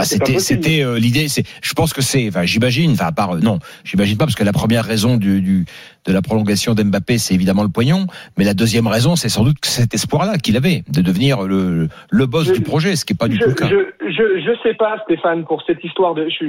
Bah, 0.00 0.04
c'était, 0.04 0.38
c'était 0.38 0.82
euh, 0.82 0.98
l'idée. 0.98 1.28
C'est, 1.28 1.44
je 1.62 1.72
pense 1.74 1.92
que 1.92 2.02
c'est, 2.02 2.28
enfin, 2.28 2.44
j'imagine, 2.44 2.92
enfin, 2.92 3.06
à 3.06 3.12
part, 3.12 3.36
euh, 3.36 3.40
non, 3.40 3.58
j'imagine 3.84 4.16
pas 4.16 4.24
parce 4.26 4.36
que 4.36 4.44
la 4.44 4.52
première 4.52 4.84
raison 4.84 5.16
du, 5.16 5.40
du 5.40 5.64
de 6.06 6.12
la 6.12 6.22
prolongation 6.22 6.74
d'Mbappé, 6.74 7.18
c'est 7.18 7.34
évidemment 7.34 7.62
le 7.62 7.68
poignon, 7.68 8.06
mais 8.38 8.44
la 8.44 8.54
deuxième 8.54 8.86
raison, 8.86 9.14
c'est 9.14 9.28
sans 9.28 9.44
doute 9.44 9.56
cet 9.64 9.92
espoir-là 9.92 10.38
qu'il 10.38 10.56
avait 10.56 10.82
de 10.88 11.02
devenir 11.02 11.42
le 11.42 11.88
le 12.10 12.26
boss 12.26 12.46
Je- 12.46 12.52
du 12.54 12.60
projet, 12.62 12.96
ce 12.96 13.04
qui 13.04 13.12
est 13.12 13.16
pas 13.16 13.28
du 13.28 13.36
je, 13.36 13.42
tout 13.42 13.48
le 13.50 13.54
cas. 13.54 13.68
je, 13.68 13.76
je, 14.08 14.40
je 14.40 14.52
sais 14.62 14.74
pas, 14.74 14.96
Stéphane, 15.04 15.44
pour 15.44 15.62
cette 15.66 15.84
histoire 15.84 16.14
de, 16.14 16.24
je 16.24 16.34
suis- 16.34 16.46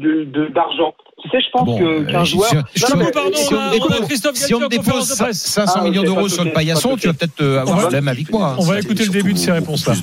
de, 0.00 0.24
de- 0.24 0.48
d'argent. 0.54 0.94
Tu 1.22 1.28
sais, 1.28 1.40
je 1.40 1.50
pense 1.52 1.66
Bon, 1.66 1.78
que, 1.78 1.84
euh, 1.84 2.04
qu'un 2.06 2.24
joueur. 2.24 2.48
si- 2.48 2.56
Non, 2.56 2.88
non, 2.90 3.04
mais- 3.04 3.10
pardon, 3.10 3.30
si 3.34 3.52
on 3.52 3.56
on 3.58 3.60
a- 3.60 3.72
dépose- 3.74 4.06
Christophe 4.08 4.36
si 4.36 4.54
on 4.54 4.60
dépose 4.66 4.76
conférence 4.78 5.08
de 5.10 5.22
presse. 5.22 5.38
500 5.42 5.72
Ah, 5.76 5.84
millions 5.84 6.02
d'euros 6.04 6.22
de 6.24 6.28
sur 6.32 6.44
le 6.44 6.50
paillasson, 6.52 6.96
tu 6.96 7.06
vas 7.08 7.12
peut-être 7.12 7.40
euh, 7.42 7.60
avoir 7.60 7.82
le 7.82 7.90
même 7.90 8.08
avec 8.08 8.30
moi. 8.32 8.56
On 8.58 8.64
va 8.64 8.80
écouter 8.80 9.04
le 9.04 9.10
début 9.10 9.34
de 9.34 9.38
ces 9.38 9.52
réponses-là. 9.52 9.94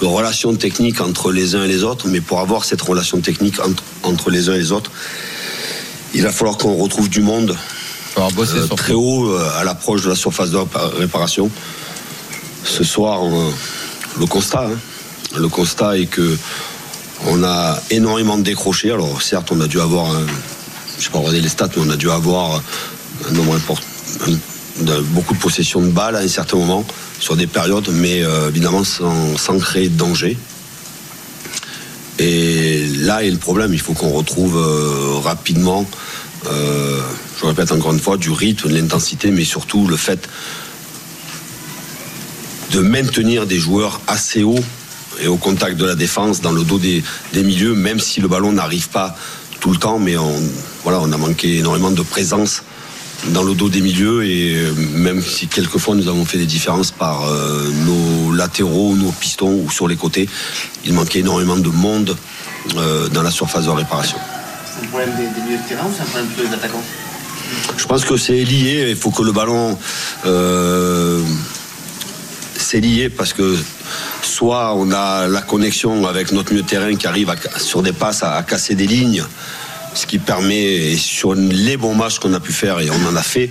De, 0.00 0.06
relations 0.06 0.54
techniques 0.54 1.00
entre 1.00 1.30
les 1.32 1.54
uns 1.54 1.64
et 1.64 1.68
les 1.68 1.82
autres, 1.84 2.08
mais 2.08 2.20
pour 2.20 2.40
avoir 2.40 2.64
cette 2.64 2.80
relation 2.82 3.20
technique 3.20 3.58
entre, 3.60 3.82
entre 4.02 4.30
les 4.30 4.48
uns 4.48 4.54
et 4.54 4.58
les 4.58 4.72
autres, 4.72 4.90
il 6.14 6.22
va 6.22 6.32
falloir 6.32 6.56
qu'on 6.56 6.74
retrouve 6.76 7.08
du 7.08 7.20
monde 7.20 7.56
bosser 8.34 8.56
euh, 8.58 8.66
très 8.76 8.92
haut 8.94 9.28
euh, 9.30 9.58
à 9.58 9.64
l'approche 9.64 10.02
de 10.02 10.08
la 10.08 10.14
surface 10.16 10.50
de 10.50 10.56
répa- 10.58 10.90
réparation. 10.98 11.50
Ce 12.64 12.82
soir, 12.84 13.22
on- 13.22 13.52
le 14.18 14.26
constat, 14.26 14.66
hein, 14.66 14.78
le 15.38 15.48
constat 15.48 15.96
est 15.98 16.06
que 16.06 16.36
on 17.26 17.44
a 17.44 17.78
énormément 17.90 18.36
décroché. 18.38 18.90
Alors 18.90 19.22
certes, 19.22 19.50
on 19.52 19.60
a 19.60 19.66
dû 19.68 19.78
avoir, 19.80 20.06
un, 20.10 20.26
je 20.98 21.04
sais 21.04 21.10
pas 21.10 21.18
regarder 21.18 21.40
les 21.40 21.48
stats, 21.48 21.68
mais 21.76 21.82
on 21.86 21.90
a 21.90 21.96
dû 21.96 22.10
avoir 22.10 22.60
un 23.28 23.32
nombre 23.32 23.54
important, 23.54 23.82
un- 24.26 24.82
de- 24.84 25.00
beaucoup 25.00 25.34
de 25.34 25.38
possession 25.38 25.80
de 25.82 25.90
balles 25.90 26.16
à 26.16 26.20
un 26.20 26.28
certain 26.28 26.56
moment 26.56 26.84
sur 27.20 27.36
des 27.36 27.46
périodes, 27.46 27.88
mais 27.92 28.24
euh, 28.24 28.48
évidemment 28.48 28.82
sans, 28.82 29.58
créer 29.60 29.88
de 29.88 29.96
danger. 29.96 30.36
Et 32.18 32.86
là 32.86 33.22
est 33.22 33.30
le 33.30 33.38
problème. 33.38 33.72
Il 33.72 33.80
faut 33.80 33.92
qu'on 33.92 34.10
retrouve 34.10 34.56
euh, 34.56 35.18
rapidement, 35.22 35.88
euh, 36.50 37.00
je 37.40 37.46
répète 37.46 37.72
encore 37.72 37.92
une 37.92 38.00
fois, 38.00 38.16
du 38.16 38.30
rythme, 38.30 38.68
de 38.68 38.74
l'intensité, 38.74 39.30
mais 39.30 39.44
surtout 39.44 39.86
le 39.86 39.96
fait 39.96 40.28
de 42.72 42.80
maintenir 42.80 43.46
des 43.46 43.58
joueurs 43.58 44.00
assez 44.06 44.42
hauts 44.42 44.64
et 45.22 45.26
au 45.26 45.36
contact 45.36 45.76
de 45.76 45.84
la 45.84 45.96
défense, 45.96 46.40
dans 46.40 46.52
le 46.52 46.62
dos 46.62 46.78
des, 46.78 47.02
milieux, 47.34 47.74
même 47.74 48.00
si 48.00 48.20
le 48.20 48.28
ballon 48.28 48.52
n'arrive 48.52 48.88
pas 48.88 49.14
tout 49.60 49.70
le 49.70 49.76
temps, 49.76 49.98
mais 49.98 50.16
on 50.16 51.12
a 51.12 51.16
manqué 51.18 51.58
énormément 51.58 51.90
de 51.90 52.00
présence 52.00 52.62
dans 53.28 53.42
le 53.42 53.54
dos 53.54 53.68
des 53.68 53.80
milieux 53.80 54.24
et 54.24 54.54
euh, 54.56 54.72
même 54.94 55.22
si 55.22 55.46
quelquefois 55.46 55.94
nous 55.94 56.08
avons 56.08 56.24
fait 56.24 56.38
des 56.38 56.46
différences 56.46 56.90
par 56.90 57.28
euh, 57.28 57.70
nos 57.86 58.32
latéraux, 58.32 58.96
nos 58.96 59.12
pistons 59.12 59.62
ou 59.64 59.70
sur 59.70 59.86
les 59.88 59.96
côtés, 59.96 60.28
il 60.84 60.92
manquait 60.94 61.18
énormément 61.20 61.56
de 61.56 61.68
monde 61.68 62.16
euh, 62.76 63.08
dans 63.08 63.22
la 63.22 63.30
surface 63.30 63.66
de 63.66 63.70
réparation. 63.70 64.18
C'est 64.74 64.86
un 64.86 64.88
problème 64.88 65.10
des, 65.16 65.40
des 65.40 65.46
milieux 65.46 65.58
de 65.62 65.68
terrain 65.68 65.86
ou 65.86 65.90
c'est 65.94 66.02
un 66.02 66.06
problème 66.06 66.28
des 66.48 66.54
attaquants? 66.54 66.82
Je 67.76 67.84
pense 67.86 68.04
que 68.04 68.16
c'est 68.16 68.44
lié. 68.44 68.86
Il 68.90 68.96
faut 68.96 69.10
que 69.10 69.22
le 69.22 69.32
ballon. 69.32 69.76
euh, 70.26 71.20
c'est 72.56 72.80
lié 72.80 73.08
parce 73.08 73.32
que 73.32 73.56
soit 74.22 74.74
on 74.76 74.92
a 74.92 75.26
la 75.26 75.40
connexion 75.42 76.06
avec 76.06 76.30
notre 76.30 76.52
milieu 76.52 76.62
de 76.62 76.68
terrain 76.68 76.94
qui 76.94 77.06
arrive 77.06 77.28
à- 77.30 77.58
sur 77.58 77.82
des 77.82 77.92
passes 77.92 78.22
à, 78.22 78.34
à 78.36 78.42
casser 78.44 78.74
des 78.76 78.86
lignes 78.86 79.24
ce 79.94 80.06
qui 80.06 80.18
permet, 80.18 80.62
et 80.92 80.96
sur 80.96 81.34
les 81.34 81.76
bons 81.76 81.94
matchs 81.94 82.18
qu'on 82.18 82.32
a 82.34 82.40
pu 82.40 82.52
faire, 82.52 82.80
et 82.80 82.88
on 82.90 83.08
en 83.08 83.16
a 83.16 83.22
fait, 83.22 83.50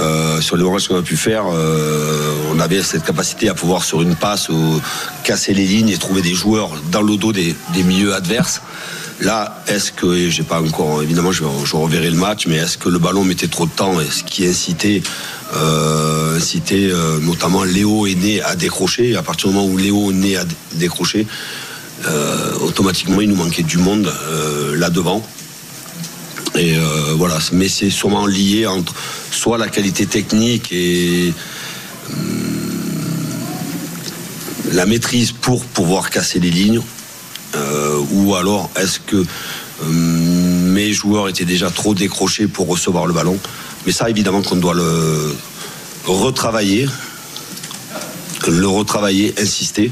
euh, 0.00 0.40
sur 0.40 0.56
les 0.56 0.62
bons 0.62 0.72
matchs 0.72 0.88
qu'on 0.88 0.98
a 0.98 1.02
pu 1.02 1.16
faire, 1.16 1.44
euh, 1.52 2.32
on 2.52 2.60
avait 2.60 2.82
cette 2.82 3.04
capacité 3.04 3.48
à 3.48 3.54
pouvoir 3.54 3.84
sur 3.84 4.02
une 4.02 4.14
passe 4.16 4.48
ou, 4.48 4.80
casser 5.24 5.52
les 5.54 5.66
lignes 5.66 5.88
et 5.90 5.96
trouver 5.98 6.22
des 6.22 6.34
joueurs 6.34 6.70
dans 6.90 7.02
le 7.02 7.16
dos 7.16 7.32
des, 7.32 7.54
milieux 7.84 8.14
adverses. 8.14 8.62
Là, 9.20 9.62
est-ce 9.68 9.92
que, 9.92 10.30
j'ai 10.30 10.42
pas 10.44 10.60
encore, 10.62 11.02
évidemment, 11.02 11.30
je, 11.30 11.44
je 11.64 11.76
reverrai 11.76 12.08
le 12.10 12.16
match, 12.16 12.46
mais 12.46 12.56
est-ce 12.56 12.78
que 12.78 12.88
le 12.88 12.98
ballon 12.98 13.22
mettait 13.22 13.48
trop 13.48 13.66
de 13.66 13.70
temps 13.70 14.00
et 14.00 14.06
ce 14.10 14.24
qui 14.24 14.46
incitait, 14.46 15.02
euh, 15.54 16.38
incitait 16.38 16.88
euh, 16.90 17.18
notamment 17.20 17.62
Léo 17.64 18.06
est 18.06 18.14
né 18.14 18.40
à 18.40 18.56
décrocher. 18.56 19.10
Et 19.10 19.16
à 19.16 19.22
partir 19.22 19.48
du 19.50 19.54
moment 19.54 19.66
où 19.68 19.76
Léo 19.76 20.10
est 20.10 20.14
né 20.14 20.36
à 20.38 20.44
dé- 20.44 20.54
décrocher, 20.74 21.26
euh, 22.06 22.52
automatiquement, 22.62 23.20
il 23.20 23.28
nous 23.28 23.36
manquait 23.36 23.62
du 23.62 23.76
monde 23.76 24.10
euh, 24.30 24.74
là 24.76 24.88
devant. 24.88 25.22
Euh, 26.60 27.28
mais 27.52 27.68
c'est 27.68 27.90
sûrement 27.90 28.26
lié 28.26 28.66
entre 28.66 28.94
soit 29.30 29.58
la 29.58 29.68
qualité 29.68 30.06
technique 30.06 30.72
et 30.72 31.32
hum, 32.10 32.16
la 34.72 34.86
maîtrise 34.86 35.32
pour 35.32 35.64
pouvoir 35.64 36.10
casser 36.10 36.38
les 36.38 36.50
lignes, 36.50 36.82
euh, 37.54 37.98
ou 38.12 38.34
alors 38.34 38.70
est-ce 38.76 39.00
que 39.00 39.24
hum, 39.82 40.50
mes 40.70 40.92
joueurs 40.92 41.28
étaient 41.28 41.44
déjà 41.44 41.70
trop 41.70 41.94
décrochés 41.94 42.46
pour 42.46 42.68
recevoir 42.68 43.06
le 43.06 43.12
ballon. 43.12 43.38
Mais 43.86 43.92
ça, 43.92 44.10
évidemment, 44.10 44.42
qu'on 44.42 44.56
doit 44.56 44.74
le 44.74 45.34
retravailler, 46.06 46.86
le 48.46 48.68
retravailler, 48.68 49.34
insister, 49.38 49.90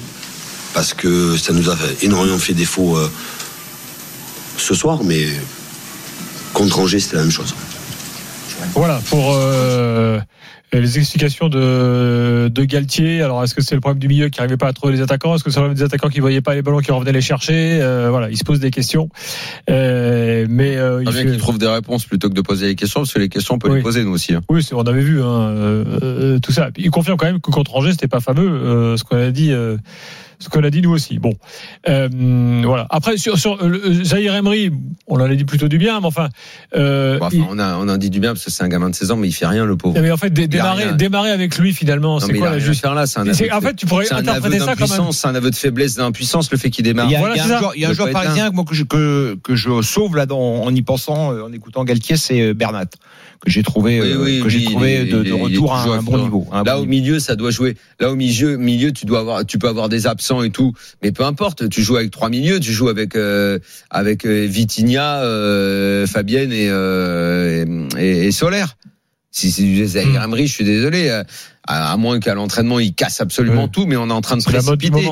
parce 0.75 0.95
que 0.95 1.37
ça 1.37 1.53
nous 1.53 1.71
a 1.71 1.77
énormément 2.03 2.39
fait 2.39 2.53
défaut 2.53 2.97
euh, 2.97 3.11
ce 4.59 4.75
soir, 4.75 5.01
mais 5.03 5.27
contre 6.53 6.79
Angers, 6.81 7.01
c'était 7.01 7.17
la 7.17 7.23
même 7.23 7.31
chose. 7.31 7.55
Voilà 8.75 9.01
pour 9.09 9.35
euh, 9.35 10.19
les 10.73 10.99
explications 10.99 11.49
de, 11.49 12.49
de 12.49 12.65
Galtier. 12.65 13.23
Alors, 13.23 13.43
est-ce 13.45 13.55
que 13.55 13.63
c'est 13.63 13.75
le 13.75 13.81
problème 13.81 14.01
du 14.01 14.09
milieu 14.09 14.29
qui 14.29 14.39
n'arrivait 14.41 14.57
pas 14.57 14.67
à 14.69 14.73
trouver 14.73 14.93
les 14.95 15.01
attaquants? 15.01 15.35
Est-ce 15.35 15.45
que 15.45 15.51
c'est 15.51 15.59
le 15.61 15.63
problème 15.67 15.77
des 15.79 15.85
attaquants 15.85 16.09
qui 16.09 16.17
ne 16.19 16.23
voyaient 16.23 16.41
pas 16.43 16.55
les 16.55 16.63
ballons 16.63 16.81
qui 16.81 16.91
revenaient 16.93 17.13
les 17.13 17.21
chercher? 17.21 17.79
Euh, 17.81 18.09
Voilà, 18.11 18.31
il 18.31 18.37
se 18.37 18.45
pose 18.45 18.59
des 18.61 18.71
questions. 18.71 19.09
Euh, 19.71 20.47
mais 20.51 20.77
euh, 20.77 21.01
il 21.03 21.05
Très 21.07 21.13
bien 21.15 21.23
fait- 21.23 21.31
qu'ils 21.31 21.39
trouvent 21.41 21.59
des 21.59 21.69
réponses 21.69 22.05
plutôt 22.05 22.29
que 22.29 22.35
de 22.35 22.41
poser 22.43 22.67
les 22.67 22.75
questions, 22.75 23.01
parce 23.01 23.13
que 23.13 23.19
les 23.21 23.29
questions, 23.29 23.55
on 23.55 23.59
peut 23.59 23.71
Oui. 23.71 23.77
les 23.77 23.83
poser 23.83 24.05
nous 24.05 24.13
aussi. 24.13 24.35
hein. 24.35 24.41
Oui, 24.49 24.63
c'est- 24.63 24.75
on 24.75 24.83
avait 24.83 25.01
vu 25.03 25.23
hein, 25.23 25.27
euh, 25.27 25.85
euh, 26.03 26.39
tout 26.41 26.53
ça. 26.53 26.71
Il 26.77 26.91
confirme 26.91 27.17
quand 27.17 27.27
même 27.27 27.41
que 27.41 27.51
contre 27.51 27.75
Angers, 27.77 27.93
c'était 27.93 28.09
pas 28.09 28.21
fameux, 28.21 28.49
euh, 28.49 28.97
ce 28.97 29.05
qu'on 29.05 29.17
a 29.17 29.31
dit. 29.31 29.53
Euh, 30.41 30.45
ce 30.45 30.49
qu'on 30.49 30.63
a 30.65 30.71
dit 30.71 30.83
nous 30.83 30.91
aussi. 30.91 31.19
Bon, 31.19 31.33
Euh, 31.89 32.09
voilà. 32.65 32.87
Après 32.91 33.17
sur, 33.17 33.39
sur 33.39 33.63
euh, 33.63 33.69
le- 33.69 34.05
Zahir 34.05 34.35
Emery, 34.35 34.71
on 35.07 35.17
en 35.17 35.25
a 35.25 35.35
dit 35.35 35.45
plutôt 35.45 35.69
du 35.69 35.79
bien, 35.79 36.01
mais 36.01 36.07
enfin, 36.07 36.29
euh, 36.77 37.19
Bon, 37.19 37.27
enfin, 37.27 37.37
il- 37.37 37.45
on, 37.49 37.59
a, 37.59 37.77
on 37.77 37.89
a 37.89 37.99
dit 37.99 38.11
du 38.11 38.21
bien 38.21 38.33
parce 38.33 38.45
que 38.45 38.51
c'est 38.51 38.63
un 38.65 38.69
gamin 38.69 38.91
de 38.91 38.95
16 38.95 39.11
ans, 39.11 39.17
mais 39.17 39.29
il 39.29 39.33
fait 39.33 39.47
rien, 39.47 39.65
le 39.65 39.77
pauvre. 39.77 39.97
non, 39.97 40.03
mais 40.03 40.11
en 40.11 40.17
fait, 40.17 40.31
dé- 40.31 40.47
démarrer, 40.49 40.85
rien. 40.85 40.93
démarrer 40.93 41.31
avec 41.31 41.57
lui 41.59 41.73
finalement, 41.73 42.21
c'est 42.21 42.33
quoi 42.35 42.51
la 42.51 42.59
juste 42.59 42.81
faire 42.81 42.95
là, 42.95 43.07
c'est 43.07 43.19
un 43.21 43.29
aveu 43.29 43.53
En 43.53 43.61
fait, 43.61 43.75
tu 43.75 43.87
pourrais 43.87 44.05
C'est 44.05 44.15
un 44.15 44.19
aveu 44.19 44.31
interpréter 44.31 44.59
ça 44.61 44.77
comme 44.77 45.07
un. 45.09 45.13
c'est 45.13 45.27
un 45.29 45.35
aveu 45.35 45.51
de 45.51 45.57
faiblesse, 45.57 45.97
d'impuissance, 45.97 46.51
le 46.51 46.59
fait 46.59 46.71
qu'il 46.71 46.85
démarre. 46.85 47.07
Il 47.07 47.13
y 47.13 47.17
a, 47.17 47.19
Voilà, 47.21 47.35
il 47.35 47.39
y 47.39 47.41
a 47.41 47.45
un 47.45 47.59
joueur, 47.59 47.73
il 47.77 47.83
y 47.83 47.85
a 47.85 47.89
un 47.89 47.93
joueur 47.93 48.09
être 48.09 48.13
parisien 48.15 48.51
moi, 48.51 48.65
que, 48.65 48.75
je, 48.75 48.85
que, 48.85 49.37
que 49.43 49.55
je 49.57 49.83
sauve 49.83 50.17
là 50.17 50.27
dans, 50.27 50.39
en 50.39 50.75
y 50.75 50.83
pensant, 50.83 51.33
euh, 51.33 51.43
en 51.45 51.53
écoutant 51.53 51.85
Galtier, 51.85 52.17
c'est 52.17 52.41
euh, 52.41 52.55
Bernat 52.55 52.87
que 53.41 53.51
j'ai 53.51 53.63
trouvé, 53.63 54.01
Oui, 54.01 54.13
euh, 54.13 54.23
oui, 54.25 54.41
que 54.43 54.49
j'ai 54.49 54.65
trouvé 54.65 55.03
il 55.07 55.13
de, 55.13 55.23
de 55.23 55.33
retour 55.33 55.75
à 55.75 55.83
un 55.85 56.03
bon 56.03 56.13
fort. 56.13 56.23
niveau. 56.25 56.47
un 56.53 56.65
Là 56.65 56.75
bon 56.75 56.83
au 56.83 56.87
niveau. 56.87 56.91
milieu, 56.91 57.19
ça 57.21 57.37
doit 57.37 57.51
jouer. 57.51 57.77
Là 58.01 58.11
au 58.11 58.17
milieu, 58.17 58.57
milieu, 58.57 58.93
tu 58.93 59.07
dois 59.07 59.21
avoir, 59.21 59.47
tu 59.47 59.59
peux 59.59 59.69
avoir 59.69 59.89
des 59.89 60.07
absents 60.07 60.43
et 60.43 60.51
tout, 60.51 60.73
mais 61.03 61.13
peu 61.13 61.25
importe. 61.25 61.69
Tu 61.69 61.83
joues 61.83 61.97
avec 61.97 62.11
trois 62.11 62.31
milieux, 62.31 62.59
tu 62.61 62.73
joues 62.73 62.89
avec 62.89 63.15
euh, 63.17 63.59
avec 63.91 64.27
euh, 64.27 64.47
Vitinha, 64.49 65.23
euh, 65.23 66.07
Fabienne 66.07 66.53
et, 66.53 66.69
euh, 66.69 67.89
et, 67.97 68.27
et 68.27 68.33
Solaire. 68.33 68.77
Si 69.31 69.51
c'est 69.53 69.85
Zahir 69.87 70.23
Emery, 70.23 70.47
je 70.49 70.53
suis 70.55 70.65
désolé. 70.65 71.23
À, 71.71 71.93
à 71.93 71.97
moins 71.99 72.19
qu'à 72.19 72.35
l'entraînement 72.35 72.79
il 72.81 72.95
casse 72.95 73.21
absolument 73.21 73.65
Oui. 73.65 73.71
tout, 73.71 73.85
mais 73.87 73.97
on 73.97 74.09
est 74.09 74.13
en 74.13 74.23
train 74.23 74.37
de 74.39 74.43
précipiter. 74.43 75.09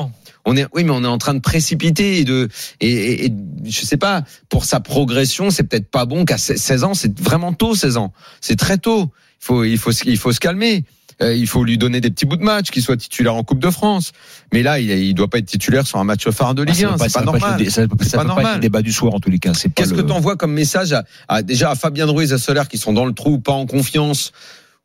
On 0.49 0.55
est, 0.55 0.65
oui, 0.73 0.83
mais 0.85 0.91
on 0.91 1.03
est 1.03 1.07
en 1.07 1.17
train 1.17 1.33
de 1.33 1.39
précipiter 1.41 2.19
et 2.19 2.23
de, 2.23 2.47
et, 2.79 2.87
et, 2.89 3.25
et 3.25 3.33
je 3.65 3.81
sais 3.85 3.97
pas, 3.97 4.23
pour 4.49 4.63
sa 4.65 4.79
progression, 4.79 5.51
c'est 5.51 5.63
peut-être 5.63 5.91
pas 5.91 6.05
bon 6.05 6.23
qu'à 6.25 6.37
16 6.37 6.83
ans, 6.85 6.93
c'est 6.93 7.19
vraiment 7.19 7.51
tôt, 7.53 7.75
16 7.75 7.97
ans. 7.97 8.13
C'est 8.39 8.55
très 8.55 8.77
tôt. 8.77 9.11
Il 9.41 9.45
faut, 9.45 9.63
il 9.65 9.77
faut, 9.77 9.91
il 9.91 10.17
faut 10.17 10.31
se 10.31 10.39
calmer. 10.39 10.85
Euh, 11.21 11.35
il 11.35 11.47
faut 11.47 11.63
lui 11.65 11.77
donner 11.77 11.99
des 11.99 12.11
petits 12.11 12.25
bouts 12.25 12.37
de 12.37 12.43
match, 12.43 12.69
qu'il 12.71 12.81
soit 12.81 12.95
titulaire 12.95 13.35
en 13.35 13.43
Coupe 13.43 13.59
de 13.59 13.69
France. 13.71 14.11
Mais 14.53 14.63
là, 14.63 14.79
il, 14.79 14.89
il 14.89 15.13
doit 15.15 15.27
pas 15.29 15.39
être 15.39 15.47
titulaire 15.47 15.85
sur 15.85 15.99
un 15.99 16.03
match 16.05 16.29
phare 16.29 16.53
de 16.55 16.61
Ah, 16.61 16.71
Ligue 16.71 16.79
ça 16.81 16.87
1. 16.89 16.97
peut 16.97 17.03
C'est 17.07 17.13
pas 17.13 17.19
être 17.19 17.25
normal. 17.25 17.65
C'est 17.69 17.87
pas 17.87 17.95
pas 17.97 18.05
être 18.05 18.23
normal. 18.27 18.53
le 18.55 18.59
débat 18.61 18.81
du 18.81 18.93
soir 18.93 19.13
en 19.15 19.19
tous 19.19 19.29
les 19.31 19.39
cas. 19.39 19.51
Pas 19.51 19.59
Qu'est-ce 19.75 19.91
que 19.91 19.97
le- 20.01 20.05
tu 20.05 20.11
envoies 20.13 20.37
comme 20.37 20.53
message 20.53 20.93
à, 20.93 21.03
à- 21.27 21.41
déjà 21.41 21.71
à 21.71 21.75
Fabien 21.75 22.05
Ruiz 22.05 22.31
et 22.31 22.37
Solaire 22.37 22.67
qui 22.69 22.77
sont 22.77 22.93
dans 22.93 23.05
le 23.05 23.13
trou, 23.13 23.39
pas 23.39 23.51
en 23.51 23.65
confiance, 23.65 24.31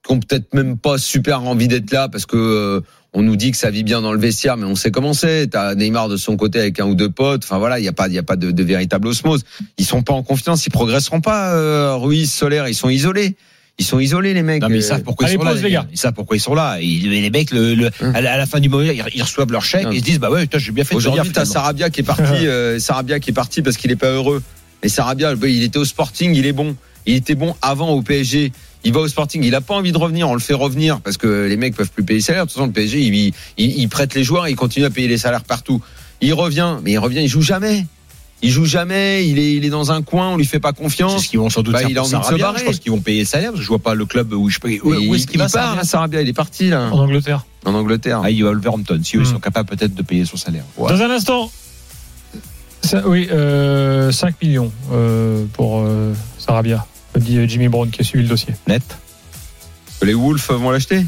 qui 0.06 0.12
ont 0.12 0.20
peut-être 0.20 0.52
même 0.54 0.76
pas 0.78 0.98
super 0.98 1.42
envie 1.44 1.68
d'être 1.68 1.90
là 1.92 2.08
parce 2.08 2.26
que 2.26 2.36
euh, 2.36 2.80
on 3.12 3.22
nous 3.22 3.36
dit 3.36 3.50
que 3.50 3.56
ça 3.56 3.70
vit 3.70 3.84
bien 3.84 4.00
dans 4.00 4.12
le 4.12 4.18
vestiaire, 4.18 4.56
mais 4.56 4.64
on 4.64 4.74
sait 4.74 4.90
comment 4.90 5.12
c'est. 5.12 5.48
T'as 5.48 5.74
Neymar 5.74 6.08
de 6.08 6.16
son 6.16 6.36
côté 6.36 6.58
avec 6.60 6.80
un 6.80 6.86
ou 6.86 6.94
deux 6.94 7.10
potes. 7.10 7.44
Enfin 7.44 7.58
voilà, 7.58 7.78
il 7.78 7.84
y 7.84 7.88
a 7.88 7.92
pas, 7.92 8.08
il 8.08 8.14
y 8.14 8.18
a 8.18 8.22
pas 8.22 8.36
de, 8.36 8.50
de 8.50 8.62
véritable 8.62 9.06
osmose. 9.08 9.42
Ils 9.78 9.84
sont 9.84 10.02
pas 10.02 10.14
en 10.14 10.22
confiance, 10.22 10.66
ils 10.66 10.70
progresseront 10.70 11.20
pas. 11.20 11.52
Euh, 11.54 11.94
Ruiz, 11.96 12.32
Solaire, 12.32 12.68
ils 12.68 12.74
sont 12.74 12.88
isolés. 12.88 13.36
Ils 13.78 13.84
sont 13.84 13.98
isolés 14.00 14.34
les 14.34 14.42
mecs. 14.42 14.60
Non 14.62 14.68
mais 14.68 14.76
ils 14.76 14.84
Euh, 14.84 14.86
savent 14.88 15.02
pourquoi 15.02 15.26
Allez, 15.26 15.34
ils 15.34 15.38
sont 15.38 15.44
là. 15.44 15.52
pause, 15.52 15.62
les 15.62 15.70
gars. 15.70 15.86
Ils 15.92 15.98
savent 15.98 16.12
pourquoi 16.14 16.36
ils 16.36 16.40
sont 16.40 16.54
là. 16.54 16.78
Et 16.80 16.84
les 16.86 17.30
mecs, 17.30 17.50
le, 17.52 17.74
le- 17.74 17.90
Hum. 18.00 18.14
à, 18.14 18.20
la, 18.20 18.32
à 18.34 18.36
la 18.38 18.46
fin 18.46 18.60
du 18.60 18.68
mois, 18.68 18.84
ils, 18.84 19.02
ils 19.14 19.22
reçoivent 19.22 19.50
leur 19.52 19.64
chèque 19.64 19.86
Hum. 19.86 19.92
et 19.92 19.96
ils 19.96 20.00
se 20.00 20.04
disent 20.04 20.18
bah 20.18 20.30
ouais, 20.30 20.46
j'ai 20.54 20.72
bien 20.72 20.84
fait 20.84 20.94
Aujourd'hui, 20.94 21.30
t'as. 21.32 21.44
Sarabia 21.44 21.90
qui 21.90 22.00
est 22.00 22.04
parti, 22.04 22.22
euh, 22.46 22.78
Sarabia 22.78 23.20
qui 23.20 23.30
est 23.30 23.34
parti 23.34 23.62
parce 23.62 23.76
qu'il 23.76 23.90
est 23.90 23.96
pas 23.96 24.10
heureux. 24.10 24.42
Et 24.82 24.88
Sarabia, 24.88 25.34
il 25.44 25.62
était 25.62 25.78
au 25.78 25.84
Sporting, 25.84 26.34
il 26.34 26.46
est 26.46 26.52
bon. 26.52 26.76
Il 27.06 27.14
était 27.14 27.34
bon 27.34 27.54
avant 27.62 27.90
au 27.90 28.02
PSG. 28.02 28.52
Il 28.84 28.92
va 28.92 29.00
au 29.00 29.08
Sporting, 29.08 29.42
il 29.44 29.54
a 29.54 29.60
pas 29.60 29.74
envie 29.74 29.92
de 29.92 29.98
revenir, 29.98 30.28
on 30.28 30.34
le 30.34 30.40
fait 30.40 30.54
revenir 30.54 31.00
parce 31.00 31.16
que 31.16 31.46
les 31.46 31.56
mecs 31.56 31.76
peuvent 31.76 31.90
plus 31.90 32.02
payer 32.04 32.18
les 32.18 32.22
salaires. 32.24 32.46
De 32.46 32.48
toute 32.50 32.56
façon, 32.56 32.66
le 32.66 32.72
PSG, 32.72 33.00
il, 33.00 33.14
il, 33.14 33.32
il 33.58 33.88
prête 33.88 34.14
les 34.14 34.24
joueurs, 34.24 34.48
il 34.48 34.56
continue 34.56 34.84
à 34.86 34.90
payer 34.90 35.06
les 35.08 35.18
salaires 35.18 35.44
partout. 35.44 35.80
Il 36.20 36.34
revient, 36.34 36.76
mais 36.82 36.92
il 36.92 36.98
revient, 36.98 37.20
il 37.22 37.28
joue 37.28 37.42
jamais. 37.42 37.86
Il 38.44 38.50
joue 38.50 38.64
jamais, 38.64 39.28
il 39.28 39.38
est, 39.38 39.52
il 39.54 39.64
est 39.64 39.70
dans 39.70 39.92
un 39.92 40.02
coin, 40.02 40.30
on 40.30 40.36
lui 40.36 40.44
fait 40.44 40.58
pas 40.58 40.72
C'est 40.76 40.82
confiance. 40.82 41.24
ce 41.24 41.28
qu'ils 41.28 41.38
vont 41.38 41.48
sans 41.48 41.62
doute 41.62 41.74
Bah, 41.74 41.78
faire 41.78 41.90
il 41.90 41.96
a 41.96 42.00
pour 42.02 42.12
envie 42.14 42.26
de 42.28 42.34
se 42.38 42.40
barrer. 42.40 42.58
Je 42.58 42.64
pense 42.64 42.78
qu'ils 42.80 42.90
vont 42.90 43.00
payer 43.00 43.20
le 43.20 43.26
salaire 43.26 43.50
parce 43.50 43.60
que 43.60 43.62
je 43.64 43.68
vois 43.68 43.78
pas 43.78 43.94
le 43.94 44.04
club 44.04 44.32
où 44.32 44.50
je 44.50 44.58
peux. 44.58 44.68
Où, 44.82 44.88
où 44.94 45.14
est-ce 45.14 45.24
il, 45.24 45.26
qu'il 45.28 45.38
va 45.38 45.44
part, 45.44 45.50
Sarabia 45.52 45.76
là, 45.76 45.84
Sarabia, 45.84 46.22
il 46.22 46.28
est 46.28 46.32
parti 46.32 46.68
là, 46.70 46.88
En 46.90 46.98
Angleterre. 46.98 47.46
en 47.64 47.72
Angleterre. 47.74 48.20
Ah, 48.24 48.30
il 48.32 48.42
va 48.42 48.48
au 48.50 48.52
Wolverhampton. 48.54 49.00
Si 49.04 49.16
eux 49.16 49.20
Hum. 49.20 49.26
sont 49.26 49.38
capables 49.38 49.68
peut-être 49.68 49.94
de 49.94 50.02
payer 50.02 50.24
son 50.24 50.36
salaire. 50.36 50.64
Ouais. 50.76 50.90
Dans 50.92 51.00
un 51.02 51.10
instant. 51.10 51.52
Ça, 52.82 53.06
oui, 53.06 53.28
euh, 53.30 54.10
5 54.10 54.42
millions 54.42 54.72
euh, 54.92 55.44
pour 55.52 55.78
euh, 55.82 56.12
Sarabia, 56.36 56.84
dit 57.18 57.38
euh, 57.38 57.46
Jimmy 57.46 57.68
Brown 57.68 57.90
qui 57.90 58.00
a 58.00 58.04
suivi 58.04 58.24
le 58.24 58.28
dossier. 58.30 58.54
Net. 58.66 58.82
Les 60.02 60.14
Wolves 60.14 60.46
vont 60.50 60.70
l'acheter 60.70 61.04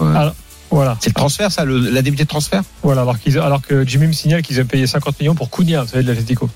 Alors, 0.00 0.34
voilà. 0.70 0.96
C'est 1.00 1.10
le 1.10 1.14
transfert, 1.14 1.50
ça, 1.52 1.64
le, 1.64 1.78
la 1.78 2.00
débutée 2.02 2.24
de 2.24 2.28
transfert 2.28 2.62
Voilà, 2.82 3.02
alors, 3.02 3.18
qu'ils- 3.18 3.38
alors 3.38 3.60
que 3.60 3.86
Jimmy 3.86 4.06
me 4.06 4.12
signale 4.12 4.42
qu'ils 4.42 4.60
ont 4.60 4.64
payé 4.64 4.86
50 4.86 5.18
millions 5.20 5.34
pour 5.34 5.50
Cunha, 5.50 5.82
vous 5.82 5.88
savez, 5.88 6.02
de 6.02 6.08
l'Atletico. 6.08 6.48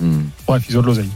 Hmm. 0.00 0.22
Bref, 0.46 0.62
ils 0.70 0.78
ont 0.78 0.80
de 0.80 0.86
l'oseille. 0.86 1.10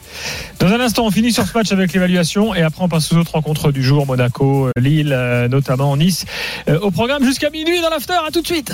Dans 0.60 0.68
un 0.68 0.78
instant, 0.80 1.06
on 1.06 1.10
finit 1.10 1.32
sur 1.32 1.46
ce 1.46 1.56
match 1.56 1.72
avec 1.72 1.92
l'évaluation 1.94 2.54
et 2.54 2.60
après 2.62 2.82
on 2.84 2.88
passe 2.88 3.10
aux 3.10 3.16
autres 3.16 3.32
rencontres 3.32 3.72
du 3.72 3.82
jour, 3.82 4.06
Monaco, 4.06 4.70
Lille, 4.78 5.12
euh, 5.12 5.48
notamment 5.48 5.96
Nice. 5.96 6.26
Euh, 6.68 6.78
au 6.80 6.90
programme 6.90 7.24
jusqu'à 7.24 7.48
minuit 7.50 7.80
dans 7.80 7.88
l'after, 7.88 8.12
à 8.26 8.30
tout 8.30 8.42
de 8.42 8.46
suite. 8.46 8.72